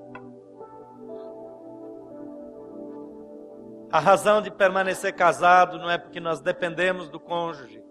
A 3.96 4.00
razão 4.00 4.41
de 4.41 4.52
permanecer 4.52 5.14
casado 5.14 5.80
não 5.80 5.89
é 5.89 5.98
porque 5.98 6.20
nós 6.20 6.41
dependemos 6.41 7.08
do 7.08 7.18
cônjuge, 7.18 7.82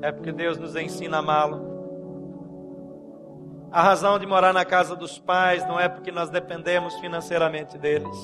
é 0.00 0.10
porque 0.10 0.32
Deus 0.32 0.56
nos 0.56 0.74
ensina 0.74 1.18
a 1.18 1.20
amá-lo. 1.20 1.68
A 3.70 3.82
razão 3.82 4.18
de 4.18 4.24
morar 4.24 4.54
na 4.54 4.64
casa 4.64 4.96
dos 4.96 5.18
pais 5.18 5.68
não 5.68 5.78
é 5.78 5.86
porque 5.86 6.10
nós 6.10 6.30
dependemos 6.30 6.94
financeiramente 6.94 7.76
deles. 7.76 8.16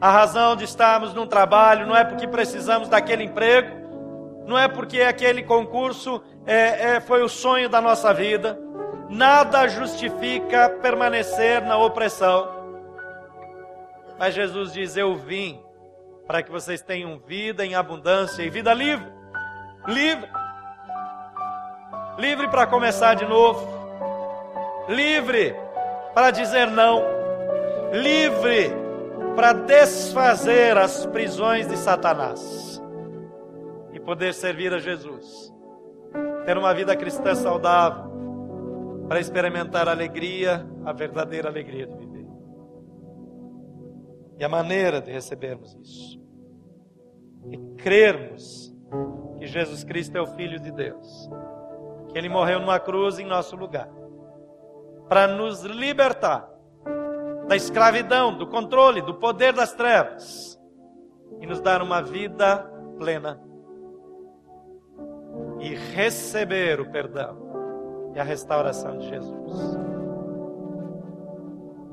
A 0.00 0.10
razão 0.10 0.56
de 0.56 0.64
estarmos 0.64 1.14
num 1.14 1.28
trabalho 1.28 1.86
não 1.86 1.94
é 1.94 2.02
porque 2.02 2.26
precisamos 2.26 2.88
daquele 2.88 3.22
emprego, 3.22 3.68
não 4.48 4.58
é 4.58 4.66
porque 4.66 5.00
aquele 5.00 5.44
concurso 5.44 6.20
é, 6.44 6.96
é, 6.96 7.00
foi 7.00 7.22
o 7.22 7.28
sonho 7.28 7.68
da 7.68 7.80
nossa 7.80 8.12
vida. 8.12 8.58
Nada 9.08 9.68
justifica 9.68 10.68
permanecer 10.82 11.62
na 11.62 11.78
opressão. 11.78 12.59
Mas 14.20 14.34
Jesus 14.34 14.72
diz: 14.72 14.96
Eu 14.96 15.16
vim 15.16 15.60
para 16.28 16.44
que 16.44 16.50
vocês 16.52 16.80
tenham 16.80 17.18
vida 17.18 17.66
em 17.66 17.74
abundância 17.74 18.44
e 18.44 18.48
vida 18.48 18.72
livre. 18.72 19.10
Livre. 19.88 20.30
Livre 22.16 22.48
para 22.48 22.66
começar 22.68 23.14
de 23.14 23.24
novo 23.24 23.80
livre 24.90 25.54
para 26.14 26.30
dizer 26.30 26.66
não, 26.66 27.02
livre 27.92 28.70
para 29.36 29.52
desfazer 29.52 30.76
as 30.76 31.06
prisões 31.06 31.68
de 31.68 31.76
Satanás 31.76 32.82
e 33.92 34.00
poder 34.00 34.34
servir 34.34 34.74
a 34.74 34.78
Jesus, 34.78 35.52
ter 36.44 36.58
uma 36.58 36.74
vida 36.74 36.96
cristã 36.96 37.34
saudável, 37.34 38.10
para 39.08 39.20
experimentar 39.20 39.88
a 39.88 39.92
alegria, 39.92 40.66
a 40.84 40.92
verdadeira 40.92 41.48
alegria 41.48 41.86
de 41.86 41.96
viver. 41.96 42.09
E 44.40 44.44
a 44.44 44.48
maneira 44.48 45.02
de 45.02 45.12
recebermos 45.12 45.74
isso. 45.74 46.18
E 47.50 47.58
crermos 47.76 48.74
que 49.38 49.46
Jesus 49.46 49.84
Cristo 49.84 50.16
é 50.16 50.20
o 50.22 50.26
Filho 50.26 50.58
de 50.58 50.72
Deus, 50.72 51.28
que 52.10 52.16
Ele 52.16 52.30
morreu 52.30 52.58
numa 52.58 52.80
cruz 52.80 53.18
em 53.18 53.26
nosso 53.26 53.54
lugar. 53.54 53.90
Para 55.10 55.28
nos 55.28 55.62
libertar 55.62 56.48
da 57.48 57.54
escravidão, 57.54 58.38
do 58.38 58.46
controle, 58.46 59.02
do 59.02 59.14
poder 59.16 59.52
das 59.52 59.74
trevas. 59.74 60.58
E 61.38 61.46
nos 61.46 61.60
dar 61.60 61.82
uma 61.82 62.00
vida 62.00 62.60
plena. 62.96 63.38
E 65.58 65.74
receber 65.74 66.80
o 66.80 66.90
perdão 66.90 68.12
e 68.14 68.18
a 68.18 68.24
restauração 68.24 68.96
de 68.96 69.06
Jesus. 69.06 69.78